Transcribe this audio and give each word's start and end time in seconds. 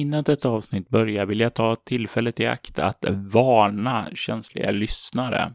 Innan 0.00 0.24
detta 0.24 0.48
avsnitt 0.48 0.88
börjar 0.88 1.26
vill 1.26 1.40
jag 1.40 1.54
ta 1.54 1.76
tillfället 1.76 2.40
i 2.40 2.46
akt 2.46 2.78
att 2.78 3.04
varna 3.32 4.08
känsliga 4.14 4.70
lyssnare. 4.70 5.52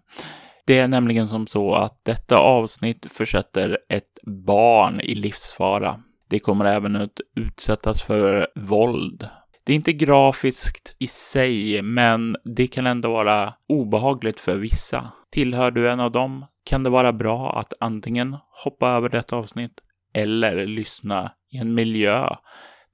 Det 0.65 0.77
är 0.77 0.87
nämligen 0.87 1.27
som 1.27 1.47
så 1.47 1.75
att 1.75 2.05
detta 2.05 2.37
avsnitt 2.37 3.11
försätter 3.11 3.77
ett 3.89 4.19
barn 4.45 5.00
i 5.00 5.16
livsfara. 5.16 6.00
Det 6.29 6.39
kommer 6.39 6.66
även 6.66 6.95
att 6.95 7.19
utsättas 7.35 8.04
för 8.04 8.47
våld. 8.55 9.29
Det 9.66 9.71
är 9.71 9.75
inte 9.75 9.93
grafiskt 9.93 10.96
i 11.00 11.07
sig, 11.07 11.82
men 11.82 12.38
det 12.43 12.68
kan 12.68 12.88
ändå 12.88 13.12
vara 13.12 13.54
obehagligt 13.68 14.39
för 14.39 14.57
vissa. 14.57 15.12
Tillhör 15.32 15.71
du 15.71 15.89
en 15.89 16.00
av 16.00 16.12
dem 16.12 16.46
kan 16.66 16.84
det 16.84 16.89
vara 16.89 17.14
bra 17.14 17.59
att 17.59 17.73
antingen 17.80 18.36
hoppa 18.64 18.89
över 18.89 19.09
detta 19.09 19.36
avsnitt 19.36 19.82
eller 20.14 20.66
lyssna 20.66 21.32
i 21.54 21.57
en 21.57 21.73
miljö 21.73 22.27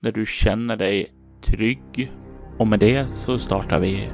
där 0.02 0.12
du 0.12 0.26
känner 0.26 0.76
dig 0.76 1.21
trygg. 1.42 2.12
Och 2.58 2.68
med 2.68 2.80
det 2.80 3.06
så 3.14 3.40
startar 3.40 3.80
vi 3.80 4.10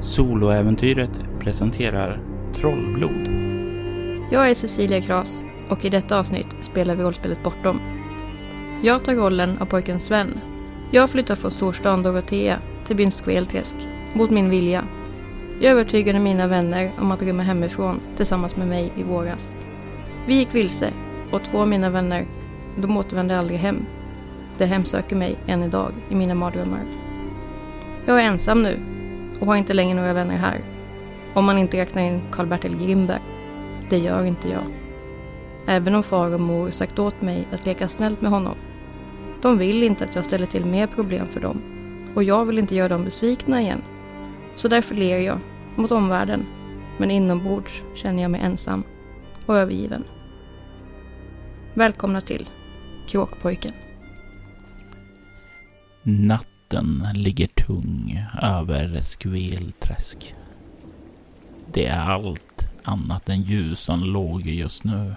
Soloäventyret 0.00 1.10
presenterar 1.40 2.20
Trollblod. 2.54 3.28
Jag 4.30 4.50
är 4.50 4.54
Cecilia 4.54 5.00
Kras 5.00 5.44
och 5.68 5.84
i 5.84 5.88
detta 5.88 6.18
avsnitt 6.18 6.46
spelar 6.60 6.94
vi 6.94 7.02
rollspelet 7.02 7.42
Bortom. 7.42 7.80
Jag 8.82 9.04
tar 9.04 9.14
rollen 9.14 9.58
av 9.60 9.66
pojken 9.66 10.00
Sven. 10.00 10.40
Jag 10.90 11.10
flyttar 11.10 11.34
från 11.34 11.50
storstan 11.50 12.02
Dorotea 12.02 12.58
till 12.86 12.96
byn 12.96 13.10
Skvelträsk 13.10 13.76
mot 14.14 14.30
min 14.30 14.50
vilja. 14.50 14.84
Jag 15.60 15.72
övertygade 15.72 16.18
mina 16.18 16.46
vänner 16.46 16.90
om 17.00 17.10
att 17.10 17.22
rymma 17.22 17.42
hemifrån 17.42 18.00
tillsammans 18.16 18.56
med 18.56 18.68
mig 18.68 18.92
i 18.96 19.02
våras. 19.02 19.54
Vi 20.26 20.34
gick 20.34 20.54
vilse 20.54 20.92
och 21.30 21.42
två 21.42 21.58
av 21.58 21.68
mina 21.68 21.90
vänner, 21.90 22.26
de 22.76 22.96
återvände 22.96 23.38
aldrig 23.38 23.58
hem. 23.58 23.86
Det 24.58 24.66
hemsöker 24.66 25.16
mig 25.16 25.36
än 25.46 25.62
idag 25.62 25.92
i 26.08 26.14
mina 26.14 26.34
mardrömmar. 26.34 26.80
Jag 28.06 28.22
är 28.22 28.26
ensam 28.26 28.62
nu 28.62 28.78
och 29.40 29.46
har 29.46 29.56
inte 29.56 29.74
längre 29.74 29.94
några 29.94 30.12
vänner 30.12 30.36
här. 30.36 30.60
Om 31.34 31.44
man 31.44 31.58
inte 31.58 31.76
räknar 31.76 32.02
in 32.02 32.20
Karl-Bertil 32.30 32.76
Grimberg. 32.76 33.20
Det 33.90 33.98
gör 33.98 34.24
inte 34.24 34.48
jag. 34.48 34.64
Även 35.66 35.94
om 35.94 36.02
far 36.02 36.34
och 36.34 36.40
mor 36.40 36.70
sagt 36.70 36.98
åt 36.98 37.22
mig 37.22 37.46
att 37.52 37.66
leka 37.66 37.88
snällt 37.88 38.20
med 38.20 38.30
honom. 38.30 38.54
De 39.42 39.58
vill 39.58 39.82
inte 39.82 40.04
att 40.04 40.14
jag 40.14 40.24
ställer 40.24 40.46
till 40.46 40.64
mer 40.64 40.86
problem 40.86 41.26
för 41.26 41.40
dem. 41.40 41.62
Och 42.14 42.22
jag 42.22 42.44
vill 42.44 42.58
inte 42.58 42.74
göra 42.74 42.88
dem 42.88 43.04
besvikna 43.04 43.60
igen. 43.60 43.82
Så 44.56 44.68
därför 44.68 44.94
ler 44.94 45.18
jag 45.18 45.38
mot 45.76 45.90
omvärlden. 45.90 46.46
Men 46.96 47.10
inombords 47.10 47.82
känner 47.94 48.22
jag 48.22 48.30
mig 48.30 48.40
ensam 48.40 48.82
och 49.46 49.56
övergiven. 49.56 50.04
Välkomna 51.74 52.20
till 52.20 52.48
Kråkpojken. 53.06 53.72
Natten 56.02 57.08
ligger 57.14 57.46
tung 57.46 58.24
över 58.42 59.00
Skvelträsk. 59.00 60.34
Det 61.72 61.86
är 61.86 61.98
allt 61.98 62.66
annat 62.84 63.28
än 63.28 63.42
ljus 63.42 63.80
som 63.80 64.04
låg 64.04 64.46
just 64.46 64.84
nu. 64.84 65.14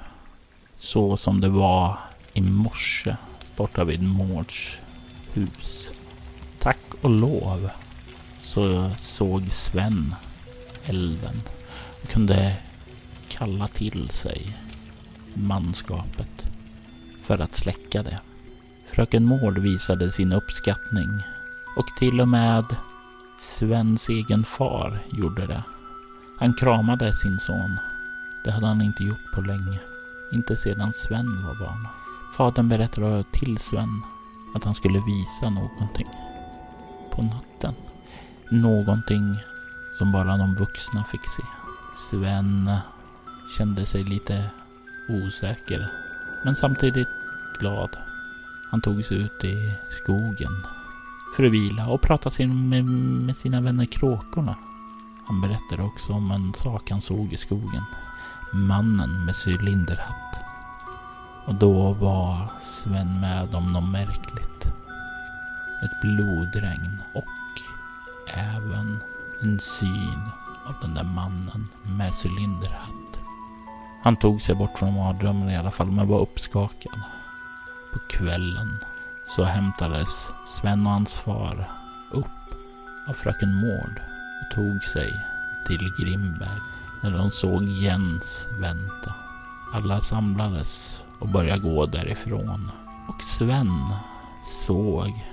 Så 0.78 1.18
som 1.18 1.42
det 1.42 1.50
var 1.50 1.98
i 2.34 2.42
morse 2.42 3.16
borta 3.58 3.84
vid 3.84 4.04
Mårds 4.04 4.78
hus. 5.34 5.92
Tack 6.60 6.94
och 7.02 7.10
lov 7.10 7.70
så 8.40 8.92
såg 8.98 9.52
Sven 9.52 10.16
elden 10.86 11.42
och 12.04 12.10
kunde 12.10 12.56
kalla 13.30 13.68
till 13.68 14.10
sig 14.10 14.58
manskapet 15.34 16.46
för 17.24 17.40
att 17.40 17.56
släcka 17.56 18.04
det. 18.04 18.20
Fröken 18.92 19.26
Mård 19.26 19.58
visade 19.58 20.12
sin 20.12 20.34
uppskattning 20.34 21.28
och 21.76 21.88
till 21.98 22.22
och 22.22 22.28
med 22.28 22.66
Svens 23.40 24.10
egen 24.10 24.44
far 24.44 25.00
gjorde 25.10 25.48
det. 25.48 25.64
Han 26.40 26.54
kramade 26.54 27.14
sin 27.14 27.40
son. 27.40 27.80
Det 28.44 28.52
hade 28.52 28.68
han 28.68 28.82
inte 28.82 29.04
gjort 29.04 29.32
på 29.34 29.42
länge. 29.42 29.80
Inte 30.32 30.58
sedan 30.58 30.94
Sven 30.94 31.44
var 31.44 31.56
barn. 31.56 31.88
Fadern 32.38 32.70
berättade 32.70 33.24
till 33.32 33.58
Sven 33.58 34.02
att 34.56 34.64
han 34.64 34.76
skulle 34.76 35.00
visa 35.00 35.50
någonting. 35.50 36.08
På 37.12 37.22
natten. 37.22 37.74
Någonting 38.50 39.40
som 39.98 40.12
bara 40.12 40.38
de 40.38 40.56
vuxna 40.56 41.04
fick 41.04 41.26
se. 41.26 41.44
Sven 41.96 42.72
kände 43.58 43.86
sig 43.86 44.04
lite 44.04 44.50
osäker. 45.10 45.92
Men 46.44 46.56
samtidigt 46.56 47.10
glad. 47.60 48.11
Han 48.72 48.82
tog 48.82 49.06
sig 49.06 49.18
ut 49.18 49.44
i 49.44 49.74
skogen 49.90 50.66
för 51.36 51.44
att 51.44 51.52
vila 51.52 51.88
och 51.88 52.02
prata 52.02 52.32
med, 52.46 52.86
med 52.86 53.38
sina 53.38 53.62
vänner 53.62 53.86
kråkorna. 53.86 54.56
Han 55.26 55.42
berättade 55.42 55.84
också 55.84 56.14
om 56.14 56.32
en 56.32 56.54
sak 56.54 56.92
han 56.92 57.02
såg 57.02 57.34
i 57.34 57.38
skogen. 57.38 57.84
Mannen 58.54 59.26
med 59.26 59.36
cylinderhatt. 59.46 60.40
Och 61.48 61.56
då 61.56 61.94
var 61.94 62.48
Sven 62.62 63.20
med 63.20 63.56
om 63.56 63.74
något 63.74 63.90
märkligt. 63.92 64.66
Ett 65.84 66.02
blodregn 66.02 66.98
och 67.14 67.62
även 68.34 69.00
en 69.42 69.60
syn 69.60 70.22
av 70.68 70.76
den 70.82 70.94
där 70.94 71.04
mannen 71.04 71.68
med 71.84 72.14
cylinderhatt. 72.26 73.20
Han 74.04 74.16
tog 74.16 74.42
sig 74.42 74.56
bort 74.56 74.80
från 74.80 74.94
mardrömmen 74.94 75.50
i 75.50 75.58
alla 75.58 75.72
fall, 75.72 75.92
men 75.92 76.08
var 76.08 76.20
uppskakad. 76.20 77.02
På 77.94 78.00
kvällen 78.00 78.78
så 79.26 79.44
hämtades 79.44 80.30
Sven 80.48 80.86
och 80.86 80.92
hans 80.94 81.18
far 81.18 81.70
upp 82.12 82.26
av 83.08 83.14
fröken 83.14 83.54
Mård 83.54 84.02
och 84.42 84.56
tog 84.56 84.84
sig 84.84 85.12
till 85.68 85.94
Grimberg 86.00 86.60
när 87.04 87.12
de 87.12 87.32
såg 87.32 87.64
Jens 87.64 88.48
vänta. 88.60 89.14
Alla 89.74 90.02
samlades 90.02 91.04
och 91.20 91.28
började 91.28 91.62
gå 91.62 91.86
därifrån 91.86 92.72
och 93.08 93.22
Sven 93.22 93.96
såg 94.46 95.26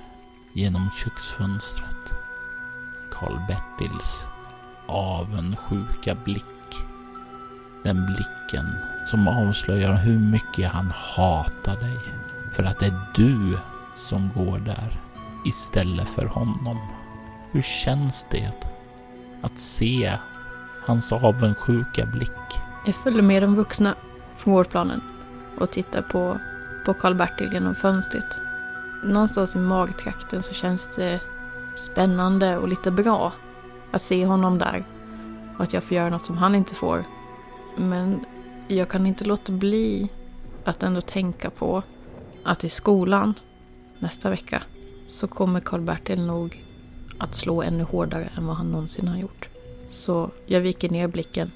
genom 0.53 0.89
köksfönstret 1.03 2.13
Karl-Bertils 3.11 4.25
avundsjuka 4.87 6.15
blick. 6.15 6.43
Den 7.83 8.05
blicken 8.05 8.75
som 9.05 9.27
avslöjar 9.27 9.95
hur 9.95 10.19
mycket 10.19 10.71
han 10.71 10.91
hatar 10.95 11.75
dig 11.79 11.97
för 12.55 12.63
att 12.63 12.79
det 12.79 12.85
är 12.85 13.11
du 13.15 13.57
som 13.95 14.29
går 14.35 14.57
där 14.59 14.99
istället 15.45 16.09
för 16.09 16.25
honom. 16.25 16.77
Hur 17.51 17.61
känns 17.61 18.25
det 18.31 18.51
att 19.41 19.59
se 19.59 20.17
hans 20.85 21.11
avundsjuka 21.11 22.05
blick? 22.05 22.61
Jag 22.85 22.95
följer 22.95 23.21
med 23.21 23.43
de 23.43 23.55
vuxna 23.55 23.95
från 24.37 24.53
vårdplanen 24.53 25.01
och 25.57 25.71
tittar 25.71 26.01
på, 26.01 26.39
på 26.85 26.93
Karl-Bertil 26.93 27.53
genom 27.53 27.75
fönstret. 27.75 28.39
Någonstans 29.03 29.55
i 29.55 29.59
magtrakten 29.59 30.43
så 30.43 30.53
känns 30.53 30.89
det 30.95 31.19
spännande 31.77 32.57
och 32.57 32.67
lite 32.67 32.91
bra 32.91 33.33
att 33.91 34.03
se 34.03 34.25
honom 34.25 34.57
där 34.57 34.85
och 35.57 35.63
att 35.63 35.73
jag 35.73 35.83
får 35.83 35.97
göra 35.97 36.09
något 36.09 36.25
som 36.25 36.37
han 36.37 36.55
inte 36.55 36.75
får. 36.75 37.03
Men 37.75 38.25
jag 38.67 38.89
kan 38.89 39.05
inte 39.05 39.25
låta 39.25 39.51
bli 39.51 40.09
att 40.63 40.83
ändå 40.83 41.01
tänka 41.01 41.49
på 41.49 41.83
att 42.43 42.63
i 42.63 42.69
skolan 42.69 43.33
nästa 43.99 44.29
vecka 44.29 44.63
så 45.07 45.27
kommer 45.27 45.59
Karl-Bertil 45.59 46.25
nog 46.25 46.63
att 47.17 47.35
slå 47.35 47.61
ännu 47.61 47.83
hårdare 47.83 48.29
än 48.37 48.45
vad 48.45 48.55
han 48.55 48.71
någonsin 48.71 49.07
har 49.07 49.17
gjort. 49.17 49.49
Så 49.89 50.31
jag 50.45 50.61
viker 50.61 50.89
ner 50.89 51.07
blicken 51.07 51.51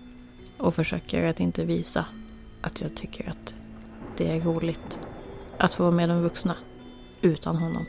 och 0.58 0.76
försöker 0.76 1.30
att 1.30 1.40
inte 1.40 1.66
visa 1.66 2.06
att 2.62 2.82
jag 2.82 2.96
tycker 2.96 3.30
att 3.30 3.54
det 4.18 4.32
är 4.32 4.42
roligt 4.42 5.00
att 5.58 5.74
få 5.74 5.84
vara 5.84 5.96
med 5.96 6.10
de 6.10 6.22
vuxna 6.22 6.56
utan 7.22 7.56
honom. 7.56 7.86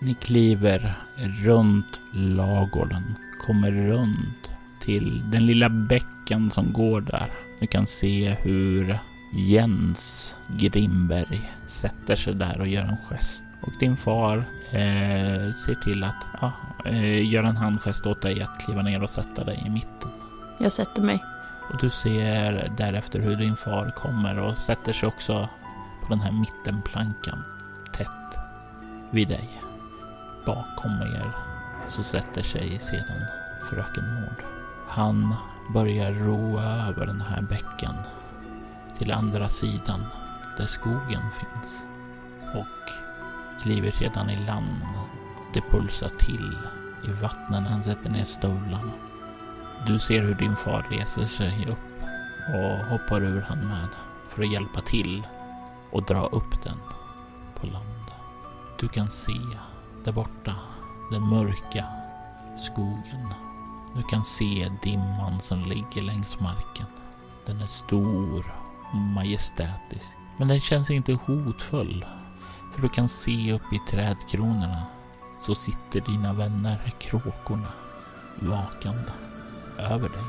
Ni 0.00 0.14
kliver 0.14 0.94
runt 1.44 2.00
lagården, 2.12 3.14
kommer 3.46 3.72
runt 3.72 4.50
till 4.82 5.30
den 5.30 5.46
lilla 5.46 5.68
bäcken 5.68 6.50
som 6.50 6.72
går 6.72 7.00
där. 7.00 7.26
Ni 7.58 7.66
kan 7.66 7.86
se 7.86 8.36
hur 8.40 8.98
Jens 9.32 10.36
Grimberg 10.48 11.52
sätter 11.66 12.16
sig 12.16 12.34
där 12.34 12.60
och 12.60 12.68
gör 12.68 12.82
en 12.82 12.96
gest. 12.96 13.44
Och 13.60 13.72
din 13.80 13.96
far 13.96 14.36
eh, 14.70 15.54
ser 15.54 15.82
till 15.84 16.04
att 16.04 16.26
ja, 16.40 16.52
eh, 16.84 17.32
göra 17.32 17.48
en 17.48 17.56
handgest 17.56 18.06
åt 18.06 18.22
dig 18.22 18.42
att 18.42 18.60
kliva 18.60 18.82
ner 18.82 19.02
och 19.02 19.10
sätta 19.10 19.44
dig 19.44 19.62
i 19.66 19.70
mitten. 19.70 20.10
Jag 20.58 20.72
sätter 20.72 21.02
mig. 21.02 21.24
Och 21.72 21.78
du 21.80 21.90
ser 21.90 22.72
därefter 22.76 23.20
hur 23.20 23.36
din 23.36 23.56
far 23.56 23.90
kommer 23.90 24.38
och 24.38 24.58
sätter 24.58 24.92
sig 24.92 25.06
också 25.06 25.48
på 26.02 26.08
den 26.08 26.20
här 26.20 26.32
mittenplankan 26.32 27.42
tätt 27.92 28.38
vid 29.10 29.28
dig. 29.28 29.62
Bakom 30.46 30.92
er 30.92 31.30
så 31.86 32.02
sätter 32.02 32.42
sig 32.42 32.78
sedan 32.78 33.24
fröken 33.70 34.04
Mård. 34.14 34.44
Han 34.88 35.34
börjar 35.74 36.12
roa 36.12 36.88
över 36.88 37.06
den 37.06 37.20
här 37.20 37.42
bäcken 37.42 37.94
till 38.98 39.12
andra 39.12 39.48
sidan 39.48 40.06
där 40.58 40.66
skogen 40.66 41.22
finns 41.30 41.86
och 42.54 42.90
kliver 43.62 43.90
sedan 43.90 44.30
i 44.30 44.46
land. 44.46 44.82
Det 45.54 45.60
pulsar 45.60 46.10
till 46.18 46.58
i 47.04 47.12
vattnet 47.22 47.62
när 47.62 47.70
han 47.70 47.82
sätter 47.82 48.10
ner 48.10 48.24
stövlarna. 48.24 48.92
Du 49.86 49.98
ser 49.98 50.22
hur 50.22 50.34
din 50.34 50.56
far 50.56 50.86
reser 50.90 51.24
sig 51.24 51.66
upp 51.70 52.02
och 52.54 52.86
hoppar 52.86 53.20
ur 53.20 53.40
han 53.40 53.58
med 53.58 53.88
för 54.28 54.42
att 54.42 54.52
hjälpa 54.52 54.80
till 54.80 55.26
och 55.90 56.02
dra 56.02 56.26
upp 56.26 56.62
den 56.64 56.78
på 57.60 57.66
land. 57.66 58.10
Du 58.80 58.88
kan 58.88 59.10
se 59.10 59.40
där 60.04 60.12
borta 60.12 60.54
den 61.10 61.28
mörka 61.28 61.84
skogen. 62.58 63.34
Du 63.94 64.02
kan 64.02 64.24
se 64.24 64.72
dimman 64.82 65.40
som 65.40 65.64
ligger 65.64 66.02
längs 66.02 66.40
marken. 66.40 66.86
Den 67.46 67.60
är 67.60 67.66
stor 67.66 68.65
majestätisk, 68.92 70.16
men 70.36 70.48
den 70.48 70.60
känns 70.60 70.90
inte 70.90 71.12
hotfull. 71.12 72.04
För 72.74 72.82
du 72.82 72.88
kan 72.88 73.08
se 73.08 73.52
upp 73.52 73.72
i 73.72 73.80
trädkronorna 73.90 74.82
så 75.40 75.54
sitter 75.54 76.00
dina 76.00 76.32
vänner 76.32 76.92
kråkorna 76.98 77.68
vakande 78.38 79.12
över 79.78 80.08
dig. 80.08 80.24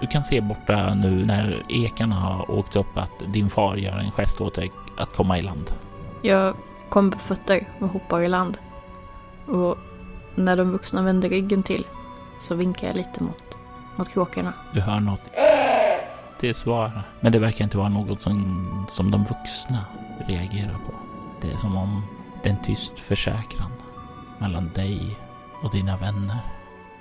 Du 0.00 0.06
kan 0.06 0.24
se 0.24 0.40
borta 0.40 0.94
nu 0.94 1.24
när 1.24 1.62
ekarna 1.68 2.14
har 2.14 2.50
åkt 2.50 2.76
upp 2.76 2.96
att 2.96 3.22
din 3.26 3.50
far 3.50 3.76
gör 3.76 3.98
en 3.98 4.10
gest 4.10 4.40
åt 4.40 4.54
dig 4.54 4.72
att 4.96 5.16
komma 5.16 5.38
i 5.38 5.42
land. 5.42 5.70
Jag 6.22 6.54
kommer 6.88 7.12
på 7.12 7.18
fötter 7.18 7.68
och 7.80 7.88
hoppar 7.88 8.22
i 8.22 8.28
land. 8.28 8.58
Och 9.46 9.78
när 10.34 10.56
de 10.56 10.70
vuxna 10.70 11.02
vänder 11.02 11.28
ryggen 11.28 11.62
till 11.62 11.86
så 12.40 12.54
vinkar 12.54 12.86
jag 12.86 12.96
lite 12.96 13.22
mot, 13.22 13.44
mot 13.96 14.08
kråkorna. 14.08 14.52
Du 14.72 14.80
hör 14.80 15.00
något 15.00 15.22
till 16.40 16.54
svar, 16.54 17.02
men 17.20 17.32
det 17.32 17.38
verkar 17.38 17.64
inte 17.64 17.78
vara 17.78 17.88
något 17.88 18.22
som, 18.22 18.86
som 18.90 19.10
de 19.10 19.24
vuxna 19.24 19.84
reagerar 20.26 20.74
på. 20.86 20.94
Det 21.40 21.52
är 21.52 21.56
som 21.56 21.76
om 21.76 22.02
det 22.42 22.48
är 22.48 22.52
en 22.52 22.62
tyst 22.62 22.98
försäkran 22.98 23.72
mellan 24.38 24.70
dig 24.74 25.16
och 25.62 25.70
dina 25.70 25.96
vänner. 25.96 26.38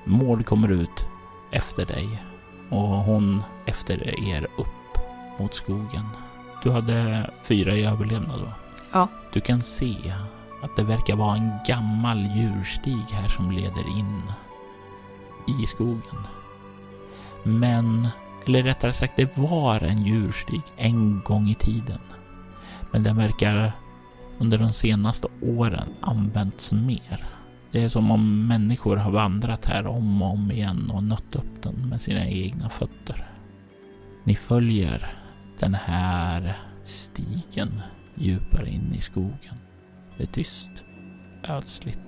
Maud 0.04 0.46
kommer 0.46 0.72
ut 0.72 1.06
efter 1.52 1.86
dig 1.86 2.24
och 2.70 2.88
hon 2.88 3.44
efter 3.66 4.30
er 4.30 4.48
upp 4.58 4.98
mot 5.40 5.54
skogen. 5.54 6.06
Du 6.64 6.72
hade 6.72 7.30
fyra 7.44 7.76
i 7.76 7.86
överlevnad 7.86 8.40
då? 8.40 8.52
Ja. 8.92 9.08
Du 9.34 9.42
kan 9.42 9.62
se 9.62 10.14
att 10.62 10.76
det 10.76 10.84
verkar 10.84 11.16
vara 11.16 11.36
en 11.36 11.52
gammal 11.68 12.26
djurstig 12.26 12.98
här 13.12 13.28
som 13.28 13.52
leder 13.52 13.98
in 13.98 14.22
i 15.48 15.68
skogen. 15.68 16.28
Men, 17.44 18.08
eller 18.48 18.64
rättare 18.64 18.94
sagt, 18.94 19.14
det 19.16 19.38
var 19.38 19.84
en 19.84 20.04
djurstig 20.04 20.62
en 20.78 21.22
gång 21.24 21.50
i 21.50 21.56
tiden. 21.56 22.00
Men 22.92 23.04
den 23.04 23.18
verkar 23.18 23.72
under 24.38 24.58
de 24.58 24.74
senaste 24.74 25.28
åren 25.42 25.90
använts 26.02 26.74
mer. 26.74 27.26
Det 27.72 27.84
är 27.84 27.90
som 27.90 28.12
om 28.12 28.48
människor 28.48 28.98
har 28.98 29.12
vandrat 29.12 29.66
här 29.66 29.88
om 29.88 30.22
och 30.22 30.32
om 30.32 30.52
igen 30.52 30.90
och 30.90 31.04
nött 31.04 31.36
upp 31.36 31.62
den 31.62 31.90
med 31.90 32.02
sina 32.02 32.28
egna 32.28 32.70
fötter. 32.70 33.28
Ni 34.24 34.36
följer 34.36 35.18
den 35.60 35.74
här 35.74 36.58
stigen 36.84 37.82
djupare 38.16 38.70
in 38.70 38.94
i 38.98 39.02
skogen. 39.02 39.56
Det 40.18 40.24
är 40.24 40.28
tyst, 40.28 40.72
ödsligt, 41.44 42.00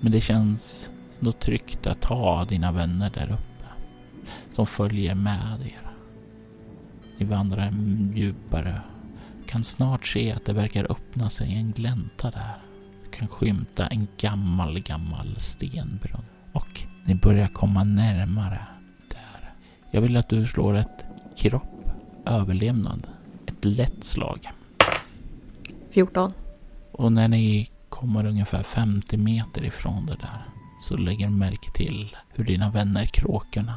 men 0.00 0.12
det 0.12 0.20
känns 0.20 0.90
ändå 1.18 1.32
tryggt 1.32 1.86
att 1.86 2.04
ha 2.04 2.44
dina 2.44 2.72
vänner 2.72 3.10
där 3.10 3.32
uppe 3.32 3.45
som 4.52 4.66
följer 4.66 5.14
med 5.14 5.60
er. 5.60 5.90
Ni 7.18 7.26
vandrar 7.26 7.74
djupare, 8.14 8.80
kan 9.46 9.64
snart 9.64 10.06
se 10.06 10.32
att 10.32 10.44
det 10.44 10.52
verkar 10.52 10.92
öppna 10.92 11.30
sig 11.30 11.54
en 11.54 11.72
glänta 11.72 12.30
där 12.30 12.56
kan 13.16 13.28
skymta 13.28 13.86
en 13.86 14.08
gammal, 14.16 14.80
gammal 14.80 15.36
stenbrunn. 15.38 16.24
Och 16.52 16.82
ni 17.04 17.14
börjar 17.14 17.46
komma 17.46 17.84
närmare 17.84 18.66
där. 19.08 19.52
Jag 19.90 20.00
vill 20.00 20.16
att 20.16 20.28
du 20.28 20.46
slår 20.46 20.76
ett 20.76 21.04
kropp 21.36 21.90
överlevnad. 22.26 23.06
Ett 23.46 23.64
lätt 23.64 24.04
slag. 24.04 24.38
14. 25.90 26.32
Och 26.92 27.12
när 27.12 27.28
ni 27.28 27.70
kommer 27.88 28.26
ungefär 28.26 28.62
50 28.62 29.16
meter 29.16 29.64
ifrån 29.64 30.06
det 30.06 30.16
där 30.20 30.46
så 30.82 30.96
lägger 30.96 31.26
du 31.26 31.32
märke 31.32 31.70
till 31.70 32.16
hur 32.28 32.44
dina 32.44 32.70
vänner 32.70 33.04
kråkorna 33.04 33.74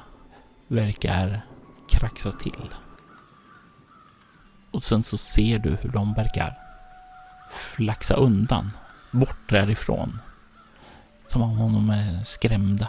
verkar 0.69 1.41
kraxa 1.89 2.31
till. 2.31 2.73
Och 4.71 4.83
sen 4.83 5.03
så 5.03 5.17
ser 5.17 5.59
du 5.59 5.69
hur 5.69 5.89
de 5.89 6.13
verkar 6.13 6.57
flaxa 7.51 8.15
undan 8.15 8.71
bort 9.11 9.49
därifrån. 9.49 10.19
Som 11.27 11.41
om 11.41 11.73
de 11.73 11.89
är 11.89 12.23
skrämda 12.23 12.87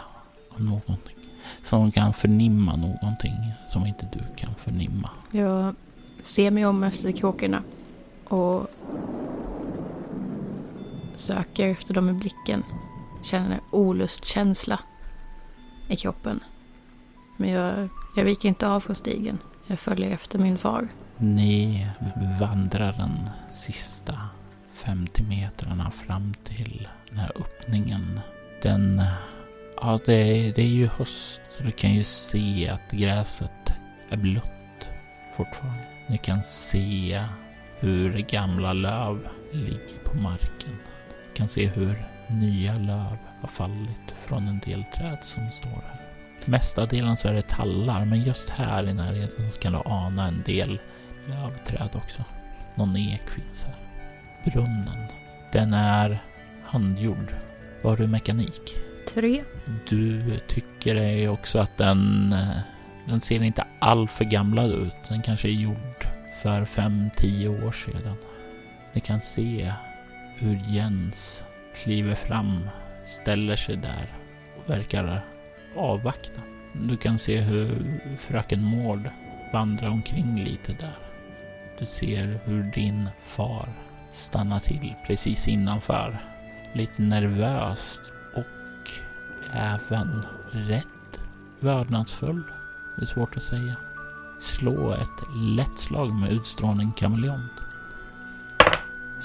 av 0.49 0.61
någonting. 0.61 1.15
Som 1.63 1.79
de 1.81 1.91
kan 1.91 2.13
förnimma 2.13 2.75
någonting 2.75 3.53
som 3.69 3.85
inte 3.85 4.07
du 4.13 4.35
kan 4.35 4.55
förnimma. 4.55 5.09
Jag 5.31 5.75
ser 6.23 6.51
mig 6.51 6.65
om 6.65 6.83
efter 6.83 7.11
kråkorna 7.11 7.63
och 8.27 8.67
söker 11.15 11.69
efter 11.69 11.93
dem 11.93 12.09
i 12.09 12.13
blicken. 12.13 12.63
Känner 13.23 13.59
olustkänsla 13.71 14.79
i 15.87 15.95
kroppen. 15.95 16.43
Men 17.41 17.49
jag, 17.49 17.89
jag 18.15 18.23
viker 18.23 18.49
inte 18.49 18.67
av 18.67 18.79
från 18.79 18.95
stigen. 18.95 19.39
Jag 19.67 19.79
följer 19.79 20.11
efter 20.11 20.39
min 20.39 20.57
far. 20.57 20.87
Ni 21.17 21.87
vandrar 22.39 22.93
den 22.93 23.29
sista 23.51 24.19
50 24.73 25.23
metrarna 25.23 25.91
fram 25.91 26.33
till 26.43 26.87
den 27.09 27.19
här 27.19 27.31
öppningen. 27.35 28.19
Den... 28.61 29.03
Ja, 29.75 29.99
det, 30.05 30.51
det 30.51 30.61
är 30.61 30.67
ju 30.67 30.87
höst 30.87 31.41
så 31.49 31.63
du 31.63 31.71
kan 31.71 31.93
ju 31.93 32.03
se 32.03 32.69
att 32.69 32.91
gräset 32.91 33.73
är 34.09 34.17
blött 34.17 34.89
fortfarande. 35.37 35.83
Ni 36.07 36.17
kan 36.17 36.43
se 36.43 37.23
hur 37.79 38.19
gamla 38.19 38.73
löv 38.73 39.27
ligger 39.51 40.03
på 40.03 40.17
marken. 40.17 40.77
Du 41.27 41.33
kan 41.33 41.47
se 41.47 41.67
hur 41.67 42.05
nya 42.27 42.77
löv 42.77 43.17
har 43.41 43.47
fallit 43.47 44.15
från 44.25 44.47
en 44.47 44.59
del 44.59 44.83
träd 44.83 45.17
som 45.21 45.51
står 45.51 45.69
här. 45.69 46.00
Mestadelen 46.47 47.17
så 47.17 47.27
är 47.27 47.33
det 47.33 47.47
tallar, 47.47 48.05
men 48.05 48.23
just 48.23 48.49
här 48.49 48.89
i 48.89 48.93
närheten 48.93 49.51
så 49.51 49.59
kan 49.59 49.73
du 49.73 49.79
ana 49.85 50.27
en 50.27 50.43
del 50.45 50.79
lövträd 51.27 51.89
också. 51.93 52.23
Någon 52.75 52.97
ek 52.97 53.29
finns 53.29 53.65
här 53.65 53.75
brunnen. 54.43 55.07
Den 55.51 55.73
är 55.73 56.19
handgjord. 56.65 57.35
Var 57.81 57.97
du 57.97 58.07
mekanik? 58.07 58.61
Tre. 59.13 59.43
Du 59.89 60.39
tycker 60.47 60.95
det 60.95 61.27
också 61.27 61.59
att 61.59 61.77
den, 61.77 62.35
den 63.07 63.21
ser 63.21 63.43
inte 63.43 63.65
alltför 63.79 64.25
gamlad 64.25 64.71
ut. 64.71 64.95
Den 65.07 65.21
kanske 65.21 65.47
är 65.47 65.51
gjord 65.51 66.07
för 66.43 66.65
fem, 66.65 67.09
tio 67.17 67.49
år 67.49 67.71
sedan. 67.71 68.15
Ni 68.93 69.01
kan 69.01 69.21
se 69.21 69.73
hur 70.35 70.59
Jens 70.67 71.43
kliver 71.83 72.15
fram, 72.15 72.69
ställer 73.05 73.55
sig 73.55 73.75
där 73.75 74.13
och 74.57 74.69
verkar 74.69 75.21
avvakta. 75.75 76.41
Du 76.73 76.97
kan 76.97 77.17
se 77.17 77.41
hur 77.41 77.99
fröken 78.19 78.63
Mård 78.63 79.09
vandrar 79.53 79.89
omkring 79.89 80.43
lite 80.43 80.73
där. 80.73 80.97
Du 81.79 81.85
ser 81.85 82.39
hur 82.45 82.63
din 82.63 83.09
far 83.25 83.69
stannar 84.11 84.59
till 84.59 84.93
precis 85.07 85.47
innanför. 85.47 86.17
Lite 86.73 87.01
nervöst 87.01 88.01
och 88.35 88.91
även 89.53 90.23
rädd. 90.51 90.83
Vördnadsfull. 91.59 92.43
Det 92.97 93.01
är 93.01 93.07
svårt 93.07 93.37
att 93.37 93.43
säga. 93.43 93.75
Slå 94.41 94.93
ett 94.93 95.35
lätt 95.35 95.79
slag 95.79 96.13
med 96.13 96.31
utstrålning 96.31 96.91
kameleont. 96.91 97.51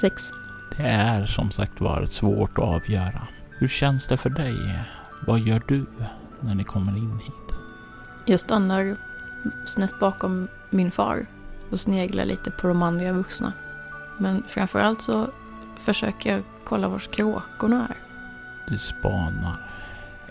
Sex. 0.00 0.30
Det 0.76 0.82
är 0.82 1.26
som 1.26 1.50
sagt 1.50 1.80
varit 1.80 2.10
svårt 2.10 2.58
att 2.58 2.64
avgöra. 2.64 3.26
Hur 3.58 3.68
känns 3.68 4.08
det 4.08 4.16
för 4.16 4.30
dig? 4.30 4.80
Vad 5.26 5.40
gör 5.40 5.62
du 5.68 5.86
när 6.40 6.54
ni 6.54 6.64
kommer 6.64 6.96
in 6.96 7.18
hit? 7.24 7.58
Jag 8.24 8.40
stannar 8.40 8.96
snett 9.66 10.00
bakom 10.00 10.48
min 10.70 10.90
far 10.90 11.26
och 11.70 11.80
sneglar 11.80 12.24
lite 12.24 12.50
på 12.50 12.66
de 12.66 12.82
andra 12.82 13.12
vuxna. 13.12 13.52
Men 14.18 14.44
framförallt 14.48 15.02
så 15.02 15.30
försöker 15.78 16.32
jag 16.32 16.42
kolla 16.64 16.88
var 16.88 16.98
kråkorna 16.98 17.88
är. 17.88 17.96
Du 18.68 18.78
spanar 18.78 19.70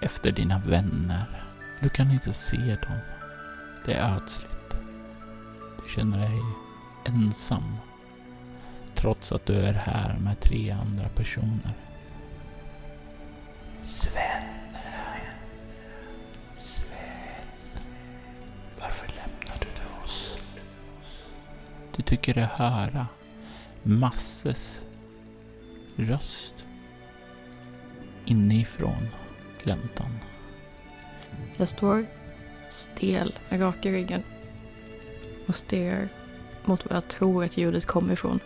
efter 0.01 0.31
dina 0.31 0.59
vänner. 0.59 1.25
Du 1.81 1.89
kan 1.89 2.11
inte 2.11 2.33
se 2.33 2.57
dem. 2.57 2.97
Det 3.85 3.93
är 3.93 4.15
ödsligt. 4.15 4.75
Du 5.83 5.91
känner 5.91 6.19
dig 6.19 6.41
ensam. 7.05 7.75
Trots 8.95 9.31
att 9.31 9.45
du 9.45 9.53
är 9.53 9.73
här 9.73 10.17
med 10.19 10.39
tre 10.39 10.71
andra 10.71 11.09
personer. 11.09 11.73
Sven. 13.81 13.81
Sven. 13.81 14.54
Tycker 22.05 22.33
dig 22.33 22.43
höra 22.43 22.99
äh, 22.99 23.05
Masses 23.83 24.81
röst 25.95 26.55
inifrån 28.25 29.07
gläntan. 29.63 30.19
Jag 31.57 31.69
står 31.69 32.05
stel 32.69 33.33
med 33.49 33.61
rak 33.61 33.85
i 33.85 33.91
ryggen 33.91 34.23
och 35.47 35.55
stirrar 35.55 36.09
mot 36.65 36.85
vad 36.85 36.95
jag 36.95 37.07
tror 37.07 37.43
att 37.43 37.57
ljudet 37.57 37.85
kommer 37.85 38.13
ifrån. 38.13 38.39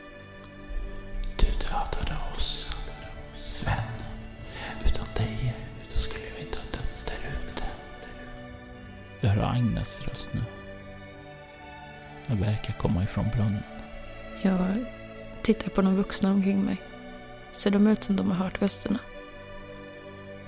Verkar 12.40 12.74
komma 12.74 13.04
ifrån 13.04 13.26
brunnen. 13.36 13.64
Jag 14.42 14.86
tittar 15.42 15.70
på 15.70 15.82
de 15.82 15.96
vuxna 15.96 16.32
omkring 16.32 16.62
mig. 16.66 16.82
Ser 17.52 17.72
de 17.72 17.88
ut 17.88 18.04
som 18.04 18.16
de 18.16 18.32
har 18.32 18.36
hört 18.36 18.62
rösterna? 18.62 19.00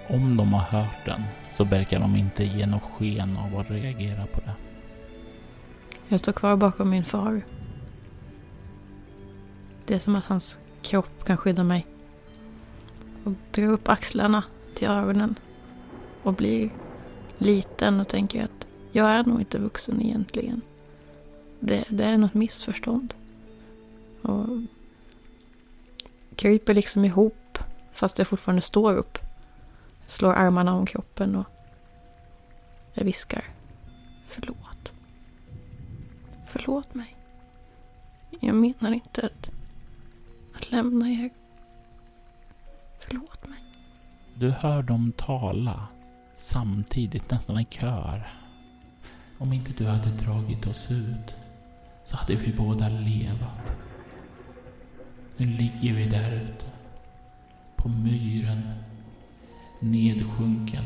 Om 0.07 0.35
de 0.35 0.53
har 0.53 0.61
hört 0.81 1.05
den 1.05 1.23
så 1.55 1.63
verkar 1.63 1.99
de 1.99 2.15
inte 2.15 2.43
ge 2.43 2.65
något 2.65 2.83
sken 2.83 3.37
av 3.37 3.59
att 3.59 3.71
reagera 3.71 4.25
på 4.25 4.39
det. 4.39 4.53
Jag 6.07 6.19
står 6.19 6.31
kvar 6.31 6.55
bakom 6.55 6.89
min 6.89 7.03
far. 7.03 7.41
Det 9.85 9.95
är 9.95 9.99
som 9.99 10.15
att 10.15 10.25
hans 10.25 10.57
kropp 10.81 11.23
kan 11.25 11.37
skydda 11.37 11.63
mig. 11.63 11.87
Och 13.23 13.33
drar 13.51 13.67
upp 13.67 13.89
axlarna 13.89 14.43
till 14.75 14.87
öronen. 14.87 15.35
Och 16.23 16.33
blir 16.33 16.69
liten 17.37 17.99
och 17.99 18.07
tänker 18.07 18.43
att 18.43 18.67
jag 18.91 19.09
är 19.09 19.23
nog 19.23 19.39
inte 19.41 19.57
vuxen 19.59 20.01
egentligen. 20.01 20.61
Det, 21.63 21.85
det 21.89 22.03
är 22.03 22.17
något 22.17 22.33
missförstånd. 22.33 23.13
Och 24.21 24.47
kryper 26.35 26.73
liksom 26.73 27.05
ihop 27.05 27.57
fast 27.93 28.17
jag 28.17 28.27
fortfarande 28.27 28.61
står 28.61 28.93
upp. 28.95 29.17
Jag 30.01 30.11
slår 30.11 30.33
armarna 30.33 30.73
om 30.75 30.85
kroppen 30.85 31.35
och 31.35 31.45
jag 32.93 33.03
viskar. 33.05 33.43
Förlåt. 34.27 34.93
Förlåt 36.47 36.93
mig. 36.93 37.15
Jag 38.39 38.55
menar 38.55 38.91
inte 38.91 39.25
att, 39.25 39.49
att 40.55 40.71
lämna 40.71 41.09
er. 41.09 41.29
Förlåt 42.99 43.47
mig. 43.47 43.59
Du 44.35 44.49
hör 44.49 44.83
dem 44.83 45.11
tala 45.17 45.87
samtidigt, 46.35 47.31
nästan 47.31 47.59
i 47.59 47.65
kör. 47.69 48.33
Om 49.37 49.53
inte 49.53 49.73
du 49.73 49.85
hade 49.85 50.09
dragit 50.09 50.67
oss 50.67 50.91
ut 50.91 51.35
så 52.11 52.17
hade 52.17 52.35
vi 52.35 52.53
båda 52.53 52.89
levat. 52.89 53.71
Nu 55.37 55.45
ligger 55.45 55.93
vi 55.93 56.05
där 56.05 56.31
ute. 56.31 56.65
På 57.75 57.89
myren. 57.89 58.73
Nedsjunken. 59.79 60.83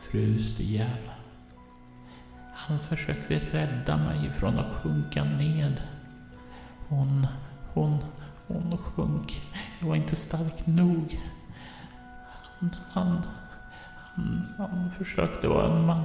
Frust 0.00 0.60
ihjäl. 0.60 1.10
Han 2.54 2.78
försökte 2.78 3.38
rädda 3.38 3.96
mig 3.96 4.30
från 4.30 4.58
att 4.58 4.72
sjunka 4.72 5.24
ned. 5.24 5.82
Hon, 6.88 7.26
hon, 7.74 8.04
hon 8.46 8.78
sjönk. 8.78 9.40
Jag 9.80 9.88
var 9.88 9.96
inte 9.96 10.16
stark 10.16 10.66
nog. 10.66 11.20
Han, 12.58 12.76
han, 12.90 13.22
han, 14.14 14.46
han 14.58 14.90
försökte 14.98 15.48
vara 15.48 15.76
en 15.76 15.86
man. 15.86 16.04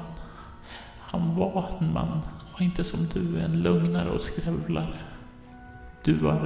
Han 1.00 1.36
var 1.36 1.78
en 1.80 1.94
man 1.94 2.22
och 2.62 2.66
inte 2.66 2.84
som 2.84 3.08
du, 3.14 3.40
är 3.40 3.46
en 3.46 3.64
lugnare 3.64 4.10
och 4.10 4.22
skrävlare. 4.22 5.00
Du 6.04 6.14
var 6.14 6.40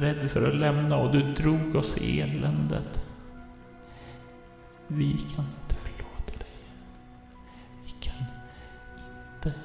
rädd 0.00 0.30
för 0.30 0.48
att 0.48 0.56
lämna 0.56 0.96
och 0.96 1.12
du 1.12 1.32
drog 1.32 1.74
oss 1.74 1.96
i 1.98 2.20
eländet. 2.20 3.00
Vi 4.86 5.12
kan 5.12 5.44
inte 5.44 5.74
förlåta 5.74 6.38
dig. 6.38 6.48
Vi 7.84 7.90
kan 8.00 8.14
inte 9.34 9.58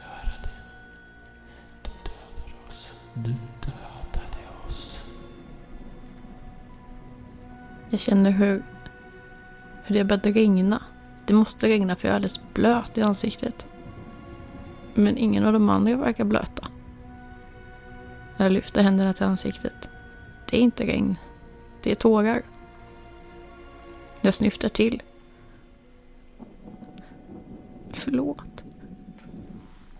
göra 0.00 0.32
det. 0.42 0.50
Du 1.82 1.90
dödade 1.90 2.68
oss. 2.68 3.04
Du 3.14 3.34
dödade 3.60 4.66
oss. 4.66 5.10
Jag 7.90 8.00
känner 8.00 8.30
hur, 8.30 8.62
hur 9.84 9.94
det 9.94 10.04
började 10.04 10.32
regna. 10.32 10.82
Det 11.26 11.34
måste 11.34 11.66
regna 11.68 11.96
för 11.96 12.08
jag 12.08 12.12
är 12.12 12.16
alldeles 12.16 12.40
blöt 12.54 12.98
i 12.98 13.02
ansiktet. 13.02 13.66
Men 14.98 15.18
ingen 15.18 15.44
av 15.44 15.52
de 15.52 15.68
andra 15.68 15.96
verkar 15.96 16.24
blöta. 16.24 16.68
Jag 18.36 18.52
lyfter 18.52 18.82
händerna 18.82 19.12
till 19.12 19.24
ansiktet. 19.24 19.88
Det 20.50 20.56
är 20.56 20.60
inte 20.60 20.86
regn. 20.86 21.16
Det 21.82 21.90
är 21.90 21.94
tårar. 21.94 22.42
Jag 24.20 24.34
snyftar 24.34 24.68
till. 24.68 25.02
Förlåt. 27.92 28.64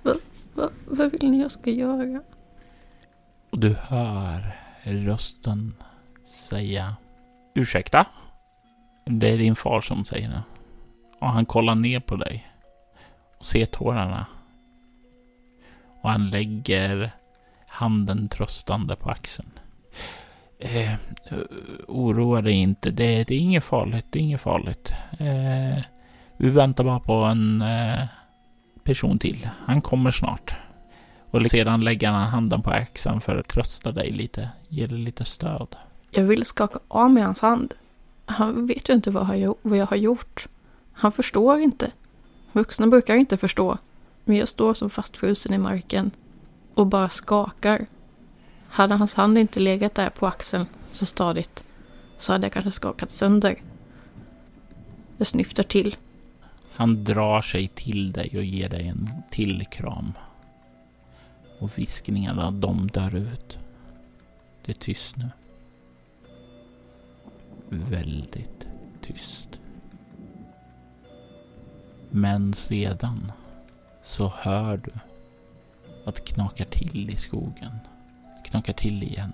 Va, 0.02 0.14
va, 0.54 0.70
vad 0.86 1.10
vill 1.10 1.30
ni 1.30 1.40
jag 1.40 1.50
ska 1.50 1.70
göra? 1.70 2.22
Och 3.50 3.58
du 3.58 3.74
hör 3.74 4.56
rösten 4.82 5.74
säga 6.24 6.96
Ursäkta? 7.54 8.06
Det 9.04 9.28
är 9.28 9.38
din 9.38 9.56
far 9.56 9.80
som 9.80 10.04
säger 10.04 10.28
det. 10.28 10.42
Och 11.18 11.28
han 11.28 11.46
kollar 11.46 11.74
ner 11.74 12.00
på 12.00 12.16
dig 12.16 12.48
och 13.38 13.46
ser 13.46 13.66
tårarna. 13.66 14.26
Och 16.08 16.12
han 16.12 16.30
lägger 16.30 17.10
handen 17.66 18.28
tröstande 18.28 18.96
på 18.96 19.10
axeln. 19.10 19.50
Eh, 20.58 20.92
oroa 21.88 22.42
dig 22.42 22.52
inte. 22.52 22.90
Det, 22.90 23.24
det, 23.24 23.34
är 23.34 23.38
inget 23.38 23.64
farligt. 23.64 24.06
Det 24.10 24.18
är 24.18 24.22
inget 24.22 24.40
farligt. 24.40 24.92
Eh, 25.18 25.84
vi 26.36 26.50
väntar 26.50 26.84
bara 26.84 27.00
på 27.00 27.12
en 27.12 27.62
eh, 27.62 28.06
person 28.82 29.18
till. 29.18 29.48
Han 29.66 29.80
kommer 29.80 30.10
snart. 30.10 30.56
Och 31.30 31.50
sedan 31.50 31.80
lägger 31.80 32.08
han 32.08 32.28
handen 32.28 32.62
på 32.62 32.70
axeln 32.70 33.20
för 33.20 33.36
att 33.36 33.48
trösta 33.48 33.92
dig 33.92 34.10
lite. 34.10 34.50
Ge 34.68 34.86
dig 34.86 34.98
lite 34.98 35.24
stöd. 35.24 35.76
Jag 36.10 36.24
vill 36.24 36.44
skaka 36.44 36.78
av 36.88 37.10
mig 37.10 37.22
hans 37.22 37.40
hand. 37.40 37.74
Han 38.26 38.66
vet 38.66 38.88
ju 38.88 38.92
inte 38.92 39.10
vad 39.10 39.38
jag, 39.38 39.54
vad 39.62 39.78
jag 39.78 39.86
har 39.86 39.96
gjort. 39.96 40.48
Han 40.92 41.12
förstår 41.12 41.60
inte. 41.60 41.90
Vuxna 42.52 42.86
brukar 42.86 43.14
inte 43.14 43.36
förstå. 43.36 43.78
Men 44.28 44.36
jag 44.36 44.48
står 44.48 44.74
som 44.74 44.90
fastfrusen 44.90 45.54
i 45.54 45.58
marken 45.58 46.10
och 46.74 46.86
bara 46.86 47.08
skakar. 47.08 47.86
Hade 48.68 48.94
hans 48.94 49.14
hand 49.14 49.38
inte 49.38 49.60
legat 49.60 49.94
där 49.94 50.10
på 50.10 50.26
axeln 50.26 50.66
så 50.90 51.06
stadigt 51.06 51.64
så 52.18 52.32
hade 52.32 52.44
jag 52.44 52.52
kanske 52.52 52.70
skakat 52.70 53.12
sönder. 53.12 53.62
Jag 55.16 55.26
snyftar 55.26 55.62
till. 55.62 55.96
Han 56.72 57.04
drar 57.04 57.42
sig 57.42 57.68
till 57.68 58.12
dig 58.12 58.30
och 58.36 58.44
ger 58.44 58.68
dig 58.68 58.88
en 58.88 59.10
till 59.30 59.66
kram. 59.70 60.12
Och 61.58 61.78
viskningarna, 61.78 62.50
de 62.50 62.86
dör 62.86 63.14
ut. 63.14 63.58
Det 64.64 64.72
är 64.72 64.76
tyst 64.76 65.16
nu. 65.16 65.30
Väldigt 67.68 68.66
tyst. 69.02 69.48
Men 72.10 72.54
sedan 72.54 73.32
så 74.08 74.32
hör 74.36 74.76
du 74.76 74.90
att 76.04 76.14
det 76.14 76.22
knakar 76.22 76.64
till 76.64 77.10
i 77.10 77.16
skogen. 77.16 77.72
Det 78.42 78.50
knakar 78.50 78.72
till 78.72 79.02
igen. 79.02 79.32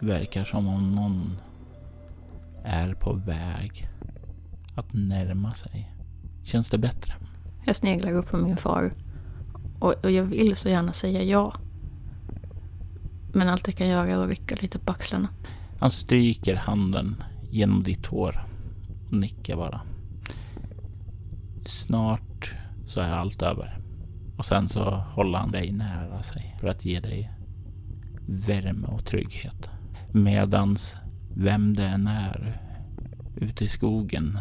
Det 0.00 0.06
verkar 0.06 0.44
som 0.44 0.68
om 0.68 0.94
någon 0.94 1.38
är 2.64 2.94
på 2.94 3.12
väg 3.12 3.88
att 4.74 4.92
närma 4.92 5.54
sig. 5.54 5.92
Känns 6.44 6.70
det 6.70 6.78
bättre? 6.78 7.14
Jag 7.64 7.76
sneglar 7.76 8.12
upp 8.12 8.30
på 8.30 8.36
min 8.36 8.56
far 8.56 8.92
och, 9.78 10.04
och 10.04 10.10
jag 10.10 10.24
vill 10.24 10.56
så 10.56 10.68
gärna 10.68 10.92
säga 10.92 11.22
ja. 11.22 11.54
Men 13.32 13.48
allt 13.48 13.66
jag 13.66 13.76
kan 13.76 13.88
göra 13.88 14.08
är 14.08 14.16
att 14.16 14.28
rycka 14.28 14.56
lite 14.60 14.78
på 14.78 14.92
axlarna. 14.92 15.28
Han 15.78 15.90
stryker 15.90 16.54
handen 16.54 17.22
genom 17.50 17.82
ditt 17.82 18.06
hår 18.06 18.44
och 19.06 19.12
nickar 19.12 19.56
bara. 19.56 19.80
Snart 21.64 22.27
så 22.88 23.00
är 23.00 23.10
allt 23.10 23.42
över. 23.42 23.78
Och 24.36 24.44
sen 24.44 24.68
så 24.68 24.90
håller 24.90 25.38
han 25.38 25.50
dig 25.50 25.72
nära 25.72 26.22
sig 26.22 26.56
för 26.60 26.68
att 26.68 26.84
ge 26.84 27.00
dig 27.00 27.30
värme 28.26 28.86
och 28.86 29.04
trygghet. 29.04 29.70
Medans 30.12 30.96
vem 31.34 31.74
det 31.74 31.86
än 31.86 32.06
är 32.06 32.60
ute 33.36 33.64
i 33.64 33.68
skogen 33.68 34.38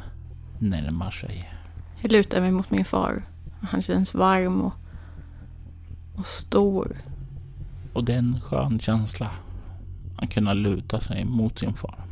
närmar 0.60 1.12
sig. 1.12 1.50
Jag 2.02 2.12
lutar 2.12 2.42
mig 2.42 2.52
mot 2.52 2.72
min 2.72 2.86
far. 2.86 3.24
Han 3.62 3.82
känns 3.82 4.14
varm 4.14 4.62
och, 4.62 4.74
och 6.16 6.26
stor. 6.26 6.98
Och 7.94 8.04
det 8.04 8.14
är 8.14 8.18
en 8.18 8.42
skön 8.42 8.80
känsla 8.80 9.32
att 10.18 10.34
kunna 10.34 10.54
luta 10.54 11.00
sig 11.00 11.26
mot 11.26 11.60
sin 11.60 11.74
far. 11.74 12.06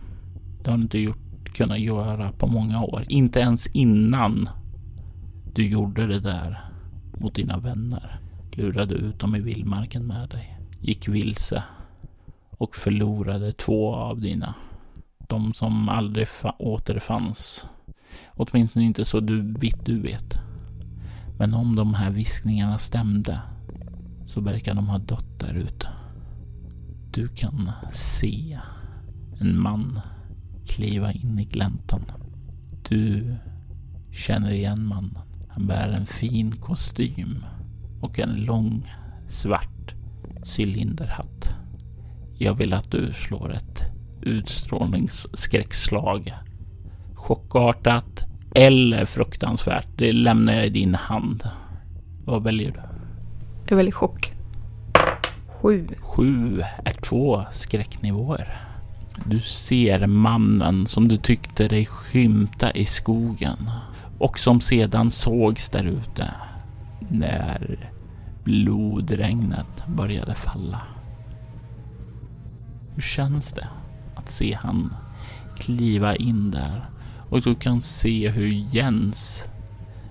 Det 0.64 0.70
har 0.70 0.78
du 0.78 0.84
inte 0.84 1.00
gjort, 1.00 1.54
kunnat 1.54 1.80
göra 1.80 2.32
på 2.32 2.48
många 2.48 2.84
år. 2.84 3.06
Inte 3.08 3.40
ens 3.40 3.68
innan 3.68 4.50
du 5.56 5.68
gjorde 5.68 6.08
det 6.08 6.20
där 6.20 6.66
mot 7.18 7.36
dina 7.36 7.58
vänner. 7.58 8.20
Lurade 8.52 8.96
ut 8.96 9.20
dem 9.20 9.36
i 9.36 9.40
vildmarken 9.40 10.08
med 10.08 10.30
dig. 10.30 10.60
Gick 10.80 11.08
vilse 11.08 11.64
och 12.50 12.76
förlorade 12.76 13.52
två 13.52 13.96
av 13.96 14.22
dina 14.22 14.54
De 15.28 15.54
som 15.54 15.90
aldrig 15.90 16.28
återfanns. 16.60 17.66
Åtminstone 18.34 18.86
inte 18.86 19.06
så 19.06 19.20
du 19.20 19.42
vitt 19.42 19.86
du 19.86 20.00
vet. 20.00 20.38
Men 21.38 21.54
om 21.54 21.76
de 21.76 21.94
här 21.94 22.10
viskningarna 22.10 22.78
stämde 22.78 23.42
så 24.28 24.42
verkar 24.42 24.74
de 24.74 24.88
ha 24.88 24.98
dött 24.98 25.40
där 25.40 25.54
ute. 25.54 25.88
Du 27.12 27.28
kan 27.28 27.72
se 27.92 28.60
en 29.40 29.60
man 29.60 30.00
kliva 30.68 31.12
in 31.12 31.40
i 31.40 31.46
gläntan. 31.46 32.02
Du 32.90 33.36
känner 34.12 34.52
igen 34.52 34.86
mannen. 34.86 35.35
Han 35.56 35.68
bär 35.68 35.88
en 35.88 36.06
fin 36.06 36.52
kostym 36.52 37.46
och 38.02 38.20
en 38.20 38.36
lång 38.36 38.94
svart 39.28 39.94
cylinderhatt. 40.58 41.50
Jag 42.38 42.54
vill 42.54 42.74
att 42.74 42.92
du 42.92 43.14
slår 43.14 43.54
ett 43.54 43.84
utstrålningsskräckslag. 44.22 46.34
Chockartat 47.14 48.26
eller 48.56 49.06
fruktansvärt. 49.06 49.88
Det 49.98 50.12
lämnar 50.12 50.54
jag 50.54 50.66
i 50.66 50.70
din 50.70 50.96
hand. 50.96 51.50
Vad 52.26 52.44
väljer 52.44 52.72
du? 52.72 52.80
Jag 53.70 53.78
väljer 53.78 53.94
chock. 53.94 54.34
Sju. 55.62 55.88
Sju 56.02 56.62
är 56.86 57.02
två 57.02 57.46
skräcknivåer. 57.54 58.62
Du 59.26 59.42
ser 59.42 60.08
mannen 60.08 60.88
som 60.88 61.08
du 61.08 61.18
tyckte 61.18 61.68
dig 61.68 61.86
skymta 61.86 62.72
i 62.72 62.86
skogen 62.86 63.70
och 64.20 64.40
som 64.40 64.62
sedan 64.62 65.12
sågs 65.12 65.70
där 65.70 65.84
ute 65.84 66.34
när 67.00 67.90
blodregnet 68.44 69.88
började 69.88 70.36
falla. 70.36 70.82
Hur 72.96 73.02
känns 73.02 73.54
det 73.54 73.68
att 74.16 74.30
se 74.30 74.54
han 74.54 74.94
kliva 75.58 76.16
in 76.16 76.52
där 76.52 76.90
och 77.30 77.42
du 77.42 77.56
kan 77.56 77.82
se 77.82 78.30
hur 78.30 78.48
Jens 78.48 79.46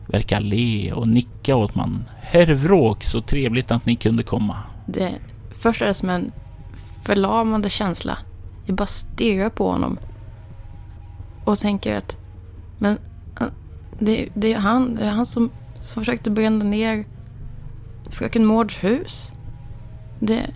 verkar 0.07 0.41
le 0.41 0.93
och 0.93 1.09
nicka 1.09 1.57
åt 1.57 1.75
man. 1.75 2.05
Herr 2.21 2.55
Vråk, 2.55 3.05
så 3.05 3.21
trevligt 3.21 3.71
att 3.71 3.87
ni 3.87 3.97
kunde 3.97 4.23
komma. 4.23 4.57
Det, 4.87 5.15
först 5.51 5.83
är 5.83 5.87
det 5.87 5.95
som 5.95 6.11
en 6.11 6.33
förlamande 7.05 7.71
känsla. 7.71 8.19
Jag 8.67 8.77
bara 8.77 8.87
stirrar 8.87 9.51
på 9.51 9.71
honom. 9.71 9.99
Och 11.45 11.59
tänker 11.59 11.97
att, 11.97 12.17
men 12.79 12.99
det, 13.99 14.29
det 14.35 14.53
är 14.53 14.59
han, 14.59 14.95
det 14.95 15.05
är 15.05 15.11
han 15.11 15.27
som, 15.27 15.51
som 15.83 16.03
försökte 16.03 16.31
bränna 16.31 16.65
ner 16.65 17.05
fröken 18.11 18.45
Mårds 18.45 18.85
hus. 18.85 19.33
Det... 20.21 20.51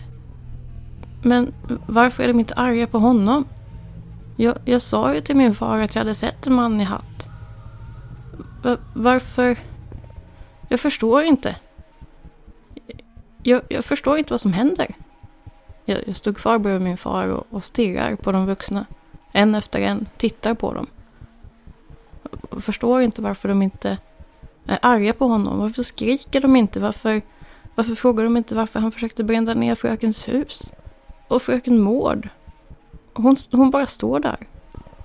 Men 1.23 1.53
varför 1.87 2.23
är 2.23 2.29
de 2.29 2.41
inte 2.41 2.55
arga 2.55 2.87
på 2.87 2.99
honom? 2.99 3.45
Jag, 4.37 4.59
jag 4.65 4.83
sa 4.83 5.15
ju 5.15 5.21
till 5.21 5.37
min 5.37 5.55
far 5.55 5.79
att 5.79 5.95
jag 5.95 6.01
hade 6.01 6.15
sett 6.15 6.47
en 6.47 6.55
man 6.55 6.81
i 6.81 6.85
hatt. 6.85 7.29
Varför? 8.95 9.57
Jag 10.69 10.81
förstår 10.81 11.23
inte. 11.23 11.57
Jag, 13.43 13.63
jag, 13.69 13.85
förstår 13.85 14.19
inte 14.19 14.33
vad 14.33 14.41
som 14.41 14.53
händer. 14.53 14.95
Jag, 15.85 15.99
jag 16.07 16.17
stod 16.17 16.37
kvar 16.37 16.59
bredvid 16.59 16.83
min 16.83 16.97
far 16.97 17.27
och, 17.27 17.47
och 17.51 17.65
stirrar 17.65 18.15
på 18.15 18.33
de 18.33 18.47
vuxna. 18.47 18.87
En 19.33 19.55
efter 19.55 19.81
en, 19.81 20.07
tittar 20.17 20.55
på 20.55 20.73
dem. 20.73 20.87
Jag 22.51 22.65
förstår 22.65 23.03
inte 23.03 23.23
varför 23.23 23.49
de 23.49 23.63
inte 23.63 23.99
är 24.67 24.79
arga 24.83 25.13
på 25.13 25.29
honom. 25.29 25.59
Varför 25.59 25.83
skriker 25.83 26.41
de 26.41 26.57
inte? 26.57 26.81
Varför, 26.81 27.23
varför 27.75 27.95
frågar 27.95 28.25
de 28.25 28.37
inte 28.37 28.55
varför 28.55 28.81
han 28.81 28.93
försökte 28.93 29.25
bränna 29.25 29.55
ner 29.55 29.75
frökens 29.75 30.29
hus? 30.29 30.73
Och 31.29 31.43
fröken 31.43 31.81
Mård? 31.81 32.29
Hon, 33.15 33.37
hon 33.53 33.71
bara 33.71 33.87
står 33.87 34.21
där. 34.21 34.47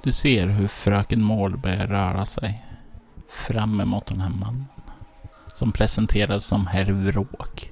Du 0.03 0.11
ser 0.11 0.47
hur 0.47 0.67
fröken 0.67 1.21
Mård 1.21 1.59
börjar 1.59 1.87
röra 1.87 2.25
sig 2.25 2.65
fram 3.29 3.81
emot 3.81 4.05
den 4.05 4.21
här 4.21 4.29
mannen. 4.29 4.65
Som 5.55 5.71
presenteras 5.71 6.45
som 6.45 6.67
herr 6.67 6.91
Vråk. 6.91 7.71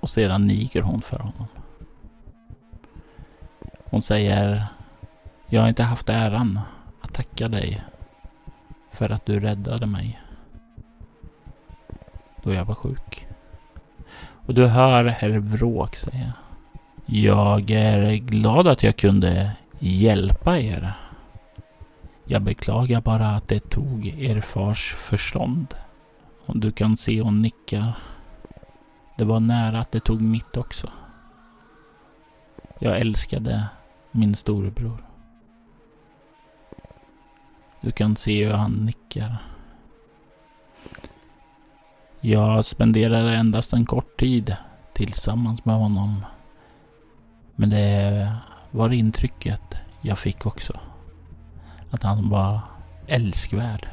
Och 0.00 0.10
sedan 0.10 0.46
niger 0.46 0.82
hon 0.82 1.02
för 1.02 1.18
honom. 1.18 1.46
Hon 3.84 4.02
säger 4.02 4.66
Jag 5.46 5.60
har 5.60 5.68
inte 5.68 5.82
haft 5.82 6.08
äran 6.08 6.60
att 7.00 7.14
tacka 7.14 7.48
dig 7.48 7.84
för 8.94 9.10
att 9.10 9.26
du 9.26 9.40
räddade 9.40 9.86
mig 9.86 10.20
då 12.44 12.52
jag 12.52 12.64
var 12.64 12.74
sjuk. 12.74 13.26
Och 14.46 14.54
du 14.54 14.66
hör 14.66 15.04
herr 15.04 15.38
Vråk 15.38 15.96
säga 15.96 16.32
Jag 17.06 17.70
är 17.70 18.14
glad 18.14 18.68
att 18.68 18.82
jag 18.82 18.96
kunde 18.96 19.52
hjälpa 19.78 20.58
er. 20.58 20.92
Jag 22.24 22.42
beklagar 22.42 23.00
bara 23.00 23.28
att 23.28 23.48
det 23.48 23.70
tog 23.70 24.06
er 24.06 24.40
fars 24.40 24.94
förstånd. 24.94 25.74
Och 26.46 26.56
du 26.56 26.72
kan 26.72 26.96
se 26.96 27.20
hon 27.20 27.42
nickar. 27.42 27.92
Det 29.18 29.24
var 29.24 29.40
nära 29.40 29.80
att 29.80 29.92
det 29.92 30.00
tog 30.00 30.22
mitt 30.22 30.56
också. 30.56 30.90
Jag 32.78 33.00
älskade 33.00 33.68
min 34.10 34.34
storebror. 34.34 35.13
Du 37.84 37.92
kan 37.92 38.16
se 38.16 38.44
hur 38.44 38.52
han 38.52 38.72
nickar. 38.72 39.36
Jag 42.20 42.64
spenderade 42.64 43.36
endast 43.36 43.72
en 43.72 43.86
kort 43.86 44.20
tid 44.20 44.56
tillsammans 44.94 45.64
med 45.64 45.74
honom. 45.74 46.24
Men 47.56 47.70
det 47.70 48.36
var 48.70 48.92
intrycket 48.92 49.60
jag 50.00 50.18
fick 50.18 50.46
också. 50.46 50.80
Att 51.90 52.02
han 52.02 52.30
var 52.30 52.60
älskvärd. 53.06 53.88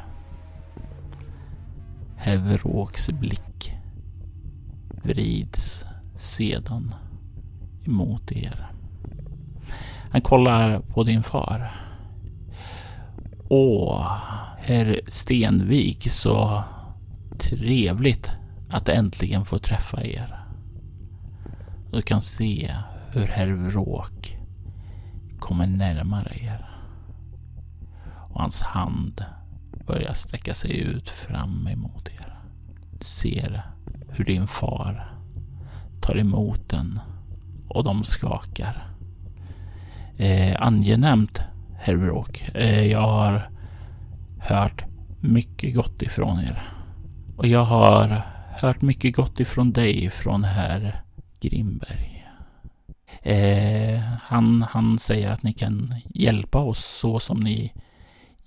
Heveråks 2.17 3.09
blick 3.09 3.73
vrids 5.03 5.85
sedan 6.15 6.95
emot 7.85 8.31
er. 8.31 8.71
Han 10.11 10.21
kollar 10.21 10.79
på 10.79 11.03
din 11.03 11.23
far. 11.23 11.80
Åh, 13.53 14.17
herr 14.57 15.01
Stenvik, 15.07 16.11
så 16.11 16.63
trevligt 17.39 18.31
att 18.69 18.89
äntligen 18.89 19.45
få 19.45 19.57
träffa 19.57 20.03
er. 20.03 20.39
Du 21.91 22.01
kan 22.01 22.21
se 22.21 22.75
hur 23.13 23.27
herr 23.27 23.47
Vråk 23.47 24.37
kommer 25.39 25.67
närmare 25.67 26.35
er. 26.41 26.69
Och 28.29 28.39
hans 28.41 28.61
hand 28.61 29.25
börjar 29.87 30.13
sträcka 30.13 30.53
sig 30.53 30.79
ut 30.79 31.09
fram 31.09 31.67
emot 31.67 32.09
er. 32.09 32.39
Du 32.99 33.05
ser 33.05 33.63
hur 34.09 34.25
din 34.25 34.47
far 34.47 35.13
tar 36.01 36.17
emot 36.17 36.69
den 36.69 36.99
och 37.67 37.83
de 37.83 38.03
skakar. 38.03 38.87
Eh, 40.17 40.61
angenämt, 40.61 41.41
herr 41.81 41.95
Vråk. 41.95 42.49
Eh, 42.53 42.85
jag 42.85 43.07
har 43.07 43.49
hört 44.39 44.85
mycket 45.19 45.75
gott 45.75 46.01
ifrån 46.01 46.39
er. 46.39 46.73
Och 47.37 47.47
jag 47.47 47.65
har 47.65 48.21
hört 48.51 48.81
mycket 48.81 49.15
gott 49.15 49.39
ifrån 49.39 49.71
dig, 49.71 50.09
från 50.09 50.43
herr 50.43 51.01
Grimberg. 51.39 52.27
Eh, 53.21 53.99
han, 54.23 54.61
han 54.61 54.99
säger 54.99 55.31
att 55.31 55.43
ni 55.43 55.53
kan 55.53 55.95
hjälpa 56.05 56.59
oss 56.59 56.85
så 56.85 57.19
som 57.19 57.39
ni 57.39 57.73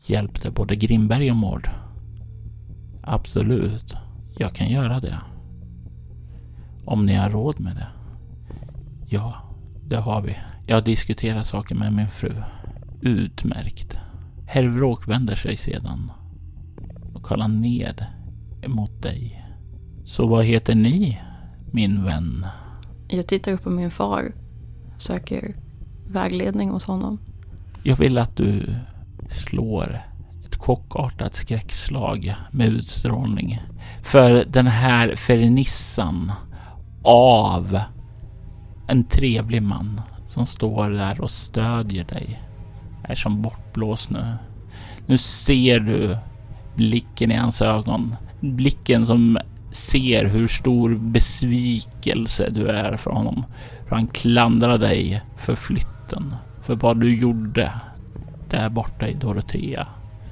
hjälpte 0.07 0.51
både 0.51 0.77
Grimberg 0.77 1.31
och 1.31 1.37
Mård. 1.37 1.69
Absolut, 3.03 3.97
jag 4.39 4.55
kan 4.55 4.69
göra 4.69 5.01
det. 5.01 5.19
Om 6.85 7.07
ni 7.07 7.15
har 7.15 7.31
råd 7.31 7.61
med 7.61 7.77
det. 7.77 7.89
Ja, 9.07 9.35
det 9.87 9.97
har 9.97 10.23
vi. 10.23 10.37
Jag 10.67 10.85
diskuterar 10.85 11.43
saker 11.43 11.75
med 11.75 11.93
min 11.93 12.09
fru. 12.09 12.33
Utmärkt. 13.05 13.99
Herr 14.47 14.69
Vråk 14.69 15.09
vänder 15.09 15.35
sig 15.35 15.57
sedan 15.57 16.13
och 17.15 17.23
kollar 17.23 17.49
ned 17.49 18.07
emot 18.63 19.03
dig. 19.03 19.45
Så 20.05 20.27
vad 20.27 20.45
heter 20.45 20.75
ni, 20.75 21.21
min 21.73 22.05
vän? 22.05 22.47
Jag 23.09 23.27
tittar 23.27 23.53
upp 23.53 23.63
på 23.63 23.71
min 23.71 23.91
far. 23.91 24.33
Söker 24.99 25.57
vägledning 26.09 26.71
hos 26.71 26.85
honom. 26.85 27.19
Jag 27.83 27.97
vill 27.97 28.19
att 28.19 28.37
du 28.37 28.75
slår 29.29 30.01
ett 30.47 30.57
chockartat 30.57 31.35
skräckslag 31.35 32.35
med 32.51 32.69
utstrålning. 32.69 33.61
För 34.03 34.45
den 34.45 34.67
här 34.67 35.17
fernissan 35.17 36.33
av 37.05 37.81
en 38.89 39.05
trevlig 39.05 39.63
man 39.63 40.01
som 40.29 40.47
står 40.47 40.91
där 40.91 41.21
och 41.21 41.31
stödjer 41.31 42.05
dig 42.05 42.41
är 43.05 43.15
som 43.15 43.43
bortblåst 43.43 44.11
nu. 44.11 44.35
Nu 45.07 45.19
ser 45.19 45.81
du 45.81 46.17
blicken 46.75 47.31
i 47.31 47.37
hans 47.37 47.63
ögon. 47.63 48.17
Blicken 48.41 49.07
som 49.07 49.39
ser 49.71 50.25
hur 50.25 50.49
stor 50.49 50.95
besvikelse 50.95 52.51
du 52.51 52.67
är 52.69 52.97
för 52.97 53.11
honom. 53.11 53.45
Hur 53.85 53.97
han 53.97 54.07
klandrar 54.07 54.79
dig 54.79 55.23
för 55.37 55.55
flytten, 55.55 56.35
för 56.63 56.75
vad 56.75 57.01
du 57.01 57.17
gjorde 57.17 57.73
där 58.51 58.69
borta 58.69 59.09
i 59.09 59.15
Dorotea. 59.15 59.87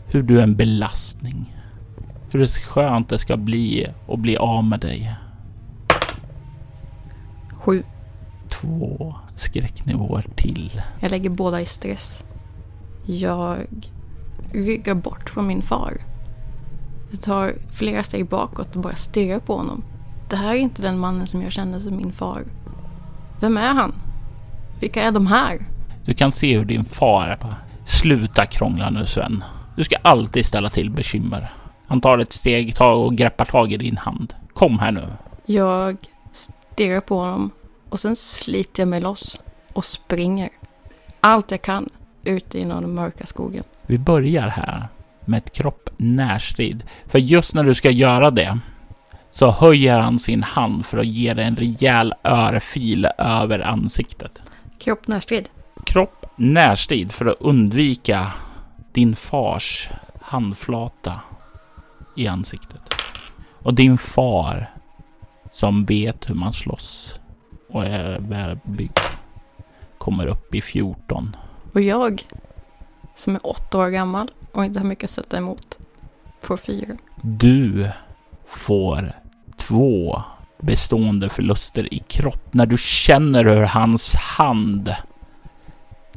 Hur 0.06 0.22
du 0.22 0.38
är 0.38 0.42
en 0.42 0.56
belastning. 0.56 1.56
Hur 2.30 2.46
skönt 2.46 3.08
det 3.08 3.18
ska 3.18 3.36
bli 3.36 3.86
att 4.08 4.18
bli 4.18 4.36
av 4.36 4.64
med 4.64 4.80
dig. 4.80 5.14
Sju. 7.52 7.82
Två 8.48 9.14
skräcknivåer 9.34 10.26
till. 10.36 10.82
Jag 11.00 11.10
lägger 11.10 11.30
båda 11.30 11.60
i 11.60 11.66
stress. 11.66 12.24
Jag 13.06 13.58
ryggar 14.52 14.94
bort 14.94 15.30
från 15.30 15.46
min 15.46 15.62
far. 15.62 15.94
Jag 17.10 17.20
tar 17.20 17.52
flera 17.72 18.02
steg 18.02 18.28
bakåt 18.28 18.76
och 18.76 18.82
bara 18.82 18.94
stirrar 18.94 19.38
på 19.38 19.56
honom. 19.56 19.84
Det 20.30 20.36
här 20.36 20.54
är 20.54 20.58
inte 20.58 20.82
den 20.82 20.98
mannen 20.98 21.26
som 21.26 21.42
jag 21.42 21.52
känner 21.52 21.80
som 21.80 21.96
min 21.96 22.12
far. 22.12 22.42
Vem 23.40 23.56
är 23.56 23.74
han? 23.74 23.94
Vilka 24.80 25.02
är 25.02 25.10
de 25.10 25.26
här? 25.26 25.66
Du 26.04 26.14
kan 26.14 26.32
se 26.32 26.58
hur 26.58 26.64
din 26.64 26.84
far 26.84 27.38
på. 27.40 27.54
Sluta 27.84 28.46
krångla 28.46 28.90
nu 28.90 29.06
Sven. 29.06 29.44
Du 29.76 29.84
ska 29.84 29.96
alltid 30.02 30.46
ställa 30.46 30.70
till 30.70 30.90
bekymmer. 30.90 31.52
Han 31.86 32.00
tar 32.00 32.18
ett 32.18 32.32
steg 32.32 32.76
tag 32.76 33.06
och 33.06 33.14
greppar 33.14 33.44
tag 33.44 33.72
i 33.72 33.76
din 33.76 33.96
hand. 33.96 34.34
Kom 34.52 34.78
här 34.78 34.92
nu. 34.92 35.08
Jag 35.46 35.96
stirrar 36.32 37.00
på 37.00 37.18
honom 37.18 37.50
och 37.88 38.00
sen 38.00 38.16
sliter 38.16 38.82
jag 38.82 38.88
mig 38.88 39.00
loss 39.00 39.40
och 39.72 39.84
springer. 39.84 40.48
Allt 41.20 41.50
jag 41.50 41.62
kan 41.62 41.90
ute 42.24 42.58
i 42.58 42.64
den 42.64 42.94
mörka 42.94 43.26
skogen. 43.26 43.64
Vi 43.86 43.98
börjar 43.98 44.48
här 44.48 44.88
med 45.24 45.38
ett 45.38 45.52
kropp 45.52 45.90
närstrid. 45.96 46.82
För 47.06 47.18
just 47.18 47.54
när 47.54 47.64
du 47.64 47.74
ska 47.74 47.90
göra 47.90 48.30
det 48.30 48.58
så 49.30 49.50
höjer 49.50 49.98
han 49.98 50.18
sin 50.18 50.42
hand 50.42 50.86
för 50.86 50.98
att 50.98 51.06
ge 51.06 51.34
dig 51.34 51.44
en 51.44 51.56
rejäl 51.56 52.14
örfil 52.24 53.08
över 53.18 53.58
ansiktet. 53.58 54.42
Kropp 54.78 55.06
närstrid. 55.06 55.48
Kropp 55.84 56.26
närstrid 56.36 57.12
för 57.12 57.26
att 57.26 57.40
undvika 57.40 58.32
din 58.92 59.16
fars 59.16 59.90
handflata 60.20 61.20
i 62.16 62.26
ansiktet. 62.26 62.80
Och 63.62 63.74
din 63.74 63.98
far 63.98 64.70
som 65.50 65.84
vet 65.84 66.30
hur 66.30 66.34
man 66.34 66.52
slåss 66.52 67.20
och 67.68 67.84
är 67.84 68.18
välbyggd 68.20 68.98
kommer 69.98 70.26
upp 70.26 70.54
i 70.54 70.60
14. 70.60 71.36
Och 71.72 71.80
jag 71.80 72.26
som 73.14 73.34
är 73.34 73.46
åtta 73.46 73.78
år 73.78 73.88
gammal 73.88 74.30
och 74.52 74.64
inte 74.64 74.80
har 74.80 74.86
mycket 74.86 75.04
att 75.04 75.10
sätta 75.10 75.36
emot 75.36 75.78
får 76.40 76.56
fyra. 76.56 76.96
Du 77.22 77.90
får 78.46 79.12
två 79.56 80.22
bestående 80.60 81.28
förluster 81.28 81.94
i 81.94 81.98
kropp 81.98 82.54
när 82.54 82.66
du 82.66 82.78
känner 82.78 83.44
hur 83.44 83.62
hans 83.62 84.14
hand 84.14 84.94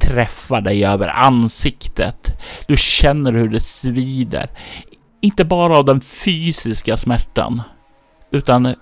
träffar 0.00 0.60
dig 0.60 0.84
över 0.84 1.08
ansiktet. 1.08 2.40
Du 2.68 2.76
känner 2.76 3.32
hur 3.32 3.48
det 3.48 3.60
svider. 3.60 4.50
Inte 5.20 5.44
bara 5.44 5.78
av 5.78 5.84
den 5.84 6.00
fysiska 6.00 6.96
smärtan, 6.96 7.62
utan 8.30 8.74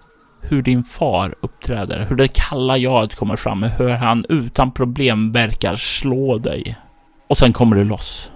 hur 0.48 0.62
din 0.62 0.84
far 0.84 1.34
uppträder, 1.40 2.06
hur 2.08 2.16
det 2.16 2.28
kalla 2.28 2.76
jaget 2.76 3.14
kommer 3.14 3.36
fram, 3.36 3.62
hur 3.62 3.88
han 3.88 4.24
utan 4.28 4.70
problem 4.72 5.32
verkar 5.32 5.76
slå 5.76 6.38
dig. 6.38 6.76
Och 7.28 7.38
sen 7.38 7.52
kommer 7.52 7.76
du 7.76 7.84
loss. 7.84 8.30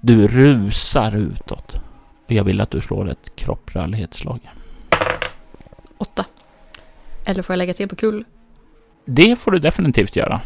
Du 0.00 0.28
rusar 0.28 1.16
utåt. 1.16 1.80
Och 2.26 2.32
jag 2.32 2.44
vill 2.44 2.60
att 2.60 2.70
du 2.70 2.80
slår 2.80 3.10
ett 3.10 3.36
kropprörlighetsslag. 3.36 4.40
Åtta. 5.98 6.24
Eller 7.24 7.42
får 7.42 7.52
jag 7.52 7.58
lägga 7.58 7.74
till 7.74 7.88
på 7.88 7.96
kull? 7.96 8.24
Det 9.04 9.36
får 9.36 9.50
du 9.50 9.58
definitivt 9.58 10.16
göra. 10.16 10.40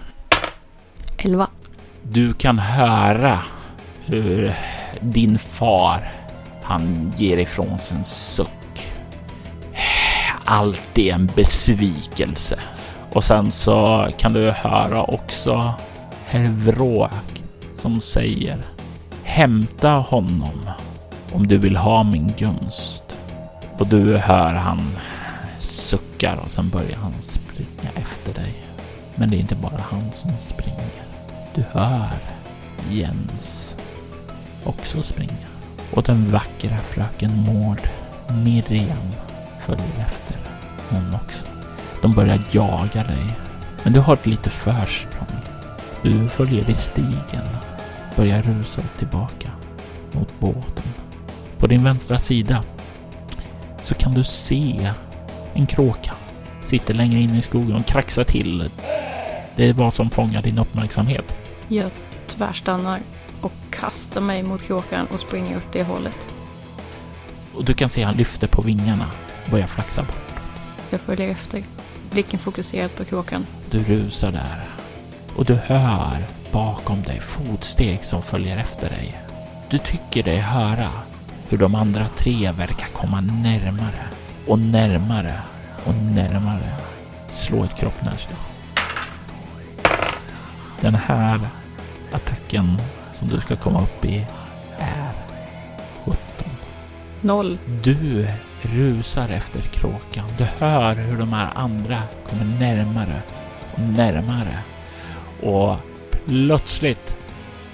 Elva. 1.19 1.49
Du 2.03 2.33
kan 2.35 2.59
höra 2.59 3.39
hur 4.05 4.55
din 5.01 5.39
far, 5.39 6.13
han 6.63 7.13
ger 7.17 7.39
ifrån 7.39 7.79
sig 7.79 7.97
en 7.97 8.05
suck. 8.05 8.64
Alltid 10.45 11.13
en 11.13 11.27
besvikelse. 11.27 12.59
Och 13.13 13.25
sen 13.25 13.51
så 13.51 14.09
kan 14.19 14.33
du 14.33 14.51
höra 14.51 15.03
också 15.03 15.75
herr 16.27 16.49
Vråk 16.49 17.43
som 17.75 18.01
säger 18.01 18.59
Hämta 19.23 19.91
honom 19.91 20.71
om 21.33 21.47
du 21.47 21.59
vill 21.59 21.77
ha 21.77 22.03
min 22.03 22.33
gunst. 22.39 23.19
Och 23.79 23.87
du 23.87 24.17
hör 24.17 24.53
han 24.53 24.97
suckar 25.59 26.37
och 26.45 26.51
sen 26.51 26.69
börjar 26.69 26.97
han 26.97 27.13
springa 27.21 27.91
efter 27.95 28.35
dig. 28.35 28.55
Men 29.15 29.31
det 29.31 29.37
är 29.37 29.41
inte 29.41 29.55
bara 29.55 29.81
han 29.91 30.13
som 30.13 30.31
springer. 30.37 30.91
Du 31.55 31.65
hör 31.73 32.09
Jens 32.91 33.77
också 34.65 35.03
springa. 35.03 35.49
Och 35.91 36.03
den 36.03 36.31
vackra 36.31 36.79
fröken 36.79 37.37
Mård, 37.37 37.81
Miriam, 38.45 39.13
följer 39.65 40.07
efter. 40.07 40.37
Hon 40.89 41.15
också. 41.15 41.47
De 42.03 42.13
börjar 42.13 42.41
jaga 42.51 43.05
dig. 43.05 43.25
Men 43.83 43.93
du 43.93 44.01
har 44.01 44.15
ett 44.15 44.27
litet 44.27 44.53
försprång. 44.53 45.39
Du 46.03 46.29
följer 46.29 46.71
i 46.71 46.75
stigen. 46.75 47.49
Börjar 48.17 48.43
rusa 48.43 48.83
tillbaka 48.99 49.51
mot 50.13 50.41
båten. 50.41 50.85
På 51.59 51.67
din 51.67 51.85
vänstra 51.85 52.19
sida 52.19 52.65
så 53.83 53.95
kan 53.95 54.15
du 54.15 54.25
se 54.25 54.91
en 55.55 55.67
kråka. 55.67 56.13
Sitter 56.65 56.95
längre 56.95 57.21
in 57.21 57.35
i 57.35 57.43
skogen 57.43 57.77
och 57.77 57.87
kraxar 57.87 58.25
till. 58.25 58.71
Det 59.57 59.69
är 59.69 59.73
vad 59.73 59.95
som 59.95 60.11
fångar 60.11 60.43
din 60.43 60.59
uppmärksamhet. 60.59 61.35
Jag 61.69 61.91
tvärstannar 62.27 63.01
och 63.41 63.53
kastar 63.71 64.21
mig 64.21 64.43
mot 64.43 64.63
kråkan 64.63 65.07
och 65.07 65.21
springer 65.21 65.57
åt 65.57 65.73
det 65.73 65.83
hållet. 65.83 66.27
Och 67.55 67.65
du 67.65 67.75
kan 67.75 67.89
se 67.89 68.03
han 68.03 68.15
lyfter 68.15 68.47
på 68.47 68.63
vingarna 68.63 69.11
börjar 69.51 69.67
flaxa 69.67 70.03
bort. 70.03 70.41
Jag 70.91 71.01
följer 71.01 71.29
efter. 71.29 71.65
Blicken 72.11 72.39
fokuserad 72.39 72.97
på 72.97 73.05
kråkan. 73.05 73.47
Du 73.71 73.79
rusar 73.79 74.31
där. 74.33 74.65
Och 75.37 75.45
du 75.45 75.55
hör 75.55 76.19
bakom 76.53 77.03
dig 77.03 77.21
fotsteg 77.21 78.05
som 78.05 78.23
följer 78.23 78.59
efter 78.59 78.89
dig. 78.89 79.21
Du 79.71 79.79
tycker 79.79 80.23
dig 80.23 80.39
höra 80.39 80.91
hur 81.49 81.59
de 81.59 81.75
andra 81.75 82.09
tre 82.09 82.53
verkar 82.53 82.87
komma 82.87 83.21
närmare 83.21 84.09
och 84.47 84.59
närmare 84.59 85.43
och 85.85 85.95
närmare. 85.95 86.73
Slå 87.31 87.65
ett 87.65 87.77
kroppnärslag. 87.77 88.39
Den 90.81 90.95
här 90.95 91.41
attacken 92.13 92.77
som 93.19 93.29
du 93.29 93.41
ska 93.41 93.57
komma 93.57 93.83
upp 93.83 94.05
i 94.05 94.27
är 94.79 95.13
17. 96.05 96.19
Noll. 97.21 97.59
Du 97.83 98.29
rusar 98.65 99.29
efter 99.29 99.61
kråkan. 99.61 100.25
Du 100.39 100.45
hör 100.45 100.95
hur 100.95 101.19
de 101.19 101.33
här 101.33 101.53
andra 101.55 102.03
kommer 102.29 102.45
närmare 102.45 103.23
och 103.73 103.81
närmare. 103.81 104.59
Och 105.43 105.77
plötsligt 106.27 107.17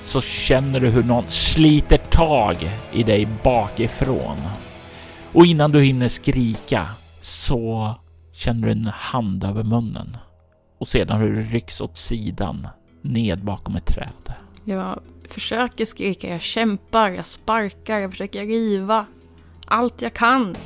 så 0.02 0.20
känner 0.20 0.80
du 0.80 0.88
hur 0.88 1.02
någon 1.02 1.28
sliter 1.28 1.98
tag 1.98 2.56
i 2.92 3.02
dig 3.02 3.28
bakifrån. 3.44 4.36
Och 5.32 5.46
innan 5.46 5.72
du 5.72 5.82
hinner 5.82 6.08
skrika 6.08 6.86
så 7.20 7.94
känner 8.32 8.66
du 8.66 8.72
en 8.72 8.86
hand 8.94 9.44
över 9.44 9.62
munnen. 9.62 10.16
Och 10.78 10.88
sedan 10.88 11.20
hur 11.20 11.32
du 11.32 11.42
rycks 11.42 11.80
åt 11.80 11.96
sidan 11.96 12.68
ned 13.02 13.44
bakom 13.44 13.76
ett 13.76 13.86
träd. 13.86 14.34
Jag 14.64 15.00
försöker 15.28 15.84
skrika, 15.84 16.28
jag 16.28 16.40
kämpar, 16.40 17.10
jag 17.10 17.26
sparkar, 17.26 17.98
jag 17.98 18.10
försöker 18.10 18.44
riva. 18.44 19.06
Allt 19.66 20.02
jag 20.02 20.14
kan. 20.14 20.56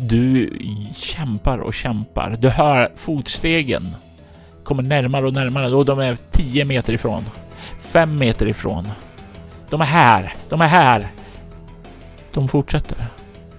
Du 0.00 0.58
kämpar 0.96 1.58
och 1.58 1.74
kämpar. 1.74 2.36
Du 2.40 2.50
hör 2.50 2.92
fotstegen 2.96 3.82
kommer 4.70 4.82
närmare 4.82 5.26
och 5.26 5.32
närmare 5.32 5.74
och 5.74 5.84
de 5.84 5.98
är 5.98 6.16
10 6.30 6.64
meter 6.64 6.92
ifrån. 6.92 7.24
5 7.78 8.16
meter 8.16 8.48
ifrån. 8.48 8.88
De 9.70 9.80
är 9.80 9.84
här. 9.84 10.32
De 10.48 10.60
är 10.60 10.66
här. 10.66 11.10
De 12.32 12.48
fortsätter. 12.48 13.06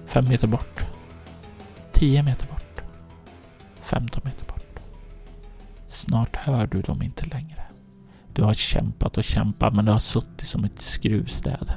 5 0.06 0.28
meter 0.28 0.46
bort. 0.46 0.84
10 1.92 2.22
meter 2.22 2.46
bort. 2.46 2.80
15 3.80 4.20
meter 4.24 4.46
bort. 4.46 4.78
Snart 5.86 6.36
hör 6.36 6.66
du 6.66 6.80
dem 6.80 7.02
inte 7.02 7.24
längre. 7.24 7.62
Du 8.32 8.42
har 8.42 8.54
kämpat 8.54 9.16
och 9.16 9.24
kämpat 9.24 9.74
men 9.74 9.84
du 9.84 9.92
har 9.92 9.98
suttit 9.98 10.48
som 10.48 10.64
ett 10.64 10.82
skruvstäd. 10.82 11.72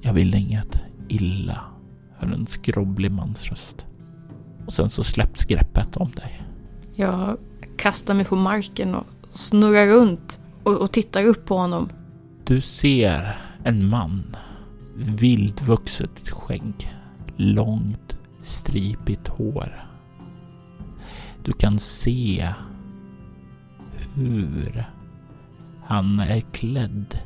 Jag 0.00 0.12
vill 0.12 0.34
inget 0.34 0.80
illa, 1.08 1.60
hör 2.22 2.34
en 2.34 2.46
skrovlig 2.46 3.12
mans 3.12 3.50
röst. 3.50 3.86
Och 4.66 4.72
sen 4.72 4.88
så 4.88 5.04
släpps 5.04 5.44
greppet 5.44 5.96
om 5.96 6.10
dig. 6.10 6.42
Jag 6.94 7.36
kastar 7.76 8.14
mig 8.14 8.24
på 8.24 8.36
marken 8.36 8.94
och 8.94 9.06
snurrar 9.32 9.86
runt 9.86 10.40
och, 10.62 10.76
och 10.76 10.92
tittar 10.92 11.24
upp 11.24 11.44
på 11.44 11.56
honom. 11.56 11.88
Du 12.44 12.60
ser 12.60 13.38
en 13.64 13.88
man. 13.88 14.36
Vildvuxet 14.96 16.30
skägg. 16.30 16.94
Långt 17.36 18.16
stripigt 18.42 19.28
hår. 19.28 19.86
Du 21.44 21.52
kan 21.52 21.78
se 21.78 22.52
hur 24.14 24.84
han 25.84 26.20
är 26.20 26.40
klädd 26.40 27.18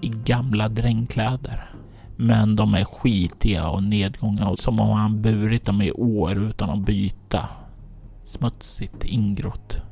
i 0.00 0.08
gamla 0.08 0.68
drängkläder. 0.68 1.75
Men 2.16 2.56
de 2.56 2.74
är 2.74 2.84
skitiga 2.84 3.68
och 3.68 3.82
nedgångna 3.82 4.48
och 4.48 4.58
som 4.58 4.80
om 4.80 4.90
han 4.90 5.22
burit 5.22 5.64
dem 5.64 5.82
i 5.82 5.92
år 5.92 6.38
utan 6.38 6.70
att 6.70 6.86
byta. 6.86 7.48
Smutsigt 8.24 9.04
ingrott. 9.04 9.82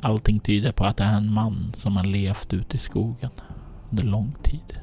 Allting 0.00 0.40
tyder 0.40 0.72
på 0.72 0.84
att 0.84 0.96
det 0.96 1.04
är 1.04 1.16
en 1.16 1.32
man 1.32 1.72
som 1.76 1.96
har 1.96 2.04
levt 2.04 2.52
ute 2.52 2.76
i 2.76 2.80
skogen 2.80 3.30
under 3.90 4.02
lång 4.02 4.34
tid. 4.42 4.78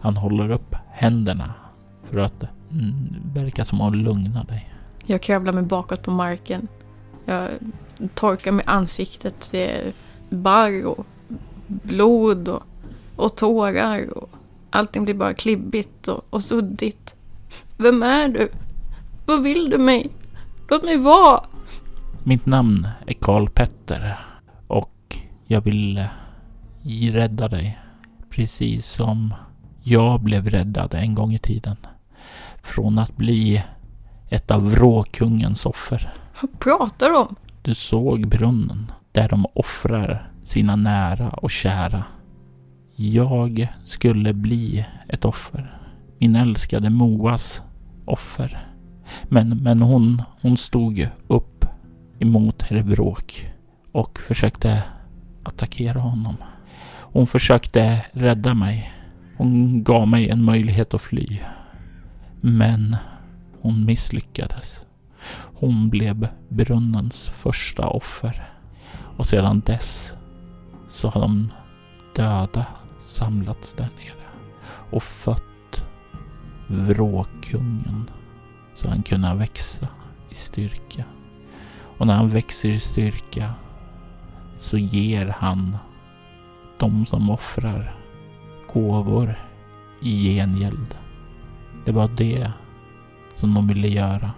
Han 0.00 0.16
håller 0.16 0.50
upp 0.50 0.76
händerna 0.90 1.54
för 2.04 2.18
att 2.18 2.44
mm, 2.70 3.16
verka 3.34 3.64
som 3.64 3.80
att 3.80 3.96
lugna 3.96 4.44
dig. 4.44 4.72
Jag 5.06 5.22
kravlar 5.22 5.52
mig 5.52 5.62
bakåt 5.62 6.02
på 6.02 6.10
marken. 6.10 6.68
Jag 7.24 7.50
torkar 8.14 8.52
mig 8.52 8.64
ansiktet. 8.68 9.48
Det 9.50 9.70
är 9.70 9.92
barr 10.28 10.86
och 10.86 11.06
blod 11.66 12.48
och, 12.48 12.62
och 13.16 13.36
tårar. 13.36 14.18
Och 14.18 14.30
allting 14.70 15.04
blir 15.04 15.14
bara 15.14 15.34
klibbigt 15.34 16.08
och, 16.08 16.26
och 16.30 16.42
suddigt. 16.42 17.14
Vem 17.76 18.02
är 18.02 18.28
du? 18.28 18.48
Vad 19.26 19.42
vill 19.42 19.70
du 19.70 19.78
mig? 19.78 20.10
Låt 20.68 20.84
mig 20.84 20.96
vara! 20.96 21.40
Mitt 22.24 22.46
namn 22.46 22.88
är 23.06 23.14
Karl 23.14 23.48
Petter 23.48 24.18
och 24.66 25.16
jag 25.46 25.60
vill 25.60 25.98
eh, 25.98 27.12
rädda 27.12 27.48
dig. 27.48 27.78
Precis 28.30 28.86
som 28.86 29.34
jag 29.82 30.20
blev 30.20 30.48
räddad 30.48 30.94
en 30.94 31.14
gång 31.14 31.34
i 31.34 31.38
tiden. 31.38 31.76
Från 32.62 32.98
att 32.98 33.16
bli 33.16 33.62
ett 34.28 34.50
av 34.50 34.70
vråkungens 34.70 35.66
offer. 35.66 36.12
Vad 36.40 36.58
pratar 36.58 37.10
du 37.10 37.16
om? 37.16 37.36
Du 37.62 37.74
såg 37.74 38.28
brunnen 38.28 38.92
där 39.12 39.28
de 39.28 39.46
offrar 39.54 40.30
sina 40.42 40.76
nära 40.76 41.28
och 41.28 41.50
kära. 41.50 42.04
Jag 42.98 43.68
skulle 43.84 44.32
bli 44.32 44.86
ett 45.08 45.24
offer. 45.24 45.80
Min 46.18 46.36
älskade 46.36 46.90
Moas 46.90 47.62
offer. 48.04 48.68
Men, 49.22 49.48
men 49.48 49.82
hon, 49.82 50.22
hon 50.40 50.56
stod 50.56 51.08
upp 51.28 51.64
emot 52.18 52.62
herr 52.62 52.82
Bråk 52.82 53.52
och 53.92 54.18
försökte 54.18 54.82
attackera 55.42 56.00
honom. 56.00 56.36
Hon 56.98 57.26
försökte 57.26 58.04
rädda 58.12 58.54
mig. 58.54 58.92
Hon 59.36 59.82
gav 59.84 60.08
mig 60.08 60.28
en 60.28 60.44
möjlighet 60.44 60.94
att 60.94 61.02
fly. 61.02 61.40
Men 62.40 62.96
hon 63.60 63.84
misslyckades. 63.84 64.84
Hon 65.54 65.88
blev 65.90 66.28
brunnens 66.48 67.28
första 67.28 67.88
offer. 67.88 68.48
Och 69.16 69.26
sedan 69.26 69.62
dess 69.66 70.14
så 70.88 71.08
har 71.08 71.20
de 71.20 71.52
döda 72.14 72.66
samlats 73.06 73.74
där 73.74 73.88
nere 73.96 74.26
och 74.90 75.02
fött 75.02 75.88
vråkungen 76.66 78.10
så 78.74 78.88
han 78.88 79.02
kunde 79.02 79.34
växa 79.34 79.88
i 80.30 80.34
styrka. 80.34 81.04
Och 81.98 82.06
när 82.06 82.14
han 82.14 82.28
växer 82.28 82.68
i 82.68 82.80
styrka 82.80 83.54
så 84.58 84.78
ger 84.78 85.26
han 85.26 85.76
de 86.78 87.06
som 87.06 87.30
offrar 87.30 87.96
gåvor 88.72 89.38
i 90.02 90.34
gengäld. 90.34 90.94
Det 91.84 91.92
var 91.92 92.08
det 92.08 92.52
som 93.34 93.54
de 93.54 93.68
ville 93.68 93.88
göra. 93.88 94.30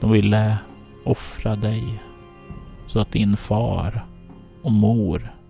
De 0.00 0.10
ville 0.10 0.58
offra 1.04 1.56
dig 1.56 2.02
så 2.86 3.00
att 3.00 3.12
din 3.12 3.36
far 3.36 4.06
och 4.62 4.72
mor 4.72 5.41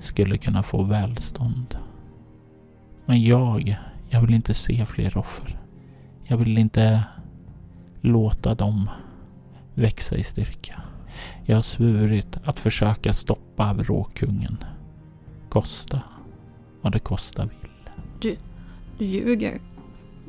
skulle 0.00 0.38
kunna 0.38 0.62
få 0.62 0.82
välstånd. 0.82 1.78
Men 3.06 3.22
jag, 3.22 3.76
jag 4.08 4.20
vill 4.20 4.34
inte 4.34 4.54
se 4.54 4.86
fler 4.86 5.16
offer. 5.16 5.58
Jag 6.24 6.36
vill 6.36 6.58
inte 6.58 7.04
låta 8.00 8.54
dem 8.54 8.90
växa 9.74 10.16
i 10.16 10.22
styrka. 10.22 10.82
Jag 11.44 11.56
har 11.56 11.62
svurit 11.62 12.36
att 12.44 12.60
försöka 12.60 13.12
stoppa 13.12 13.72
vråkungen. 13.72 14.64
Kosta 15.48 16.02
vad 16.80 16.92
det 16.92 16.98
kosta 16.98 17.42
vill. 17.42 17.70
Du, 18.20 18.36
du 18.98 19.04
ljuger. 19.04 19.60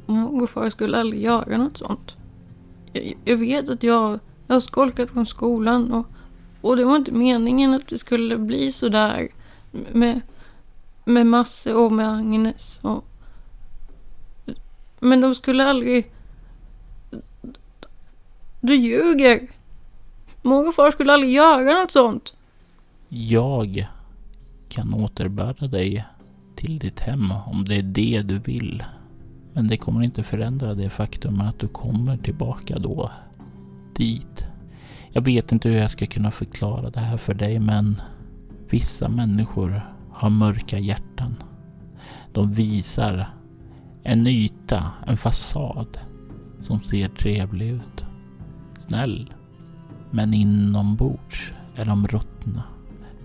Morfar 0.06 0.70
skulle 0.70 0.98
aldrig 0.98 1.22
göra 1.22 1.58
något 1.58 1.78
sånt. 1.78 2.16
Jag, 2.94 3.14
jag 3.26 3.38
vet 3.38 3.70
att 3.70 3.84
jag, 3.84 4.20
jag 4.48 4.56
har 4.56 4.60
skolkat 4.60 5.10
från 5.10 5.26
skolan 5.26 5.92
och, 5.92 6.06
och 6.62 6.78
det 6.78 6.86
var 6.86 6.96
inte 6.96 7.12
meningen 7.12 7.74
att 7.74 7.88
det 7.88 7.98
skulle 7.98 8.38
bli 8.38 8.72
så 8.72 8.90
där 8.90 9.30
med, 9.72 10.22
med 11.06 11.28
Masse 11.28 11.74
och 11.74 11.92
med 11.92 12.10
Agnes. 12.10 12.80
Och, 12.82 13.06
men 15.00 15.22
de 15.22 15.36
skulle 15.36 15.66
aldrig... 15.66 16.12
Du 18.62 18.76
ljuger! 18.76 19.48
Mor 20.42 20.68
och 20.68 20.76
far 20.76 20.92
skulle 20.92 21.14
aldrig 21.14 21.34
göra 21.34 21.82
något 21.82 21.92
sånt. 21.92 22.34
Jag 23.10 23.88
kan 24.70 24.94
återbära 24.94 25.68
dig 25.68 26.06
till 26.56 26.80
ditt 26.80 27.00
hem 27.00 27.32
om 27.32 27.66
det 27.66 27.76
är 27.76 27.82
det 27.82 28.22
du 28.22 28.40
vill. 28.40 28.84
Men 29.54 29.68
det 29.68 29.78
kommer 29.78 30.04
inte 30.04 30.24
förändra 30.24 30.74
det 30.74 30.90
faktum 30.90 31.42
att 31.42 31.60
du 31.60 31.68
kommer 31.68 32.18
tillbaka 32.18 32.80
då. 32.80 33.12
Dit. 33.96 34.46
Jag 35.10 35.22
vet 35.22 35.52
inte 35.52 35.70
hur 35.70 35.78
jag 35.78 35.92
ska 35.92 36.06
kunna 36.06 36.32
förklara 36.32 36.90
det 36.90 37.00
här 37.00 37.18
för 37.18 37.34
dig 37.34 37.60
men 37.60 38.02
vissa 38.72 39.10
människor 39.10 39.82
har 40.12 40.30
mörka 40.30 40.80
hjärtan. 40.80 41.36
De 42.34 42.52
visar 42.52 43.30
en 44.04 44.28
yta, 44.28 44.92
en 45.08 45.18
fasad 45.18 45.98
som 46.60 46.80
ser 46.80 47.08
trevlig 47.10 47.70
ut. 47.70 48.06
Snäll. 48.80 49.34
Men 50.12 50.34
inombords 50.34 51.54
är 51.76 51.86
de 51.86 52.08
ruttna. 52.08 52.64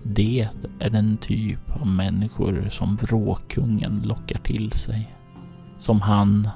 Det 0.03 0.49
är 0.79 0.89
den 0.89 1.17
typ 1.17 1.81
av 1.81 1.87
människor 1.87 2.69
som 2.69 2.95
vråkungen 2.95 4.01
lockar 4.05 4.39
till 4.39 4.71
sig. 4.71 5.15
Som 5.77 6.01
han 6.01 6.49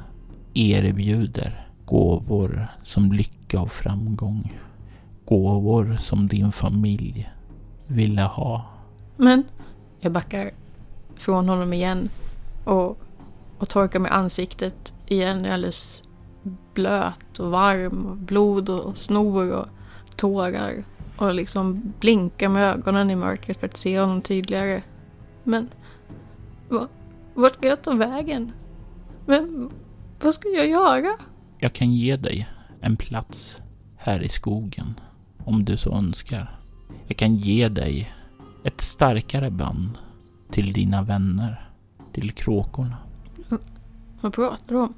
erbjuder 0.53 1.67
gåvor 1.85 2.67
som 2.83 3.11
lycka 3.11 3.61
och 3.61 3.71
framgång. 3.71 4.53
Gåvor 5.25 5.97
som 5.99 6.27
din 6.27 6.51
familj 6.51 7.29
ville 7.87 8.21
ha. 8.21 8.70
Men 9.21 9.43
jag 9.99 10.11
backar 10.11 10.51
från 11.15 11.49
honom 11.49 11.73
igen 11.73 12.09
och, 12.63 12.99
och 13.57 13.69
torkar 13.69 13.99
mig 13.99 14.11
ansiktet 14.11 14.93
igen. 15.07 15.39
Jag 15.39 15.49
är 15.49 15.53
alldeles 15.53 16.03
blöt 16.73 17.39
och 17.39 17.51
varm 17.51 18.05
och 18.05 18.17
blod 18.17 18.69
och 18.69 18.97
snor 18.97 19.51
och 19.51 19.65
tårar 20.15 20.83
och 21.17 21.33
liksom 21.33 21.93
blinkar 21.99 22.49
med 22.49 22.63
ögonen 22.63 23.09
i 23.09 23.15
mörkret 23.15 23.59
för 23.59 23.67
att 23.67 23.77
se 23.77 23.99
honom 23.99 24.21
tydligare. 24.21 24.83
Men 25.43 25.69
va, 26.69 26.87
vart 27.33 27.53
ska 27.53 27.67
jag 27.67 27.81
ta 27.81 27.93
vägen? 27.93 28.51
Men 29.25 29.69
vad 30.21 30.33
ska 30.33 30.49
jag 30.49 30.67
göra? 30.67 31.17
Jag 31.57 31.73
kan 31.73 31.91
ge 31.91 32.17
dig 32.17 32.49
en 32.79 32.97
plats 32.97 33.61
här 33.97 34.23
i 34.23 34.29
skogen 34.29 34.99
om 35.45 35.65
du 35.65 35.77
så 35.77 35.91
önskar. 35.91 36.59
Jag 37.07 37.17
kan 37.17 37.35
ge 37.35 37.69
dig 37.69 38.11
ett 38.63 38.81
starkare 38.81 39.51
band 39.51 39.97
till 40.51 40.73
dina 40.73 41.01
vänner, 41.01 41.69
till 42.11 42.31
kråkorna. 42.31 42.97
Vad 44.21 44.33
pratar 44.33 44.67
du 44.67 44.81
om? 44.81 44.93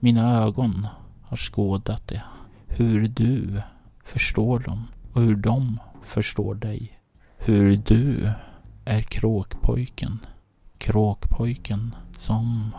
Mina 0.00 0.42
ögon 0.42 0.86
har 1.22 1.36
skådat 1.36 2.08
det. 2.08 2.22
Hur 2.66 3.08
du 3.08 3.62
förstår 4.04 4.58
dem 4.58 4.84
och 5.12 5.22
hur 5.22 5.36
de 5.36 5.80
förstår 6.02 6.54
dig. 6.54 7.00
Hur 7.38 7.76
du 7.76 8.32
är 8.84 9.02
kråkpojken. 9.02 10.18
Kråkpojken 10.78 11.94
som 12.16 12.70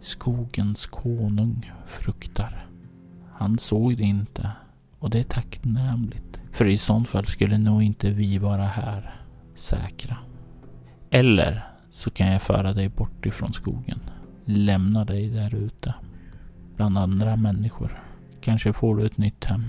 skogens 0.00 0.86
konung 0.86 1.72
fruktar. 1.86 2.66
Han 3.32 3.58
såg 3.58 3.96
det 3.96 4.02
inte 4.02 4.50
och 4.98 5.10
det 5.10 5.18
är 5.18 5.22
tacknämligt. 5.22 6.40
För 6.52 6.66
i 6.66 6.78
sånt 6.78 7.08
fall 7.08 7.24
skulle 7.26 7.58
nog 7.58 7.82
inte 7.82 8.10
vi 8.10 8.38
vara 8.38 8.66
här 8.66 9.23
säkra. 9.54 10.16
Eller 11.10 11.66
så 11.90 12.10
kan 12.10 12.32
jag 12.32 12.42
föra 12.42 12.72
dig 12.72 12.88
bort 12.88 13.26
ifrån 13.26 13.52
skogen. 13.52 14.00
Lämna 14.44 15.04
dig 15.04 15.28
där 15.28 15.54
ute. 15.54 15.94
Bland 16.76 16.98
andra 16.98 17.36
människor. 17.36 18.02
Kanske 18.40 18.72
får 18.72 18.96
du 18.96 19.06
ett 19.06 19.18
nytt 19.18 19.44
hem. 19.44 19.64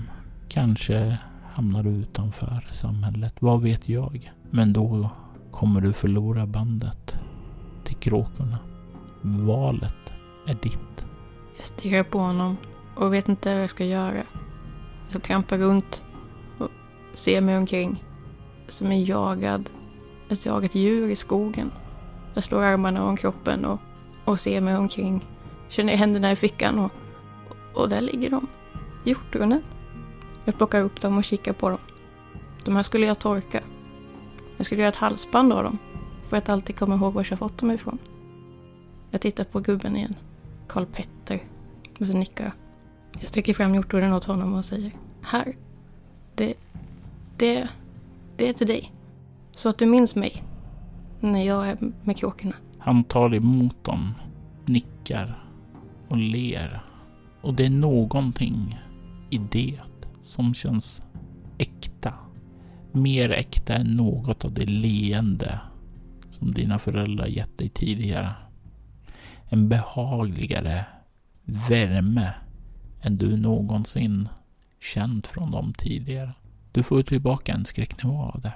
Kanske 0.48 1.18
hamnar 1.52 1.82
du 1.82 1.90
utanför 1.90 2.68
samhället. 2.70 3.34
Vad 3.38 3.62
vet 3.62 3.88
jag? 3.88 4.32
Men 4.50 4.72
då 4.72 5.10
kommer 5.50 5.80
du 5.80 5.92
förlora 5.92 6.46
bandet 6.46 7.18
till 7.84 7.96
kråkorna. 7.96 8.58
Valet 9.22 10.12
är 10.46 10.54
ditt. 10.54 11.06
Jag 11.56 11.66
stirrar 11.66 12.02
på 12.02 12.18
honom 12.18 12.56
och 12.96 13.14
vet 13.14 13.28
inte 13.28 13.52
vad 13.52 13.62
jag 13.62 13.70
ska 13.70 13.84
göra. 13.84 14.22
Jag 15.10 15.22
trampar 15.22 15.58
runt 15.58 16.02
och 16.58 16.68
ser 17.14 17.40
mig 17.40 17.56
omkring. 17.56 18.04
Som 18.68 18.86
en 18.86 19.04
jagad, 19.04 19.70
ett 20.28 20.46
jagat 20.46 20.74
djur 20.74 21.10
i 21.10 21.16
skogen. 21.16 21.72
Jag 22.34 22.44
slår 22.44 22.62
armarna 22.62 23.04
om 23.04 23.16
kroppen 23.16 23.64
och, 23.64 23.80
och 24.24 24.40
ser 24.40 24.60
mig 24.60 24.76
omkring. 24.76 25.24
Känner 25.68 25.96
händerna 25.96 26.32
i 26.32 26.36
fickan 26.36 26.78
och, 26.78 26.92
och 27.74 27.88
där 27.88 28.00
ligger 28.00 28.30
de. 28.30 28.46
Hjortronen. 29.04 29.62
Jag 30.44 30.56
plockar 30.56 30.82
upp 30.82 31.00
dem 31.00 31.18
och 31.18 31.24
kikar 31.24 31.52
på 31.52 31.68
dem. 31.68 31.78
De 32.64 32.76
här 32.76 32.82
skulle 32.82 33.06
jag 33.06 33.18
torka. 33.18 33.60
Jag 34.56 34.66
skulle 34.66 34.80
göra 34.80 34.88
ett 34.88 34.96
halsband 34.96 35.52
av 35.52 35.62
dem. 35.64 35.78
För 36.28 36.36
att 36.36 36.48
alltid 36.48 36.76
komma 36.78 36.94
ihåg 36.94 37.12
var 37.12 37.26
jag 37.30 37.38
fått 37.38 37.58
dem 37.58 37.70
ifrån. 37.70 37.98
Jag 39.10 39.20
tittar 39.20 39.44
på 39.44 39.60
gubben 39.60 39.96
igen. 39.96 40.14
Karl 40.66 40.84
Petter. 40.84 41.44
Och 42.00 42.06
så 42.06 42.12
nickar 42.12 42.44
jag. 42.44 42.52
Jag 43.20 43.28
sträcker 43.28 43.54
fram 43.54 43.74
hjortronen 43.74 44.12
åt 44.12 44.24
honom 44.24 44.54
och 44.54 44.64
säger 44.64 44.92
Här. 45.22 45.56
Det, 46.34 46.54
det, 47.36 47.68
det 48.36 48.48
är 48.48 48.52
till 48.52 48.66
dig. 48.66 48.92
Så 49.56 49.68
att 49.68 49.78
du 49.78 49.86
minns 49.86 50.16
mig. 50.16 50.42
När 51.20 51.42
jag 51.42 51.68
är 51.68 51.78
med 52.04 52.16
kråkorna. 52.16 52.54
Han 52.78 53.04
tar 53.04 53.34
emot 53.34 53.84
dem, 53.84 54.14
nickar 54.64 55.44
och 56.08 56.16
ler. 56.16 56.80
Och 57.40 57.54
det 57.54 57.66
är 57.66 57.70
någonting 57.70 58.80
i 59.30 59.38
det 59.38 59.80
som 60.22 60.54
känns 60.54 61.02
äkta. 61.58 62.14
Mer 62.92 63.30
äkta 63.30 63.74
än 63.74 63.86
något 63.86 64.44
av 64.44 64.52
det 64.52 64.66
leende 64.66 65.60
som 66.30 66.54
dina 66.54 66.78
föräldrar 66.78 67.26
gett 67.26 67.58
dig 67.58 67.68
tidigare. 67.68 68.34
En 69.48 69.68
behagligare 69.68 70.84
värme 71.44 72.34
än 73.00 73.16
du 73.16 73.36
någonsin 73.36 74.28
känt 74.80 75.26
från 75.26 75.50
dem 75.50 75.72
tidigare. 75.78 76.32
Du 76.72 76.82
får 76.82 77.02
tillbaka 77.02 77.52
en 77.52 77.64
skräcknivå 77.64 78.22
av 78.22 78.40
det. 78.40 78.52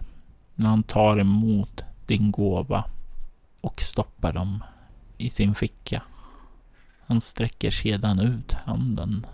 När 0.61 0.69
han 0.69 0.83
tar 0.83 1.19
emot 1.19 1.85
din 2.07 2.33
gåva 2.33 2.85
och 3.61 3.81
stoppar 3.81 4.33
dem 4.33 4.65
i 5.19 5.31
sin 5.31 5.55
ficka. 5.55 6.03
Han 7.07 7.21
sträcker 7.21 7.71
sedan 7.71 8.21
ut 8.21 8.53
handen 8.53 9.27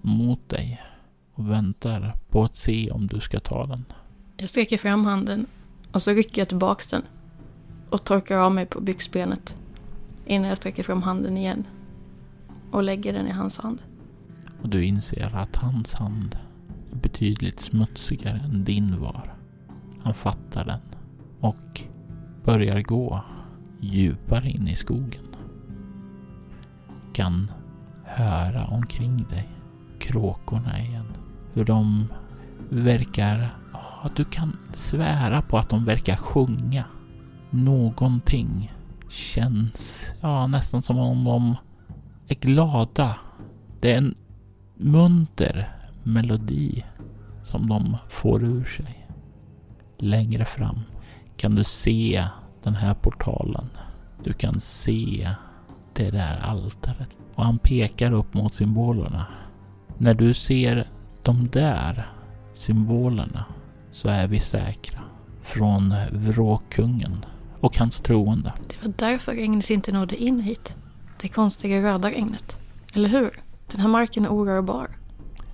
mot 0.00 0.48
dig 0.48 0.82
och 1.34 1.50
väntar 1.50 2.16
på 2.28 2.44
att 2.44 2.56
se 2.56 2.90
om 2.90 3.06
du 3.06 3.20
ska 3.20 3.40
ta 3.40 3.66
den. 3.66 3.84
Jag 4.36 4.48
sträcker 4.48 4.78
fram 4.78 5.04
handen 5.04 5.46
och 5.92 6.02
så 6.02 6.10
rycker 6.10 6.40
jag 6.40 6.48
tillbaks 6.48 6.86
den 6.86 7.02
och 7.90 8.04
torkar 8.04 8.38
av 8.38 8.52
mig 8.52 8.66
på 8.66 8.80
byxbenet 8.80 9.56
innan 10.26 10.48
jag 10.48 10.58
sträcker 10.58 10.82
fram 10.82 11.02
handen 11.02 11.36
igen 11.36 11.64
och 12.70 12.82
lägger 12.82 13.12
den 13.12 13.26
i 13.26 13.32
hans 13.32 13.58
hand. 13.58 13.82
Och 14.62 14.68
du 14.68 14.84
inser 14.84 15.36
att 15.36 15.56
hans 15.56 15.94
hand 15.94 16.38
är 16.92 16.96
betydligt 16.96 17.60
smutsigare 17.60 18.40
än 18.44 18.64
din 18.64 19.00
var. 19.00 19.39
Han 20.02 20.14
fattar 20.14 20.64
den 20.64 20.80
och 21.40 21.80
börjar 22.44 22.80
gå 22.80 23.20
djupare 23.80 24.50
in 24.50 24.68
i 24.68 24.74
skogen. 24.74 25.24
Kan 27.12 27.50
höra 28.04 28.66
omkring 28.66 29.16
dig 29.16 29.48
kråkorna 29.98 30.80
igen. 30.80 31.06
Hur 31.52 31.64
de 31.64 32.06
verkar... 32.68 33.48
Att 34.02 34.16
du 34.16 34.24
kan 34.24 34.56
svära 34.72 35.42
på 35.42 35.58
att 35.58 35.68
de 35.68 35.84
verkar 35.84 36.16
sjunga. 36.16 36.84
Någonting 37.50 38.72
känns 39.08 40.12
ja, 40.20 40.46
nästan 40.46 40.82
som 40.82 40.98
om 40.98 41.24
de 41.24 41.56
är 42.28 42.34
glada. 42.34 43.16
Det 43.80 43.92
är 43.92 43.98
en 43.98 44.14
munter 44.76 45.76
melodi 46.02 46.84
som 47.42 47.66
de 47.66 47.96
får 48.08 48.44
ur 48.44 48.64
sig. 48.64 48.99
Längre 50.02 50.44
fram 50.44 50.80
kan 51.36 51.54
du 51.54 51.64
se 51.64 52.26
den 52.62 52.74
här 52.74 52.94
portalen. 52.94 53.70
Du 54.24 54.32
kan 54.32 54.60
se 54.60 55.30
det 55.92 56.10
där 56.10 56.40
altaret. 56.40 57.16
Och 57.34 57.44
han 57.44 57.58
pekar 57.58 58.12
upp 58.12 58.34
mot 58.34 58.54
symbolerna. 58.54 59.26
När 59.98 60.14
du 60.14 60.34
ser 60.34 60.88
de 61.22 61.48
där 61.48 62.12
symbolerna 62.52 63.44
så 63.92 64.08
är 64.08 64.26
vi 64.26 64.40
säkra 64.40 65.00
från 65.42 65.94
vråkkungen 66.12 67.24
och 67.60 67.78
hans 67.78 68.00
troende. 68.00 68.52
Det 68.68 68.86
var 68.86 68.94
därför 68.96 69.32
regnet 69.32 69.70
inte 69.70 69.92
nådde 69.92 70.16
in 70.16 70.40
hit. 70.40 70.76
Det 71.20 71.28
konstiga 71.28 71.82
röda 71.82 72.10
regnet. 72.10 72.58
Eller 72.94 73.08
hur? 73.08 73.30
Den 73.70 73.80
här 73.80 73.88
marken 73.88 74.24
är 74.24 74.28
orörbar. 74.28 74.90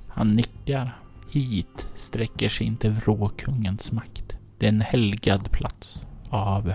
Han 0.09 0.28
nickar. 0.28 1.00
Hit 1.30 1.87
sträcker 1.94 2.48
sig 2.48 2.66
inte 2.66 2.88
vråkungens 2.88 3.92
makt. 3.92 4.26
Det 4.59 4.66
är 4.66 4.69
en 4.69 4.81
helgad 4.81 5.51
plats 5.51 6.07
av 6.31 6.73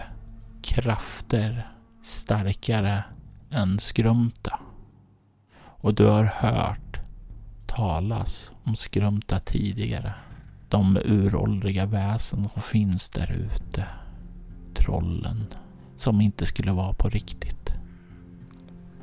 krafter 0.61 1.71
starkare 2.03 3.03
än 3.49 3.79
Skrumta. 3.79 4.59
Och 5.63 5.93
du 5.93 6.05
har 6.05 6.23
hört 6.23 6.99
talas 7.67 8.51
om 8.63 8.75
Skrumta 8.75 9.39
tidigare. 9.39 10.13
De 10.69 10.97
uråldriga 11.05 11.85
väsen 11.85 12.49
som 12.49 12.61
finns 12.61 13.09
där 13.09 13.31
ute. 13.31 13.85
Trollen 14.73 15.45
som 15.97 16.21
inte 16.21 16.45
skulle 16.45 16.71
vara 16.71 16.93
på 16.93 17.09
riktigt. 17.09 17.73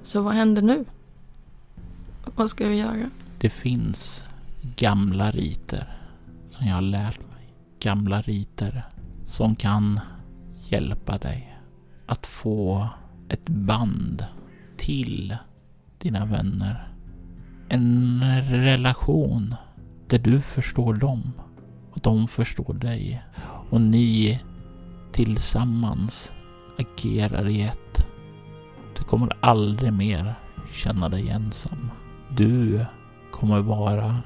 Så 0.03 0.23
vad 0.23 0.35
händer 0.35 0.63
nu? 0.63 0.85
Vad 2.37 2.51
ska 2.51 2.69
vi 2.69 2.77
göra? 2.77 3.11
Det 3.39 3.51
finns 3.51 4.25
gamla 4.77 5.31
riter 5.31 5.97
som 6.51 6.67
jag 6.67 6.75
har 6.75 6.83
lärt. 6.83 7.28
Gamla 7.81 8.21
riter 8.21 8.87
som 9.25 9.57
kan 9.57 10.01
hjälpa 10.65 11.19
dig 11.19 11.59
att 12.07 12.27
få 12.27 12.89
ett 13.29 13.49
band 13.49 14.27
till 14.77 15.37
dina 15.99 16.25
vänner. 16.25 16.93
En 17.69 18.23
relation 18.43 19.55
där 20.09 20.19
du 20.19 20.41
förstår 20.41 20.95
dem 20.95 21.33
och 21.93 22.01
de 22.03 22.29
förstår 22.29 22.75
dig 22.75 23.23
och 23.71 23.81
ni 23.81 24.41
tillsammans 25.13 26.33
agerar 26.79 27.49
i 27.49 27.63
ett. 27.63 28.07
Du 28.97 29.05
kommer 29.05 29.37
aldrig 29.41 29.93
mer 29.93 30.35
känna 30.73 31.09
dig 31.09 31.29
ensam. 31.29 31.91
Du 32.37 32.85
kommer 33.31 33.61
vara 33.61 34.23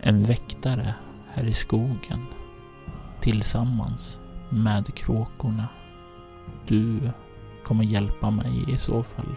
en 0.00 0.22
väktare 0.22 0.94
här 1.32 1.44
i 1.44 1.52
skogen 1.52 2.26
tillsammans 3.20 4.20
med 4.50 4.94
kråkorna. 4.94 5.68
Du 6.66 7.10
kommer 7.64 7.84
hjälpa 7.84 8.30
mig 8.30 8.64
i 8.68 8.78
så 8.78 9.02
fall 9.02 9.34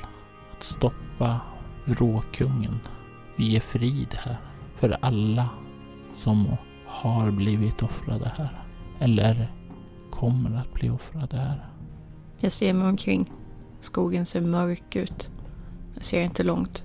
att 0.52 0.64
stoppa 0.64 1.40
vråkungen 1.86 2.80
och 3.36 3.40
ge 3.40 3.60
frid 3.60 4.16
här 4.18 4.38
för 4.76 4.98
alla 5.02 5.50
som 6.14 6.48
har 6.86 7.32
blivit 7.32 7.84
offrade 7.84 8.32
här 8.38 8.64
eller 9.00 9.52
kommer 10.12 10.58
att 10.58 10.74
bli 10.74 10.90
offrade 10.90 11.38
här. 11.38 11.70
Jag 12.40 12.52
ser 12.52 12.74
mig 12.74 12.88
omkring. 12.88 13.32
Skogen 13.80 14.26
ser 14.26 14.42
mörk 14.42 14.96
ut. 14.96 15.30
Jag 15.96 16.06
ser 16.06 16.22
inte 16.22 16.44
långt. 16.44 16.84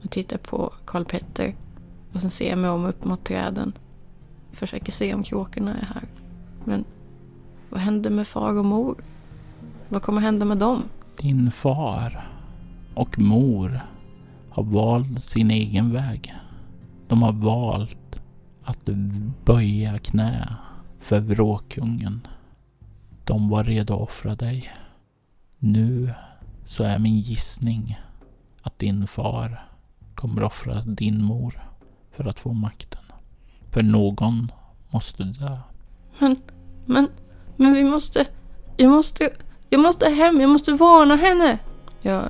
Jag 0.00 0.10
tittar 0.10 0.38
på 0.38 0.72
Karl 0.84 1.04
Petter 1.04 1.54
och 2.12 2.20
sen 2.20 2.30
ser 2.30 2.50
jag 2.50 2.58
mig 2.58 2.70
om 2.70 2.84
upp 2.84 3.04
mot 3.04 3.24
träden. 3.24 3.72
Försöker 4.52 4.92
se 4.92 5.14
om 5.14 5.22
kråkorna 5.22 5.74
är 5.74 5.84
här. 5.84 6.21
Men 6.64 6.84
vad 7.70 7.80
händer 7.80 8.10
med 8.10 8.26
far 8.26 8.58
och 8.58 8.64
mor? 8.64 8.96
Vad 9.88 10.02
kommer 10.02 10.20
hända 10.20 10.44
med 10.44 10.58
dem? 10.58 10.82
Din 11.16 11.50
far 11.50 12.28
och 12.94 13.18
mor 13.18 13.80
har 14.50 14.62
valt 14.62 15.24
sin 15.24 15.50
egen 15.50 15.92
väg. 15.92 16.34
De 17.08 17.22
har 17.22 17.32
valt 17.32 18.20
att 18.64 18.88
böja 19.44 19.98
knä 19.98 20.56
för 20.98 21.20
vråkungen. 21.20 22.26
De 23.24 23.48
var 23.48 23.64
redo 23.64 23.94
att 23.94 24.00
offra 24.00 24.34
dig. 24.34 24.70
Nu 25.58 26.14
så 26.64 26.84
är 26.84 26.98
min 26.98 27.18
gissning 27.18 28.00
att 28.62 28.78
din 28.78 29.06
far 29.06 29.64
kommer 30.14 30.42
offra 30.42 30.80
din 30.80 31.24
mor 31.24 31.68
för 32.10 32.24
att 32.24 32.38
få 32.38 32.52
makten. 32.52 33.02
För 33.70 33.82
någon 33.82 34.52
måste 34.90 35.24
dö. 35.24 35.58
Men, 36.18 36.36
men, 36.86 37.08
men 37.56 37.72
vi 37.72 37.84
måste, 37.84 38.26
jag 38.76 38.90
måste, 38.90 39.30
jag 39.68 39.80
måste 39.80 40.10
hem, 40.10 40.40
jag 40.40 40.50
måste 40.50 40.72
varna 40.72 41.16
henne. 41.16 41.58
Jag 42.02 42.22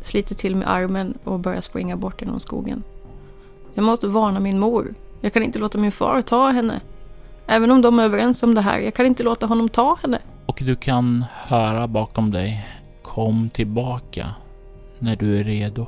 sliter 0.00 0.34
till 0.34 0.56
med 0.56 0.70
armen 0.70 1.18
och 1.24 1.40
börjar 1.40 1.60
springa 1.60 1.96
bort 1.96 2.20
genom 2.20 2.40
skogen. 2.40 2.82
Jag 3.74 3.84
måste 3.84 4.06
varna 4.06 4.40
min 4.40 4.58
mor. 4.58 4.94
Jag 5.20 5.32
kan 5.32 5.42
inte 5.42 5.58
låta 5.58 5.78
min 5.78 5.92
far 5.92 6.22
ta 6.22 6.48
henne. 6.48 6.80
Även 7.46 7.70
om 7.70 7.82
de 7.82 7.98
är 7.98 8.04
överens 8.04 8.42
om 8.42 8.54
det 8.54 8.60
här, 8.60 8.78
jag 8.78 8.94
kan 8.94 9.06
inte 9.06 9.22
låta 9.22 9.46
honom 9.46 9.68
ta 9.68 9.98
henne. 10.02 10.18
Och 10.46 10.60
du 10.64 10.76
kan 10.76 11.24
höra 11.32 11.86
bakom 11.86 12.30
dig. 12.30 12.66
Kom 13.02 13.50
tillbaka 13.50 14.34
när 14.98 15.16
du 15.16 15.40
är 15.40 15.44
redo. 15.44 15.86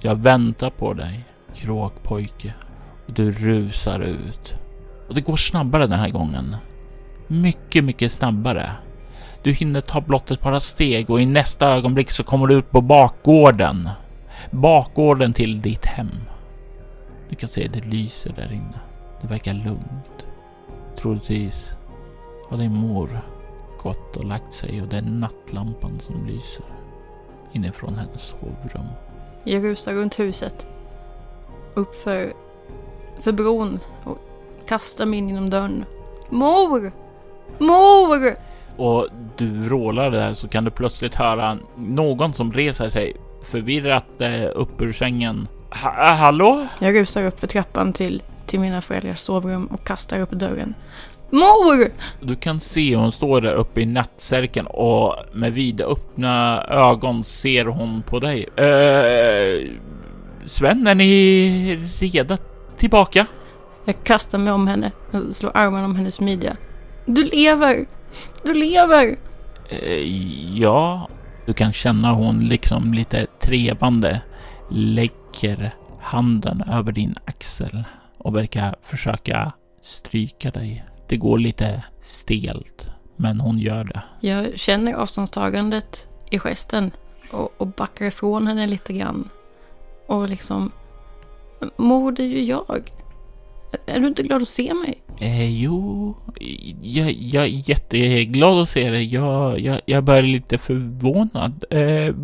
Jag 0.00 0.14
väntar 0.14 0.70
på 0.70 0.92
dig, 0.92 1.24
kråkpojke. 1.54 2.54
Du 3.06 3.30
rusar 3.30 4.00
ut. 4.00 4.54
Och 5.08 5.14
det 5.14 5.20
går 5.20 5.36
snabbare 5.36 5.86
den 5.86 6.00
här 6.00 6.10
gången. 6.10 6.56
Mycket, 7.26 7.84
mycket 7.84 8.12
snabbare. 8.12 8.72
Du 9.42 9.52
hinner 9.52 9.80
ta 9.80 10.00
blott 10.00 10.30
ett 10.30 10.40
par 10.40 10.58
steg 10.58 11.10
och 11.10 11.20
i 11.20 11.26
nästa 11.26 11.68
ögonblick 11.68 12.10
så 12.10 12.24
kommer 12.24 12.46
du 12.46 12.54
ut 12.54 12.70
på 12.70 12.80
bakgården. 12.80 13.88
Bakgården 14.50 15.32
till 15.32 15.62
ditt 15.62 15.86
hem. 15.86 16.10
Du 17.28 17.36
kan 17.36 17.48
se 17.48 17.68
det 17.68 17.84
lyser 17.84 18.32
där 18.36 18.52
inne. 18.52 18.80
Det 19.20 19.26
verkar 19.28 19.54
lugnt. 19.54 20.26
Troligtvis 20.96 21.76
har 22.50 22.58
din 22.58 22.74
mor 22.74 23.20
gått 23.82 24.16
och 24.16 24.24
lagt 24.24 24.52
sig 24.52 24.82
och 24.82 24.88
det 24.88 24.96
är 24.96 25.02
nattlampan 25.02 26.00
som 26.00 26.26
lyser 26.26 26.64
inifrån 27.52 27.94
hennes 27.94 28.22
sovrum. 28.22 28.86
Jag 29.44 29.64
rusar 29.64 29.92
runt 29.92 30.18
huset. 30.18 30.66
Upp 31.74 31.94
för, 31.94 32.32
för 33.20 33.32
bron 33.32 33.80
och 34.04 34.18
kastar 34.68 35.06
mig 35.06 35.18
in 35.18 35.28
genom 35.28 35.50
dörren. 35.50 35.84
Mor! 36.28 36.92
Mor! 37.58 38.36
Och 38.76 39.08
du 39.36 39.50
vrålar 39.50 40.10
där 40.10 40.34
så 40.34 40.48
kan 40.48 40.64
du 40.64 40.70
plötsligt 40.70 41.14
höra 41.14 41.58
någon 41.76 42.34
som 42.34 42.52
reser 42.52 42.90
sig 42.90 43.16
förvirrat 43.44 44.20
eh, 44.20 44.44
upp 44.54 44.82
ur 44.82 44.92
sängen. 44.92 45.48
Ha, 45.82 45.90
hallå? 46.14 46.66
Jag 46.78 46.94
rusar 46.94 47.24
upp 47.24 47.40
för 47.40 47.46
trappan 47.46 47.92
till, 47.92 48.22
till 48.46 48.60
mina 48.60 48.82
föräldrars 48.82 49.18
sovrum 49.18 49.66
och 49.66 49.86
kastar 49.86 50.20
upp 50.20 50.30
dörren. 50.30 50.74
Mor! 51.30 51.88
Du 52.20 52.36
kan 52.36 52.60
se 52.60 52.96
hon 52.96 53.12
står 53.12 53.40
där 53.40 53.54
uppe 53.54 53.80
i 53.80 53.86
nattsärken 53.86 54.66
och 54.66 55.16
med 55.32 55.52
vidöppna 55.52 56.64
ögon 56.68 57.24
ser 57.24 57.64
hon 57.64 58.02
på 58.02 58.20
dig. 58.20 58.44
Eh, 58.56 59.70
Sven, 60.44 60.86
är 60.86 60.94
ni 60.94 61.88
redo 61.98 62.36
tillbaka? 62.78 63.26
Jag 63.84 64.04
kastar 64.04 64.38
mig 64.38 64.52
om 64.52 64.66
henne 64.66 64.92
och 65.10 65.36
slår 65.36 65.50
armen 65.54 65.84
om 65.84 65.96
hennes 65.96 66.20
midja. 66.20 66.56
Du 67.06 67.24
lever! 67.24 67.86
Du 68.42 68.54
lever! 68.54 69.16
Eh, 69.68 70.58
ja, 70.58 71.08
du 71.46 71.52
kan 71.52 71.72
känna 71.72 72.12
hon 72.12 72.40
liksom 72.40 72.94
lite 72.94 73.26
trevande 73.40 74.20
lägger 74.70 75.74
handen 76.00 76.60
över 76.60 76.92
din 76.92 77.14
axel 77.24 77.84
och 78.18 78.36
verkar 78.36 78.76
försöka 78.82 79.52
stryka 79.82 80.50
dig. 80.50 80.84
Det 81.08 81.16
går 81.16 81.38
lite 81.38 81.84
stelt, 82.00 82.88
men 83.16 83.40
hon 83.40 83.58
gör 83.58 83.84
det. 83.84 84.02
Jag 84.20 84.58
känner 84.58 84.94
avståndstagandet 84.94 86.08
i 86.30 86.38
gesten 86.38 86.90
och, 87.30 87.54
och 87.56 87.66
backar 87.66 88.06
ifrån 88.06 88.46
henne 88.46 88.66
lite 88.66 88.92
grann. 88.92 89.28
Och 90.06 90.28
liksom... 90.28 90.72
Mor, 91.76 92.12
det 92.12 92.22
är 92.22 92.28
ju 92.28 92.44
jag. 92.44 92.92
Är 93.86 94.00
du 94.00 94.06
inte 94.06 94.22
glad 94.22 94.42
att 94.42 94.48
se 94.48 94.74
mig? 94.74 95.02
Eh, 95.20 95.62
jo, 95.62 96.14
jag, 96.82 97.12
jag 97.12 97.44
är 97.44 97.70
jätteglad 97.70 98.58
att 98.62 98.68
se 98.68 98.90
dig. 98.90 99.14
Jag, 99.14 99.60
jag, 99.60 99.80
jag 99.86 100.04
börjar 100.04 100.22
lite 100.22 100.58
förvånad. 100.58 101.64
Eh, 101.70 102.14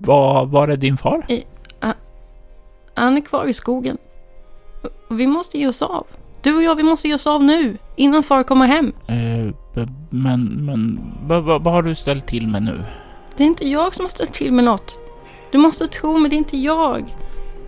var, 0.00 0.46
var 0.46 0.68
är 0.68 0.76
din 0.76 0.96
far? 0.96 1.24
I, 1.28 1.42
a, 1.80 1.92
han 2.94 3.16
är 3.16 3.20
kvar 3.20 3.46
i 3.46 3.52
skogen. 3.52 3.98
Vi 5.10 5.26
måste 5.26 5.58
ge 5.58 5.68
oss 5.68 5.82
av. 5.82 6.06
Du 6.42 6.56
och 6.56 6.62
jag, 6.62 6.74
vi 6.74 6.82
måste 6.82 7.08
ge 7.08 7.14
oss 7.14 7.26
av 7.26 7.44
nu. 7.44 7.76
Innan 7.96 8.22
far 8.22 8.42
kommer 8.42 8.66
hem. 8.66 8.92
Eh, 9.06 9.84
men, 10.10 10.44
men 10.44 11.00
vad, 11.26 11.44
vad, 11.44 11.64
vad 11.64 11.74
har 11.74 11.82
du 11.82 11.94
ställt 11.94 12.26
till 12.26 12.48
med 12.48 12.62
nu? 12.62 12.84
Det 13.36 13.42
är 13.42 13.46
inte 13.46 13.68
jag 13.68 13.94
som 13.94 14.04
har 14.04 14.10
ställt 14.10 14.32
till 14.32 14.52
med 14.52 14.64
något. 14.64 14.98
Du 15.52 15.58
måste 15.58 15.86
tro 15.86 16.18
mig, 16.18 16.30
det 16.30 16.36
är 16.36 16.38
inte 16.38 16.56
jag. 16.56 17.16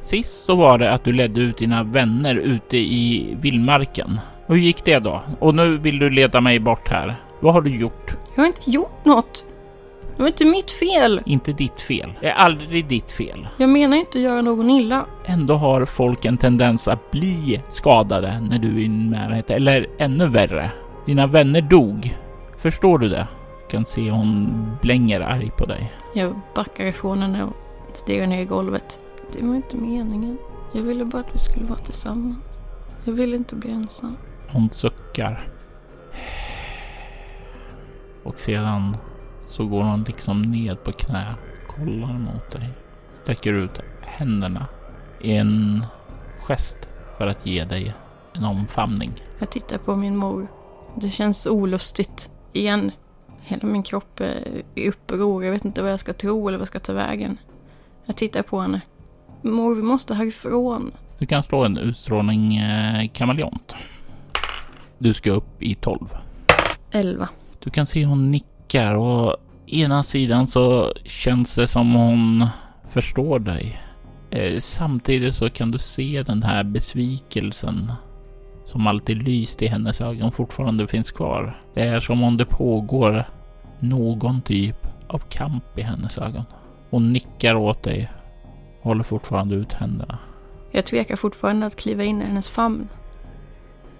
Sist 0.05 0.45
så 0.45 0.55
var 0.55 0.79
det 0.79 0.93
att 0.93 1.05
du 1.05 1.13
ledde 1.13 1.41
ut 1.41 1.57
dina 1.57 1.83
vänner 1.83 2.35
ute 2.35 2.77
i 2.77 3.37
vildmarken. 3.41 4.21
Hur 4.47 4.57
gick 4.57 4.85
det 4.85 4.99
då? 4.99 5.23
Och 5.41 5.55
nu 5.55 5.79
vill 5.79 5.99
du 5.99 6.11
leda 6.11 6.41
mig 6.41 6.59
bort 6.59 6.89
här. 6.89 7.15
Vad 7.41 7.55
har 7.55 7.61
du 7.61 7.77
gjort? 7.77 8.17
Jag 8.35 8.43
har 8.43 8.47
inte 8.47 8.71
gjort 8.71 9.05
något. 9.05 9.45
Det 10.17 10.23
var 10.23 10.27
inte 10.29 10.45
mitt 10.45 10.71
fel. 10.71 11.21
Inte 11.27 11.53
ditt 11.53 11.81
fel. 11.81 12.13
Det 12.21 12.29
är 12.29 12.35
aldrig 12.35 12.87
ditt 12.87 13.13
fel. 13.13 13.49
Jag 13.57 13.69
menar 13.69 13.97
inte 13.97 14.19
att 14.19 14.25
göra 14.25 14.43
någon 14.43 14.71
illa. 14.71 15.07
Ändå 15.25 15.55
har 15.55 15.85
folk 15.85 16.25
en 16.25 16.37
tendens 16.37 16.89
att 16.89 17.11
bli 17.11 17.63
skadade 17.69 18.41
när 18.51 18.59
du 18.59 18.69
är 18.69 18.85
i 18.85 18.89
närheten. 18.89 19.57
Eller 19.57 19.87
ännu 19.99 20.29
värre. 20.29 20.71
Dina 21.07 21.27
vänner 21.27 21.61
dog. 21.61 22.17
Förstår 22.59 22.99
du 22.99 23.09
det? 23.09 23.27
Du 23.63 23.71
kan 23.71 23.85
se 23.85 24.11
hon 24.11 24.67
blänger 24.83 25.21
arg 25.21 25.51
på 25.59 25.65
dig. 25.65 25.93
Jag 26.15 26.41
backar 26.55 26.87
ifrån 26.87 27.23
henne 27.23 27.45
och 27.45 27.57
stirrar 27.97 28.27
ner 28.27 28.41
i 28.43 28.45
golvet. 28.45 28.99
Det 29.35 29.43
var 29.45 29.55
inte 29.55 29.77
meningen. 29.77 30.39
Jag 30.73 30.83
ville 30.83 31.05
bara 31.05 31.19
att 31.19 31.35
vi 31.35 31.39
skulle 31.39 31.67
vara 31.67 31.79
tillsammans. 31.79 32.37
Jag 33.05 33.13
ville 33.13 33.37
inte 33.37 33.57
bli 33.57 33.71
ensam. 33.71 34.17
Hon 34.53 34.71
suckar. 34.71 35.49
Och 38.23 38.41
sedan 38.41 38.97
så 39.49 39.67
går 39.67 39.83
hon 39.83 40.03
liksom 40.03 40.43
ned 40.43 40.85
på 40.85 40.93
knä, 40.93 41.35
kollar 41.69 42.19
mot 42.19 42.51
dig, 42.51 42.69
sträcker 43.23 43.55
ut 43.55 43.81
händerna 44.01 44.67
i 45.21 45.37
en 45.37 45.87
gest 46.37 46.79
för 47.19 47.27
att 47.27 47.47
ge 47.47 47.65
dig 47.65 47.95
en 48.33 48.45
omfamning. 48.45 49.13
Jag 49.39 49.51
tittar 49.51 49.79
på 49.79 49.97
min 49.97 50.17
mor. 50.17 50.47
Det 50.97 51.11
känns 51.11 51.47
olustigt 51.47 52.31
igen. 52.53 52.93
Hela 53.41 53.69
min 53.69 53.83
kropp 53.83 54.21
är 54.21 54.63
i 54.75 54.89
uppror. 54.89 55.45
Jag 55.45 55.53
vet 55.53 55.65
inte 55.65 55.83
vad 55.83 55.93
jag 55.93 56.01
ska 56.01 56.13
tro 56.13 56.49
eller 56.49 56.59
vad 56.59 56.63
jag 56.63 56.69
ska 56.69 56.81
ta 56.81 56.93
vägen. 56.93 57.39
Jag 58.05 58.17
tittar 58.17 58.43
på 58.43 58.61
henne. 58.61 58.81
Mor, 59.45 59.75
vi 59.75 59.83
måste 59.83 60.15
härifrån. 60.15 60.93
Du 61.19 61.27
kan 61.27 61.43
slå 61.43 61.65
en 61.65 61.79
utstrålning 61.79 62.57
eh, 62.57 63.09
kameleont. 63.13 63.75
Du 64.99 65.15
ska 65.15 65.31
upp 65.31 65.63
i 65.63 65.75
12. 65.75 65.99
11. 66.91 67.29
Du 67.59 67.71
kan 67.71 67.87
se 67.87 68.05
hon 68.05 68.31
nickar 68.31 68.95
och 68.95 69.37
ena 69.67 70.03
sidan 70.03 70.47
så 70.47 70.93
känns 71.05 71.55
det 71.55 71.67
som 71.67 71.95
hon 71.95 72.47
förstår 72.89 73.39
dig. 73.39 73.81
Eh, 74.31 74.59
samtidigt 74.59 75.35
så 75.35 75.51
kan 75.51 75.71
du 75.71 75.79
se 75.79 76.23
den 76.27 76.43
här 76.43 76.65
besvikelsen 76.65 77.93
som 78.65 78.87
alltid 78.87 79.23
lyst 79.23 79.63
i 79.63 79.67
hennes 79.67 80.01
ögon 80.01 80.33
fortfarande 80.33 80.87
finns 80.87 81.13
kvar. 81.13 81.61
Det 81.75 81.83
är 81.83 81.99
som 81.99 82.23
om 82.23 82.37
det 82.37 82.47
pågår 82.47 83.25
någon 83.81 84.41
typ 84.41 84.77
av 85.07 85.19
kamp 85.19 85.79
i 85.79 85.83
hennes 85.83 86.19
ögon. 86.19 86.45
Hon 86.91 87.13
nickar 87.13 87.55
åt 87.55 87.83
dig 87.83 88.11
håller 88.85 89.03
fortfarande 89.05 89.55
ut 89.55 89.73
händerna. 89.73 90.19
Jag 90.71 90.85
tvekar 90.85 91.17
fortfarande 91.17 91.67
att 91.67 91.77
kliva 91.77 92.05
in 92.05 92.23
i 92.23 92.25
hennes 92.25 92.49
famn. 92.49 92.89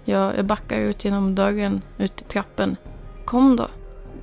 Jag, 0.05 0.37
jag 0.37 0.45
backar 0.45 0.77
ut 0.77 1.05
genom 1.05 1.35
dörren, 1.35 1.81
ut 1.97 2.15
till 2.15 2.25
trappen. 2.25 2.75
Kom 3.25 3.55
då. 3.55 3.67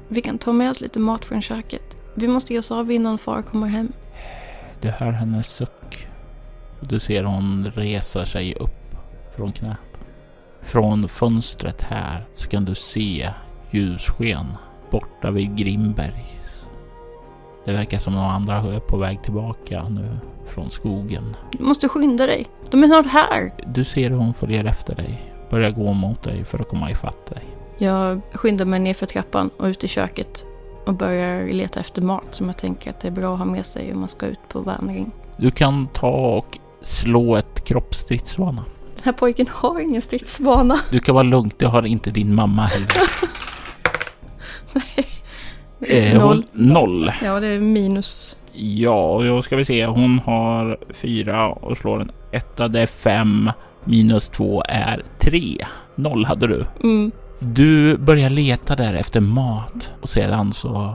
Vi 0.09 0.23
kan 0.23 0.39
ta 0.39 0.53
med 0.53 0.71
oss 0.71 0.81
lite 0.81 0.99
mat 0.99 1.25
från 1.25 1.43
köket. 1.43 1.97
Vi 2.15 2.29
måste 2.29 2.53
ge 2.53 2.59
oss 2.59 2.71
av 2.71 2.91
innan 2.91 3.19
far 3.19 3.43
kommer 3.43 3.67
hem. 3.67 3.93
Du 4.81 4.91
hör 4.91 5.13
hennes 5.13 5.47
suck. 5.47 6.09
Du 6.81 6.99
ser 6.99 7.25
hon 7.25 7.71
reser 7.75 8.25
sig 8.25 8.55
upp 8.55 8.97
från 9.37 9.53
knät. 9.53 9.79
Från 10.61 11.09
fönstret 11.09 11.83
här 11.83 12.27
så 12.35 12.49
kan 12.49 12.65
du 12.65 12.75
se 12.75 13.31
ljussken 13.71 14.47
borta 14.91 15.31
vid 15.31 15.57
Grimbergs. 15.57 16.42
Det 17.65 17.73
verkar 17.73 17.99
som 17.99 18.13
de 18.13 18.25
andra 18.25 18.57
är 18.57 18.81
på 18.81 18.97
väg 18.97 19.23
tillbaka 19.23 19.89
nu 19.89 20.19
från 20.47 20.71
skogen. 20.71 21.37
Du 21.53 21.65
måste 21.65 21.89
skynda 21.89 22.27
dig. 22.27 22.47
De 22.71 22.83
är 22.83 22.87
snart 22.87 23.07
här. 23.07 23.53
Du 23.67 23.85
ser 23.85 24.11
hur 24.11 24.17
hon 24.17 24.35
följer 24.35 24.65
efter 24.65 24.95
dig, 24.95 25.33
börjar 25.51 25.71
gå 25.71 25.93
mot 25.93 26.23
dig 26.23 26.45
för 26.45 26.59
att 26.59 26.69
komma 26.69 26.91
ifatt 26.91 27.27
dig. 27.27 27.43
Jag 27.79 28.21
skyndar 28.33 28.65
mig 28.65 28.81
ner 28.81 28.95
för 28.95 29.07
trappan 29.07 29.51
och 29.57 29.65
ut 29.65 29.85
i 29.85 29.89
köket 29.89 30.45
och 30.87 30.95
börjar 30.95 31.47
leta 31.47 31.81
efter 31.81 32.03
mat 32.03 32.25
som 32.31 32.47
jag 32.47 32.57
tänker 32.57 32.91
att 32.91 33.01
det 33.01 33.09
är 33.09 33.13
bra 33.13 33.33
att 33.33 33.39
ha 33.39 33.45
med 33.45 33.67
sig 33.67 33.93
om 33.93 34.01
man 34.01 34.09
ska 34.09 34.27
ut 34.27 34.49
på 34.49 34.61
vandring. 34.61 35.11
Du 35.37 35.51
kan 35.51 35.87
ta 35.87 36.37
och 36.37 36.59
slå 36.83 37.37
ett 37.37 37.65
kroppsstridsvana. 37.65 38.65
Den 38.95 39.05
här 39.05 39.13
pojken 39.13 39.47
har 39.51 39.81
ingen 39.81 40.03
stridsvana. 40.03 40.79
Du 40.91 41.01
kan 41.01 41.15
vara 41.15 41.23
lugnt, 41.23 41.59
det 41.59 41.67
har 41.67 41.87
inte 41.87 42.11
din 42.11 42.35
mamma 42.35 42.67
heller. 42.67 42.89
Eh, 45.83 46.15
Noll. 46.21 46.45
Hon, 46.53 46.69
noll. 46.69 47.13
Ja, 47.25 47.41
det 47.41 47.47
är 47.47 47.61
minus. 47.61 48.37
Ja, 48.53 49.21
då 49.25 49.43
ska 49.43 49.57
vi 49.57 49.65
se. 49.65 49.87
Hon 49.87 50.19
har 50.19 50.79
fyra 50.91 51.49
och 51.49 51.77
slår 51.77 52.01
en 52.01 52.11
etta. 52.33 52.69
Det 52.69 52.81
är 52.81 52.87
fem. 52.87 53.51
Minus 53.85 54.29
två 54.29 54.63
är 54.69 55.03
tre. 55.19 55.57
Noll 55.95 56.25
hade 56.25 56.47
du. 56.47 56.65
Mm. 56.83 57.11
Du 57.39 57.97
börjar 57.97 58.31
leta 58.31 58.77
där 58.77 58.95
efter 58.95 59.21
mat 59.21 59.93
och 60.01 60.09
sedan 60.09 60.53
så 60.53 60.95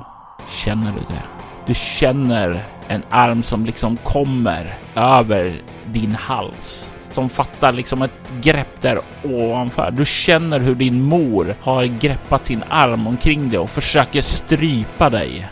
känner 0.51 0.91
du 0.91 0.99
det. 0.99 1.23
Du 1.65 1.73
känner 1.73 2.63
en 2.87 3.01
arm 3.09 3.43
som 3.43 3.65
liksom 3.65 3.97
kommer 3.97 4.73
över 4.95 5.61
din 5.85 6.15
hals. 6.15 6.93
Som 7.09 7.29
fattar 7.29 7.71
liksom 7.71 8.01
ett 8.01 8.31
grepp 8.41 8.81
där 8.81 8.99
ovanför. 9.23 9.91
Du 9.91 10.05
känner 10.05 10.59
hur 10.59 10.75
din 10.75 11.01
mor 11.01 11.55
har 11.61 11.85
greppat 11.85 12.45
sin 12.45 12.63
arm 12.69 13.07
omkring 13.07 13.49
dig 13.49 13.59
och 13.59 13.69
försöker 13.69 14.21
strypa 14.21 15.09
dig. 15.09 15.47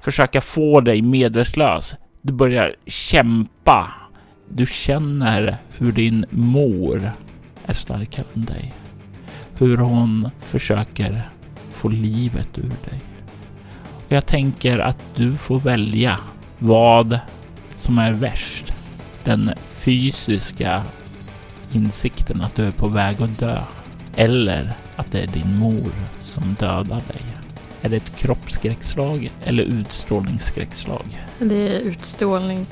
Försöka 0.00 0.40
få 0.40 0.80
dig 0.80 1.02
medvetslös. 1.02 1.96
Du 2.22 2.32
börjar 2.32 2.74
kämpa. 2.86 3.94
Du 4.48 4.66
känner 4.66 5.56
hur 5.78 5.92
din 5.92 6.26
mor 6.30 7.12
är 7.66 7.72
starkare 7.72 8.26
än 8.34 8.44
dig 8.44 8.74
hur 9.60 9.76
hon 9.76 10.30
försöker 10.40 11.30
få 11.72 11.88
livet 11.88 12.58
ur 12.58 12.62
dig. 12.62 13.00
Jag 14.08 14.26
tänker 14.26 14.78
att 14.78 14.98
du 15.16 15.36
får 15.36 15.60
välja 15.60 16.18
vad 16.58 17.18
som 17.76 17.98
är 17.98 18.12
värst. 18.12 18.72
Den 19.24 19.52
fysiska 19.64 20.82
insikten 21.72 22.40
att 22.40 22.54
du 22.54 22.64
är 22.64 22.70
på 22.70 22.88
väg 22.88 23.22
att 23.22 23.38
dö 23.38 23.58
eller 24.16 24.74
att 24.96 25.12
det 25.12 25.20
är 25.20 25.26
din 25.26 25.58
mor 25.58 25.92
som 26.20 26.56
dödar 26.58 27.02
dig. 27.12 27.24
Är 27.82 27.88
det 27.88 27.96
ett 27.96 28.16
kroppsskräckslag 28.16 29.32
eller 29.44 29.62
utstrålningsskräckslag? 29.62 31.26
Det 31.38 31.68
är 31.68 31.80
utstrålning. 31.80 32.66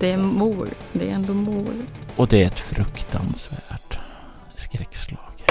Det 0.00 0.10
är 0.10 0.16
mor. 0.16 0.68
Det 0.92 1.10
är 1.10 1.14
ändå 1.14 1.34
mor. 1.34 1.74
Och 2.16 2.28
det 2.28 2.42
är 2.42 2.46
ett 2.46 2.60
fruktansvärt 2.60 3.98
skräckslag. 4.54 5.44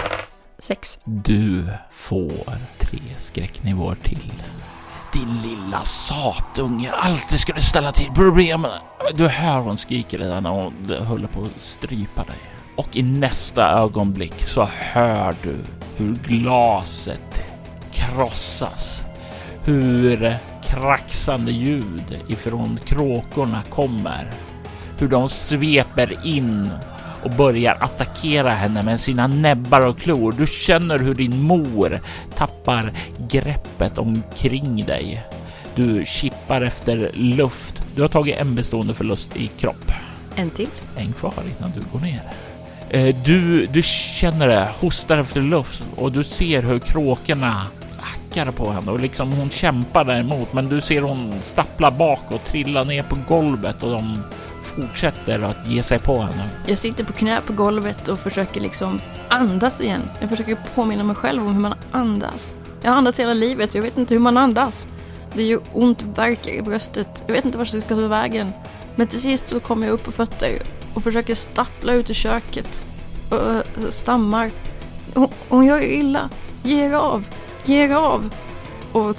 Sex. 0.59 0.99
Du 1.03 1.67
får 1.91 2.31
tre 2.79 2.99
skräcknivåer 3.17 3.95
till. 4.03 4.33
Din 5.13 5.41
lilla 5.41 5.83
satunge, 5.83 6.91
alltid 6.91 7.39
ska 7.39 7.53
du 7.53 7.61
ställa 7.61 7.91
till 7.91 8.11
problem. 8.15 8.67
Du 9.13 9.27
hör 9.27 9.59
hon 9.59 9.77
skriker 9.77 10.17
redan 10.17 10.43
när 10.43 10.49
hon 10.49 11.05
håller 11.07 11.27
på 11.27 11.41
att 11.45 11.61
strypa 11.61 12.23
dig. 12.23 12.37
Och 12.75 12.97
i 12.97 13.03
nästa 13.03 13.69
ögonblick 13.69 14.43
så 14.43 14.67
hör 14.79 15.35
du 15.43 15.57
hur 15.95 16.15
glaset 16.15 17.41
krossas. 17.91 19.03
Hur 19.63 20.37
kraxande 20.63 21.51
ljud 21.51 22.21
ifrån 22.27 22.79
kråkorna 22.85 23.63
kommer. 23.69 24.31
Hur 24.97 25.07
de 25.07 25.29
sveper 25.29 26.25
in 26.25 26.71
och 27.23 27.31
börjar 27.31 27.77
attackera 27.79 28.49
henne 28.49 28.83
med 28.83 28.99
sina 28.99 29.27
näbbar 29.27 29.81
och 29.81 29.99
klor. 29.99 30.31
Du 30.37 30.47
känner 30.47 30.99
hur 30.99 31.13
din 31.13 31.41
mor 31.41 31.99
tappar 32.37 32.91
greppet 33.17 33.97
omkring 33.97 34.85
dig. 34.85 35.23
Du 35.75 36.05
kippar 36.05 36.61
efter 36.61 37.11
luft. 37.13 37.85
Du 37.95 38.01
har 38.01 38.09
tagit 38.09 38.35
en 38.35 38.55
bestående 38.55 38.93
förlust 38.93 39.35
i 39.35 39.47
kropp. 39.47 39.91
En 40.35 40.49
till. 40.49 40.69
En 40.97 41.13
kvar 41.13 41.43
innan 41.59 41.71
du 41.71 41.81
går 41.91 41.99
ner. 41.99 42.21
Eh, 42.89 43.15
du, 43.25 43.65
du 43.65 43.83
känner 43.83 44.47
det, 44.47 44.69
hostar 44.79 45.17
efter 45.17 45.41
luft 45.41 45.83
och 45.95 46.11
du 46.11 46.23
ser 46.23 46.61
hur 46.61 46.79
kråkorna 46.79 47.67
hackar 47.99 48.51
på 48.51 48.71
henne 48.71 48.91
och 48.91 48.99
liksom 48.99 49.31
hon 49.31 49.49
kämpar 49.49 50.03
däremot. 50.03 50.53
Men 50.53 50.69
du 50.69 50.81
ser 50.81 51.01
hon 51.01 51.33
stappla 51.43 51.91
bak 51.91 52.31
och 52.31 52.45
trilla 52.45 52.83
ner 52.83 53.03
på 53.03 53.17
golvet 53.27 53.83
och 53.83 53.91
de 53.91 54.23
fortsätter 54.75 55.43
att 55.43 55.67
ge 55.67 55.83
sig 55.83 55.99
på 55.99 56.21
henne. 56.21 56.49
Jag 56.67 56.77
sitter 56.77 57.03
på 57.03 57.13
knä 57.13 57.41
på 57.41 57.53
golvet 57.53 58.07
och 58.07 58.19
försöker 58.19 58.61
liksom 58.61 59.01
andas 59.29 59.81
igen. 59.81 60.01
Jag 60.21 60.29
försöker 60.29 60.57
påminna 60.75 61.03
mig 61.03 61.15
själv 61.15 61.47
om 61.47 61.53
hur 61.53 61.61
man 61.61 61.73
andas. 61.91 62.55
Jag 62.81 62.91
har 62.91 62.97
andats 62.97 63.19
hela 63.19 63.33
livet, 63.33 63.75
jag 63.75 63.81
vet 63.81 63.97
inte 63.97 64.13
hur 64.13 64.21
man 64.21 64.37
andas. 64.37 64.87
Det 65.33 65.43
gör 65.43 65.61
ont, 65.73 66.01
värker 66.01 66.51
i 66.51 66.61
bröstet. 66.61 67.23
Jag 67.27 67.33
vet 67.33 67.45
inte 67.45 67.57
vart 67.57 67.73
jag 67.73 67.83
ska 67.83 67.95
ta 67.95 68.01
vägen. 68.07 68.51
Men 68.95 69.07
till 69.07 69.21
sist 69.21 69.49
så 69.49 69.59
kommer 69.59 69.87
jag 69.87 69.93
upp 69.93 70.03
på 70.03 70.11
fötter 70.11 70.61
och 70.93 71.03
försöker 71.03 71.35
stappla 71.35 71.93
ut 71.93 72.09
i 72.09 72.13
köket. 72.13 72.83
Och 73.29 73.93
stammar. 73.93 74.51
Hon, 75.13 75.27
hon 75.49 75.65
gör 75.65 75.81
illa. 75.81 76.29
Ge 76.63 76.85
er 76.85 76.93
av. 76.93 77.27
Ge 77.65 77.83
er 77.83 77.95
av. 77.95 78.33
Och 78.91 79.15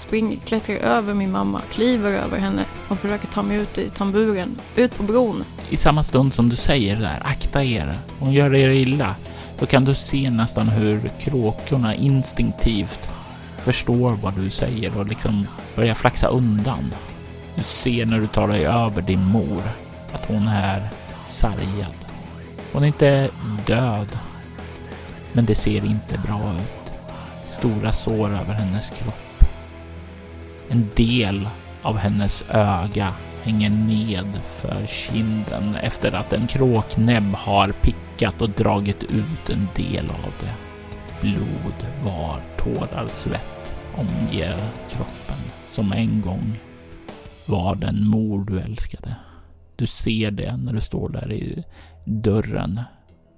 springer, 0.00 0.38
klättrar 0.44 0.74
över 0.74 1.14
min 1.14 1.32
mamma, 1.32 1.60
kliver 1.72 2.12
över 2.12 2.38
henne 2.38 2.64
och 2.88 2.98
försöker 2.98 3.26
ta 3.26 3.42
mig 3.42 3.56
ut 3.56 3.78
i 3.78 3.90
tamburen, 3.90 4.60
ut 4.76 4.96
på 4.96 5.02
bron. 5.02 5.44
I 5.70 5.76
samma 5.76 6.02
stund 6.02 6.34
som 6.34 6.48
du 6.48 6.56
säger 6.56 6.96
det 6.96 7.02
där, 7.02 7.22
akta 7.24 7.64
er, 7.64 7.98
hon 8.18 8.32
gör 8.32 8.54
er 8.54 8.70
illa, 8.70 9.16
då 9.58 9.66
kan 9.66 9.84
du 9.84 9.94
se 9.94 10.30
nästan 10.30 10.68
hur 10.68 11.10
kråkorna 11.20 11.94
instinktivt 11.94 13.08
förstår 13.64 14.10
vad 14.22 14.34
du 14.34 14.50
säger 14.50 14.98
och 14.98 15.06
liksom 15.06 15.46
börjar 15.76 15.94
flaxa 15.94 16.26
undan. 16.26 16.94
Du 17.54 17.62
ser 17.62 18.06
när 18.06 18.20
du 18.20 18.26
tar 18.26 18.48
dig 18.48 18.66
över 18.66 19.02
din 19.02 19.24
mor 19.24 19.62
att 20.12 20.26
hon 20.26 20.48
är 20.48 20.88
sargad. 21.26 21.94
Hon 22.72 22.82
är 22.82 22.86
inte 22.86 23.30
död, 23.66 24.18
men 25.32 25.44
det 25.44 25.54
ser 25.54 25.84
inte 25.84 26.18
bra 26.18 26.54
ut. 26.54 26.92
Stora 27.46 27.92
sår 27.92 28.28
över 28.28 28.52
hennes 28.52 28.90
kropp. 28.90 29.29
En 30.72 30.88
del 30.96 31.48
av 31.82 31.96
hennes 31.96 32.44
öga 32.50 33.12
hänger 33.42 33.70
ned 33.70 34.40
för 34.60 34.86
kinden 34.86 35.74
efter 35.74 36.12
att 36.12 36.32
en 36.32 36.46
kråknäbb 36.46 37.34
har 37.34 37.72
pickat 37.72 38.42
och 38.42 38.50
dragit 38.50 39.02
ut 39.02 39.50
en 39.50 39.68
del 39.76 40.10
av 40.10 40.32
det. 40.40 40.54
Blod, 41.20 41.86
var, 42.04 42.40
tårar, 42.58 43.08
svett 43.08 43.74
omger 43.96 44.56
kroppen 44.90 45.36
som 45.68 45.92
en 45.92 46.20
gång 46.20 46.58
var 47.46 47.74
den 47.74 48.06
mor 48.06 48.44
du 48.44 48.60
älskade. 48.60 49.16
Du 49.76 49.86
ser 49.86 50.30
det 50.30 50.56
när 50.56 50.72
du 50.72 50.80
står 50.80 51.08
där 51.08 51.32
i 51.32 51.64
dörren. 52.04 52.80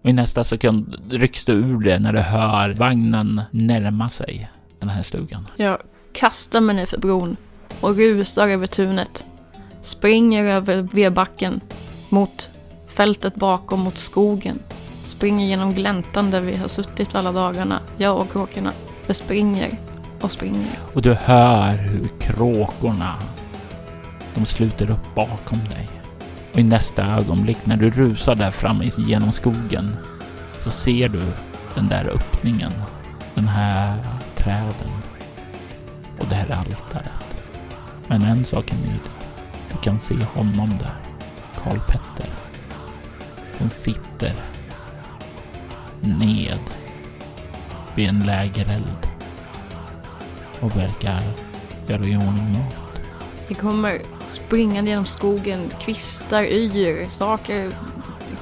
Och 0.03 0.11
i 0.11 0.13
nästa 0.13 0.45
sekund 0.45 0.97
rycks 1.11 1.45
du 1.45 1.53
ur 1.53 1.81
det 1.81 1.99
när 1.99 2.13
du 2.13 2.21
hör 2.21 2.71
vagnen 2.71 3.43
närma 3.51 4.09
sig 4.09 4.51
den 4.81 4.89
här 4.89 5.03
stugan. 5.03 5.49
Jag 5.57 5.79
kastar 6.13 6.61
mig 6.61 6.77
ner 6.77 6.87
för 6.87 6.99
bron 6.99 7.37
och 7.81 7.97
rusar 7.97 8.49
över 8.49 8.67
tunet. 8.67 9.25
Springer 9.83 10.45
över 10.45 10.83
vedbacken 10.83 11.61
mot 12.09 12.51
fältet 12.87 13.35
bakom, 13.35 13.81
mot 13.81 13.97
skogen. 13.97 14.59
Springer 15.05 15.47
genom 15.47 15.75
gläntan 15.75 16.31
där 16.31 16.41
vi 16.41 16.57
har 16.57 16.69
suttit 16.69 17.15
alla 17.15 17.33
dagarna, 17.33 17.81
jag 17.97 18.19
och 18.19 18.33
kråkorna. 18.33 18.73
Jag 19.07 19.17
springer 19.17 19.79
och 20.21 20.33
springer. 20.33 20.71
Och 20.95 21.03
du 21.03 21.15
hör 21.15 21.77
hur 21.77 22.09
kråkorna, 22.21 23.17
de 24.35 24.47
sluter 24.47 24.91
upp 24.91 25.15
bakom 25.15 25.59
dig. 25.59 25.89
Och 26.53 26.59
i 26.59 26.63
nästa 26.63 27.03
ögonblick 27.03 27.59
när 27.65 27.77
du 27.77 27.91
rusar 27.91 28.35
där 28.35 28.51
fram 28.51 28.83
genom 28.99 29.33
skogen 29.33 29.97
så 30.59 30.71
ser 30.71 31.09
du 31.09 31.23
den 31.75 31.89
där 31.89 32.09
öppningen, 32.09 32.73
den 33.35 33.49
här 33.49 33.99
träden 34.37 35.02
och 36.23 36.29
det 36.29 36.35
här 36.35 36.51
altaret. 36.51 37.11
Men 38.07 38.23
en 38.23 38.45
sak 38.45 38.71
är 38.71 38.77
ny 38.77 38.99
Du 39.73 39.79
kan 39.83 40.01
se 40.01 40.15
honom 40.15 40.71
där. 40.79 40.97
Karl 41.63 41.79
Petter. 41.79 42.31
Som 43.59 43.71
sitter 43.71 44.35
ned 46.01 46.59
vid 47.95 48.09
en 48.09 48.21
lägereld 48.27 49.09
och 50.61 50.77
verkar 50.77 51.23
göra 51.87 52.05
i 52.05 52.17
ordning 52.17 52.53
mat. 52.53 52.77
Vi 53.49 53.55
kommer 53.55 54.03
springande 54.27 54.91
genom 54.91 55.07
skogen, 55.07 55.73
kvistar 55.81 56.43
yr, 56.43 57.09
saker 57.09 57.73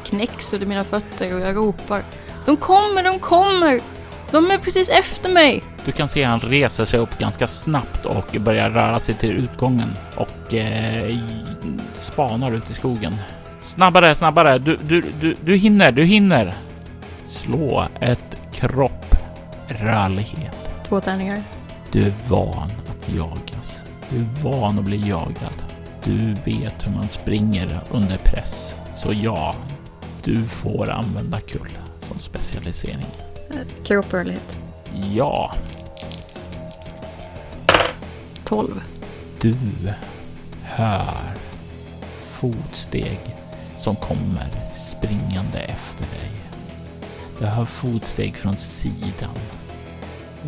knäcks 0.05 0.53
under 0.53 0.67
mina 0.67 0.85
fötter 0.85 1.35
och 1.35 1.41
jag 1.41 1.57
ropar. 1.57 2.05
De 2.47 2.57
kommer, 2.57 3.03
de 3.03 3.19
kommer! 3.19 3.81
De 4.31 4.51
är 4.51 4.59
precis 4.59 4.89
efter 4.89 5.33
mig! 5.33 5.63
Du 5.85 5.93
kan 5.93 6.09
se 6.09 6.23
han 6.25 6.41
reser 6.41 6.85
sig 6.85 7.01
upp 7.01 7.19
ganska 7.19 7.47
snabbt 7.47 8.07
och 8.07 8.37
börjar 8.41 8.71
röra 8.71 9.01
sig 9.01 9.15
till 9.15 9.33
utgången 9.33 9.89
och 10.17 10.55
eh, 10.55 11.17
spanar 11.99 12.53
ut 12.53 12.71
i 12.71 12.75
skogen. 12.75 13.15
Snabbare, 13.59 14.15
snabbare! 14.15 14.59
Du, 14.59 14.77
du, 14.77 15.05
du, 15.21 15.37
du 15.45 15.57
hinner, 15.57 15.93
du 15.93 16.05
hinner! 16.05 16.55
Slå 17.25 17.89
ett 18.01 18.37
kropp 18.53 19.15
rörlighet. 19.69 20.57
Två 20.89 21.01
tärningar. 21.01 21.43
Du 21.93 22.03
är 22.03 22.13
van 22.29 22.71
att 22.89 23.15
jagas. 23.15 23.83
Du 24.11 24.17
är 24.17 24.27
van 24.43 24.79
att 24.79 24.85
bli 24.85 25.09
jagad. 25.09 25.65
Du 26.05 26.35
vet 26.45 26.87
hur 26.87 26.93
man 26.93 27.09
springer 27.09 27.81
under 27.91 28.17
press. 28.17 28.77
Så 28.93 29.13
ja, 29.13 29.55
du 30.25 30.45
får 30.45 30.91
använda 30.91 31.41
kull 31.41 31.79
som 32.01 32.19
specialisering. 32.19 33.07
Kropprörlighet. 33.85 34.59
Ja. 35.13 35.55
12. 38.45 38.83
Du 39.41 39.57
hör 40.63 41.15
fotsteg 42.31 43.21
som 43.77 43.97
kommer 43.97 44.49
springande 44.77 45.59
efter 45.59 46.05
dig. 46.05 46.31
Du 47.39 47.47
hör 47.47 47.65
fotsteg 47.65 48.37
från 48.37 48.57
sidan. 48.57 49.35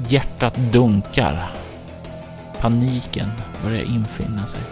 Hjärtat 0.08 0.56
dunkar. 0.72 1.52
Paniken 2.60 3.28
börjar 3.64 3.82
infinna 3.82 4.46
sig. 4.46 4.62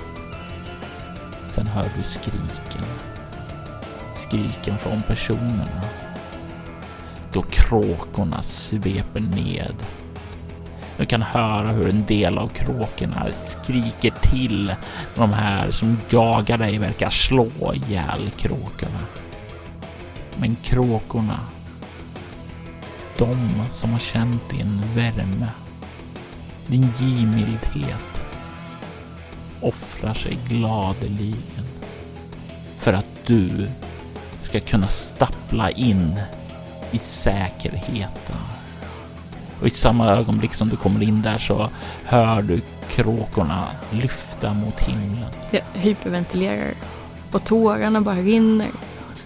Sen 1.48 1.66
hör 1.66 1.90
du 1.96 2.02
skriken. 2.02 2.84
Skriken 4.14 4.78
från 4.78 5.02
personerna 5.02 5.82
då 7.32 7.42
kråkorna 7.42 8.42
sveper 8.42 9.20
ned. 9.20 9.74
Du 10.96 11.06
kan 11.06 11.22
höra 11.22 11.72
hur 11.72 11.88
en 11.88 12.04
del 12.06 12.38
av 12.38 12.48
kråkorna 12.48 13.26
skriker 13.42 14.12
till 14.22 14.74
de 15.14 15.32
här 15.32 15.70
som 15.70 15.98
jagar 16.10 16.58
dig 16.58 16.78
verkar 16.78 17.10
slå 17.10 17.74
ihjäl 17.74 18.30
kråkorna. 18.36 19.00
Men 20.36 20.56
kråkorna, 20.62 21.40
de 23.18 23.64
som 23.72 23.92
har 23.92 23.98
känt 23.98 24.50
din 24.50 24.82
värme, 24.94 25.48
din 26.66 26.88
givmildhet 26.98 28.22
offrar 29.60 30.14
sig 30.14 30.38
gladeligen 30.48 31.66
för 32.78 32.92
att 32.92 33.26
du 33.26 33.68
ska 34.42 34.60
kunna 34.60 34.88
stappla 34.88 35.70
in 35.70 36.20
i 36.90 36.98
säkerheten. 36.98 38.36
Och 39.60 39.66
i 39.66 39.70
samma 39.70 40.08
ögonblick 40.08 40.54
som 40.54 40.68
du 40.68 40.76
kommer 40.76 41.02
in 41.02 41.22
där 41.22 41.38
så 41.38 41.70
hör 42.04 42.42
du 42.42 42.60
kråkorna 42.88 43.68
lyfta 43.90 44.54
mot 44.54 44.80
himlen. 44.80 45.30
Jag 45.50 45.62
hyperventilerar 45.74 46.74
och 47.32 47.44
tårarna 47.44 48.00
bara 48.00 48.16
rinner. 48.16 48.68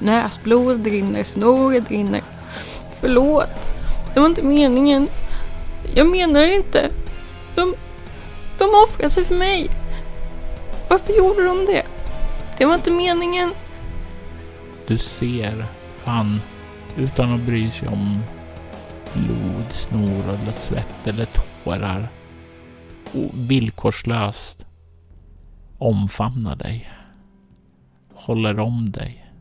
Näsblod 0.01 0.87
rinner, 0.87 1.25
snoret 1.25 1.91
rinner. 1.91 2.23
Förlåt, 3.01 3.49
det 4.15 4.21
var 4.21 4.27
inte 4.27 4.43
meningen. 4.43 5.09
Jag 5.95 6.07
menar 6.11 6.41
det 6.41 6.55
inte. 6.55 6.91
De, 7.55 7.75
de 8.59 8.65
offrade 8.65 9.11
sig 9.11 9.25
för 9.25 9.35
mig. 9.35 9.71
Varför 10.89 11.13
gjorde 11.13 11.45
de 11.45 11.67
det? 11.67 11.83
Det 12.59 12.65
var 12.65 12.75
inte 12.75 12.91
meningen. 12.91 13.51
Du 14.87 14.99
ser 14.99 15.67
han 16.05 16.41
utan 16.97 17.33
att 17.33 17.47
bry 17.47 17.71
sig 17.71 17.89
om 17.89 18.21
blod, 19.15 19.73
snor 19.73 20.29
eller 20.29 20.53
svett 20.53 21.07
eller 21.07 21.27
tårar 21.27 22.09
och 23.13 23.51
villkorslöst 23.51 24.67
omfamnar 25.79 26.57
dig. 26.57 26.89
Håller 28.15 28.61
om 28.61 28.91
dig. 28.91 29.33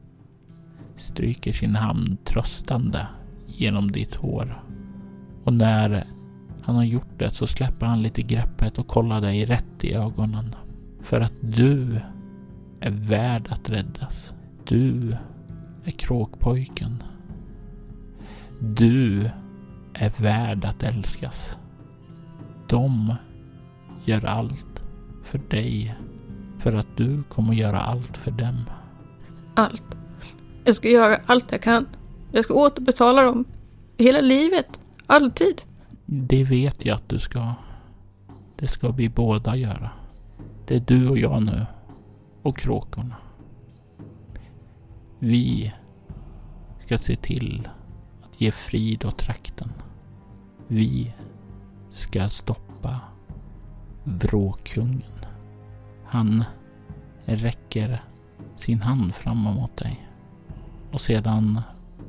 Stryker 0.96 1.54
sin 1.54 1.76
hand 1.76 2.26
tröstande 2.26 3.08
genom 3.48 3.92
ditt 3.92 4.16
hår. 4.16 4.64
Och 5.44 5.54
när 5.54 6.08
han 6.62 6.76
har 6.76 6.84
gjort 6.84 7.20
det 7.20 7.30
så 7.30 7.48
släpper 7.48 7.86
han 7.86 8.02
lite 8.02 8.22
greppet 8.22 8.78
och 8.78 8.88
kollar 8.88 9.22
dig 9.22 9.46
rätt 9.46 9.84
i 9.84 9.94
ögonen. 9.94 10.56
För 11.02 11.22
att 11.22 11.34
du 11.42 12.00
är 12.80 12.92
värd 12.92 13.48
att 13.50 13.70
räddas. 13.70 14.34
Du 14.64 15.18
är 15.84 15.92
kråkpojken. 15.92 17.04
Du 18.66 19.30
är 19.94 20.22
värd 20.22 20.66
att 20.66 20.84
älskas. 20.84 21.58
De 22.68 23.16
gör 24.06 24.26
allt 24.26 24.84
för 25.24 25.38
dig 25.38 25.96
för 26.60 26.74
att 26.74 26.98
du 26.98 27.24
kommer 27.24 27.54
göra 27.54 27.82
allt 27.82 28.18
för 28.18 28.32
dem. 28.32 28.64
Allt. 29.56 29.98
Jag 30.64 30.76
ska 30.76 30.90
göra 30.90 31.20
allt 31.26 31.52
jag 31.52 31.62
kan. 31.62 31.88
Jag 32.32 32.44
ska 32.44 32.54
återbetala 32.54 33.22
dem. 33.22 33.46
Hela 33.98 34.22
livet. 34.22 34.80
Alltid. 35.08 35.62
Det 36.06 36.44
vet 36.44 36.86
jag 36.86 36.96
att 36.96 37.10
du 37.10 37.20
ska. 37.20 37.54
Det 38.56 38.68
ska 38.68 38.92
vi 38.92 39.10
båda 39.10 39.56
göra. 39.56 39.90
Det 40.68 40.76
är 40.76 40.84
du 40.88 41.10
och 41.10 41.18
jag 41.18 41.44
nu. 41.44 41.66
Och 42.42 42.58
kråkorna. 42.58 43.16
Vi 45.20 45.74
ska 46.86 46.98
se 46.98 47.16
till 47.16 47.68
att 48.34 48.42
ge 48.42 48.52
frid 48.52 49.06
åt 49.06 49.18
trakten. 49.18 49.72
Vi 50.68 51.14
ska 51.90 52.30
stoppa 52.30 53.00
vråkungen. 54.04 55.26
Han 56.06 56.44
räcker 57.26 58.04
sin 58.56 58.82
hand 58.82 59.16
fram 59.16 59.38
mot 59.38 59.78
dig 59.78 60.10
och 60.92 61.02
sedan 61.02 61.62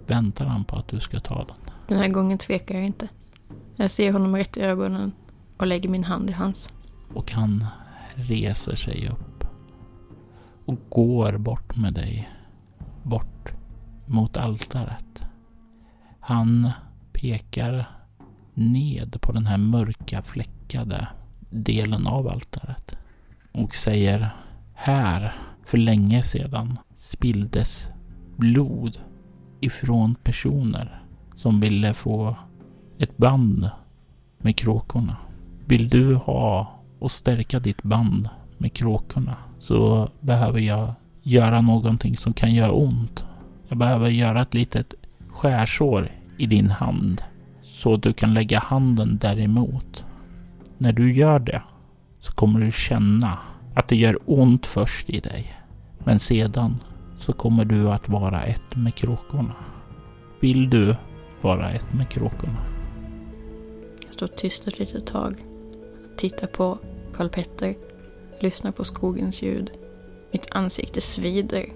väntar 0.06 0.44
han 0.44 0.64
på 0.64 0.76
att 0.76 0.88
du 0.88 1.00
ska 1.00 1.20
ta 1.20 1.44
den. 1.44 1.56
Den 1.88 1.98
här 1.98 2.08
gången 2.08 2.38
tvekar 2.38 2.74
jag 2.74 2.84
inte. 2.84 3.08
Jag 3.76 3.90
ser 3.90 4.12
honom 4.12 4.36
rätt 4.36 4.56
i 4.56 4.60
ögonen 4.60 5.12
och 5.56 5.66
lägger 5.66 5.88
min 5.88 6.04
hand 6.04 6.30
i 6.30 6.32
hans. 6.32 6.68
Och 7.14 7.32
han 7.32 7.66
reser 8.14 8.74
sig 8.74 9.08
upp 9.08 9.44
och 10.64 10.78
går 10.88 11.38
bort 11.38 11.76
med 11.76 11.94
dig. 11.94 12.30
Bort 13.02 13.52
mot 14.06 14.36
altaret. 14.36 15.24
Han 16.26 16.70
pekar 17.12 17.88
ned 18.54 19.20
på 19.20 19.32
den 19.32 19.46
här 19.46 19.56
mörka 19.56 20.22
fläckade 20.22 21.08
delen 21.50 22.06
av 22.06 22.28
altaret 22.28 22.96
och 23.52 23.74
säger 23.74 24.30
här 24.74 25.32
för 25.64 25.78
länge 25.78 26.22
sedan 26.22 26.78
spilldes 26.96 27.88
blod 28.36 28.98
ifrån 29.60 30.14
personer 30.14 31.02
som 31.34 31.60
ville 31.60 31.94
få 31.94 32.36
ett 32.98 33.16
band 33.16 33.70
med 34.38 34.56
kråkorna. 34.56 35.16
Vill 35.66 35.88
du 35.88 36.14
ha 36.14 36.72
och 36.98 37.10
stärka 37.10 37.60
ditt 37.60 37.82
band 37.82 38.28
med 38.58 38.72
kråkorna 38.72 39.36
så 39.58 40.08
behöver 40.20 40.60
jag 40.60 40.94
göra 41.22 41.60
någonting 41.60 42.16
som 42.16 42.32
kan 42.32 42.54
göra 42.54 42.72
ont. 42.72 43.26
Jag 43.68 43.78
behöver 43.78 44.08
göra 44.08 44.42
ett 44.42 44.54
litet 44.54 44.94
skärsår 45.34 46.12
i 46.38 46.46
din 46.46 46.70
hand 46.70 47.22
så 47.62 47.94
att 47.94 48.02
du 48.02 48.12
kan 48.12 48.34
lägga 48.34 48.58
handen 48.58 49.18
däremot. 49.20 50.04
När 50.78 50.92
du 50.92 51.12
gör 51.12 51.38
det 51.38 51.62
så 52.20 52.32
kommer 52.32 52.60
du 52.60 52.72
känna 52.72 53.38
att 53.74 53.88
det 53.88 53.96
gör 53.96 54.18
ont 54.24 54.66
först 54.66 55.10
i 55.10 55.20
dig. 55.20 55.54
Men 56.04 56.18
sedan 56.18 56.82
så 57.18 57.32
kommer 57.32 57.64
du 57.64 57.90
att 57.90 58.08
vara 58.08 58.44
ett 58.44 58.76
med 58.76 58.94
kråkorna. 58.94 59.54
Vill 60.40 60.70
du 60.70 60.96
vara 61.40 61.70
ett 61.70 61.92
med 61.92 62.08
kråkorna? 62.08 62.58
Jag 64.06 64.14
står 64.14 64.26
tyst 64.26 64.68
ett 64.68 64.78
litet 64.78 65.06
tag. 65.06 65.34
Tittar 66.16 66.46
på 66.46 66.78
Karl 67.16 67.28
Petter. 67.28 67.74
Lyssnar 68.40 68.72
på 68.72 68.84
skogens 68.84 69.42
ljud. 69.42 69.70
Mitt 70.32 70.46
ansikte 70.50 71.00
svider. 71.00 71.66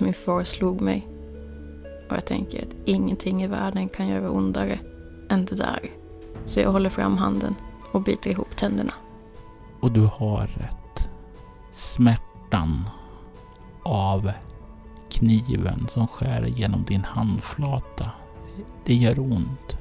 Min 0.00 0.14
far 0.14 0.44
slog 0.44 0.80
mig. 0.80 1.06
Och 2.10 2.16
jag 2.16 2.24
tänker 2.24 2.62
att 2.62 2.74
ingenting 2.84 3.42
i 3.42 3.46
världen 3.46 3.88
kan 3.88 4.08
göra 4.08 4.30
ondare 4.30 4.78
än 5.30 5.44
det 5.44 5.56
där. 5.56 5.80
Så 6.46 6.60
jag 6.60 6.72
håller 6.72 6.90
fram 6.90 7.16
handen 7.16 7.54
och 7.92 8.02
biter 8.02 8.30
ihop 8.30 8.56
tänderna. 8.56 8.92
Och 9.80 9.92
du 9.92 10.10
har 10.12 10.46
rätt. 10.46 11.08
Smärtan 11.72 12.84
av 13.82 14.32
kniven 15.10 15.86
som 15.90 16.06
skär 16.06 16.46
genom 16.46 16.84
din 16.84 17.04
handflata. 17.04 18.10
Det 18.84 18.94
gör 18.94 19.18
ont. 19.18 19.78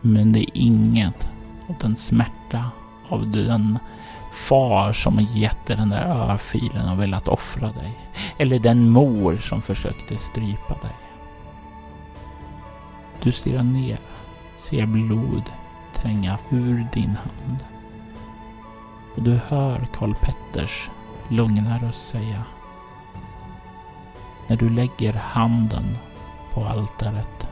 Men 0.00 0.32
det 0.32 0.40
är 0.40 0.50
inget 0.54 1.28
av 1.68 1.74
den 1.80 1.96
smärta 1.96 2.70
av 3.08 3.30
den 3.30 3.78
far 4.36 4.92
som 4.92 5.20
gett 5.20 5.66
dig 5.66 5.76
den 5.76 5.88
där 5.88 6.06
örfilen 6.06 6.88
och 6.88 7.00
velat 7.00 7.28
offra 7.28 7.72
dig. 7.72 7.98
Eller 8.38 8.58
den 8.58 8.90
mor 8.90 9.36
som 9.36 9.62
försökte 9.62 10.18
strypa 10.18 10.74
dig. 10.74 10.96
Du 13.22 13.32
stirrar 13.32 13.62
ner, 13.62 13.98
ser 14.56 14.86
blod 14.86 15.42
tränga 15.94 16.38
ur 16.50 16.86
din 16.92 17.16
hand. 17.16 17.64
Och 19.16 19.22
du 19.22 19.40
hör 19.48 19.86
Karl 19.92 20.14
Petters 20.14 20.90
lugna 21.28 21.78
röst 21.78 22.08
säga. 22.08 22.42
När 24.46 24.56
du 24.56 24.70
lägger 24.70 25.12
handen 25.12 25.98
på 26.52 26.64
altaret 26.64 27.48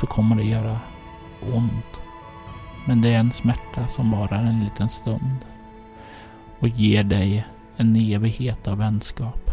så 0.00 0.06
kommer 0.06 0.36
det 0.36 0.44
göra 0.44 0.78
ont. 1.54 2.00
Men 2.84 3.00
det 3.00 3.14
är 3.14 3.18
en 3.18 3.32
smärta 3.32 3.88
som 3.88 4.10
varar 4.10 4.44
en 4.44 4.60
liten 4.60 4.88
stund 4.88 5.44
och 6.60 6.68
ger 6.68 7.04
dig 7.04 7.46
en 7.76 7.96
evighet 7.96 8.68
av 8.68 8.78
vänskap. 8.78 9.50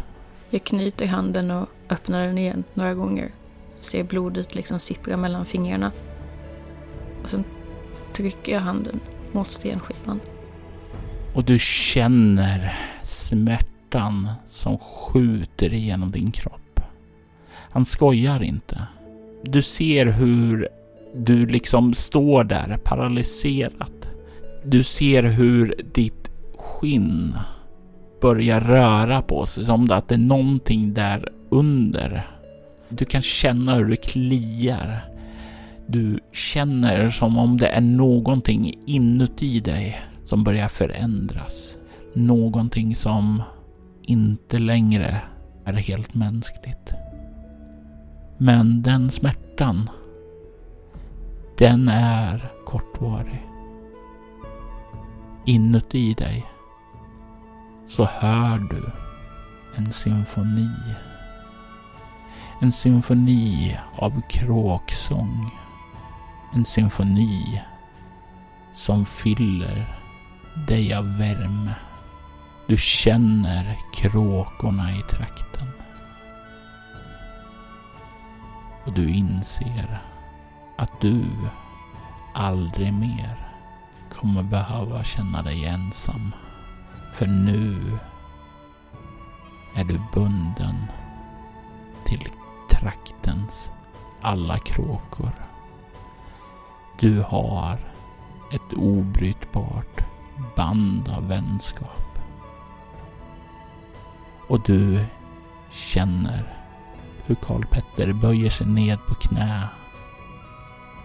Jag 0.50 0.64
knyter 0.64 1.06
handen 1.06 1.52
och 1.52 1.70
öppnar 1.90 2.28
den 2.28 2.38
igen 2.38 2.64
några 2.74 2.94
gånger. 2.94 3.32
Ser 3.82 4.04
blodet 4.04 4.56
liksom 4.56 4.80
sippra 4.80 5.18
mellan 5.18 5.46
fingrarna. 5.46 5.92
Och 7.24 7.30
sen 7.30 7.44
trycker 8.14 8.52
jag 8.54 8.60
handen 8.60 9.00
mot 9.32 9.52
stenskivan. 9.52 10.20
Och 11.36 11.44
du 11.44 11.60
känner 11.60 12.78
smärtan 13.04 14.34
som 14.48 14.78
skjuter 14.78 15.74
igenom 15.74 16.12
din 16.12 16.32
kropp. 16.32 16.80
Han 17.52 17.86
skojar 17.86 18.44
inte. 18.44 18.88
Du 19.44 19.62
ser 19.62 20.06
hur 20.06 20.68
du 21.16 21.46
liksom 21.46 21.94
står 21.94 22.44
där 22.44 22.78
paralyserat. 22.84 24.10
Du 24.66 24.84
ser 24.84 25.24
hur 25.24 25.82
ditt 25.94 26.25
skinn 26.76 27.38
börjar 28.22 28.60
röra 28.60 29.22
på 29.22 29.46
sig 29.46 29.64
som 29.64 29.92
att 29.92 30.08
det 30.08 30.16
är 30.16 30.20
någonting 30.20 30.94
där 30.94 31.32
under. 31.50 32.28
Du 32.90 33.06
kan 33.06 33.22
känna 33.22 33.76
hur 33.76 33.86
det 33.86 33.96
kliar. 33.96 35.06
Du 35.88 36.20
känner 36.32 37.10
som 37.10 37.38
om 37.38 37.58
det 37.58 37.68
är 37.68 37.82
någonting 37.82 38.74
inuti 38.86 39.60
dig 39.60 40.02
som 40.26 40.44
börjar 40.44 40.68
förändras. 40.68 41.78
Någonting 42.14 42.96
som 42.96 43.42
inte 44.04 44.58
längre 44.60 45.22
är 45.66 45.74
helt 45.74 46.14
mänskligt. 46.14 46.94
Men 48.38 48.82
den 48.82 49.12
smärtan, 49.12 49.90
den 51.58 51.90
är 51.90 52.52
kortvarig. 52.66 53.46
inuti 55.46 56.14
dig 56.14 56.46
så 57.88 58.06
hör 58.06 58.58
du 58.58 58.84
en 59.76 59.92
symfoni. 59.92 60.72
En 62.62 62.72
symfoni 62.72 63.78
av 63.96 64.22
kråksång. 64.30 65.52
En 66.54 66.66
symfoni 66.66 67.62
som 68.74 69.06
fyller 69.06 69.86
dig 70.68 70.94
av 70.94 71.18
värme. 71.18 71.76
Du 72.68 72.78
känner 72.78 73.78
kråkorna 73.94 74.92
i 74.92 75.02
trakten. 75.02 75.68
Och 78.86 78.94
du 78.94 79.10
inser 79.10 80.02
att 80.78 81.02
du 81.02 81.26
aldrig 82.34 82.94
mer 82.94 83.50
kommer 84.10 84.44
behöva 84.44 85.04
känna 85.04 85.42
dig 85.42 85.66
ensam. 85.66 86.32
För 87.16 87.28
nu 87.28 88.00
är 89.76 89.84
du 89.84 90.02
bunden 90.14 90.86
till 92.06 92.28
traktens 92.70 93.72
alla 94.22 94.58
kråkor. 94.58 95.32
Du 97.00 97.22
har 97.22 97.78
ett 98.52 98.74
obrytbart 98.74 100.06
band 100.56 101.10
av 101.10 101.28
vänskap. 101.28 102.20
Och 104.48 104.62
du 104.62 105.06
känner 105.72 106.44
hur 107.26 107.36
Karl 107.36 107.66
Petter 107.66 108.14
böjer 108.14 108.50
sig 108.50 108.68
ned 108.68 109.00
på 109.08 109.16
knä 109.16 109.68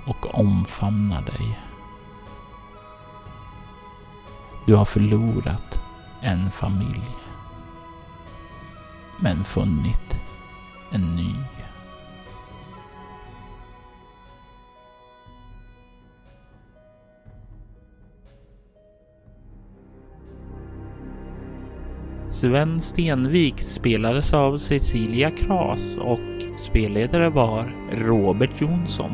och 0.06 0.34
omfamnar 0.34 1.22
dig. 1.22 1.58
Du 4.66 4.74
har 4.74 4.84
förlorat 4.84 5.79
en 6.22 6.50
familj. 6.50 7.02
Men 9.20 9.44
funnit 9.44 10.20
en 10.92 11.16
ny. 11.16 11.34
Sven 22.30 22.80
Stenvik 22.80 23.58
spelades 23.58 24.34
av 24.34 24.58
Cecilia 24.58 25.30
Kras 25.30 25.96
och 25.96 26.60
spelledare 26.60 27.30
var 27.30 27.72
Robert 27.92 28.60
Jonsson. 28.60 29.10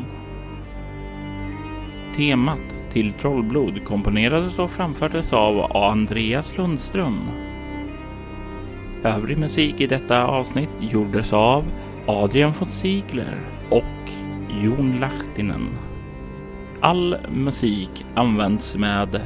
Temat 2.15 2.76
till 2.97 3.13
Trollblod 3.13 3.85
komponerades 3.85 4.59
och 4.59 4.71
framfördes 4.71 5.33
av 5.33 5.77
Andreas 5.77 6.57
Lundström. 6.57 7.19
Övrig 9.03 9.37
musik 9.37 9.81
i 9.81 9.87
detta 9.87 10.27
avsnitt 10.27 10.69
gjordes 10.79 11.33
av 11.33 11.65
Adrian 12.05 12.53
von 12.59 12.69
Ziegler 12.69 13.37
och 13.69 14.11
Jon 14.63 14.99
Lahtinen. 14.99 15.67
All 16.79 17.17
musik 17.33 18.05
används 18.15 18.77
med 18.77 19.21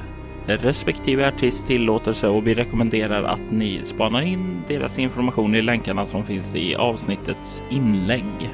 respektive 0.46 1.28
artist 1.28 1.68
tillåtelse 1.68 2.28
och 2.28 2.48
vi 2.48 2.54
rekommenderar 2.54 3.24
att 3.24 3.52
ni 3.52 3.80
spanar 3.84 4.22
in 4.22 4.62
deras 4.68 5.00
information 5.00 5.56
i 5.56 5.62
länkarna 5.62 6.06
som 6.06 6.24
finns 6.24 6.56
i 6.56 6.76
avsnittets 6.76 7.64
inlägg. 7.70 8.50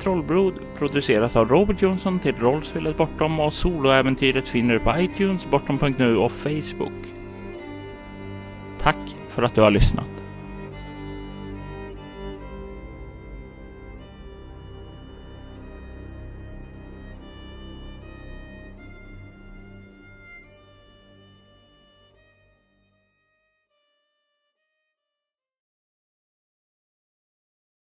Trollblod 0.00 0.54
produceras 0.80 1.36
av 1.36 1.48
Robert 1.48 1.82
Jonsson 1.82 2.18
till 2.18 2.36
rollspelet 2.36 2.96
Bortom 2.96 3.40
och 3.40 3.52
soloäventyret 3.52 4.48
finner 4.48 4.74
du 4.74 4.80
på 4.80 4.94
iTunes, 4.98 5.46
bortom.nu 5.50 6.16
och 6.16 6.32
Facebook. 6.32 6.92
Tack 8.82 9.16
för 9.28 9.42
att 9.42 9.54
du 9.54 9.60
har 9.60 9.70
lyssnat. 9.70 10.19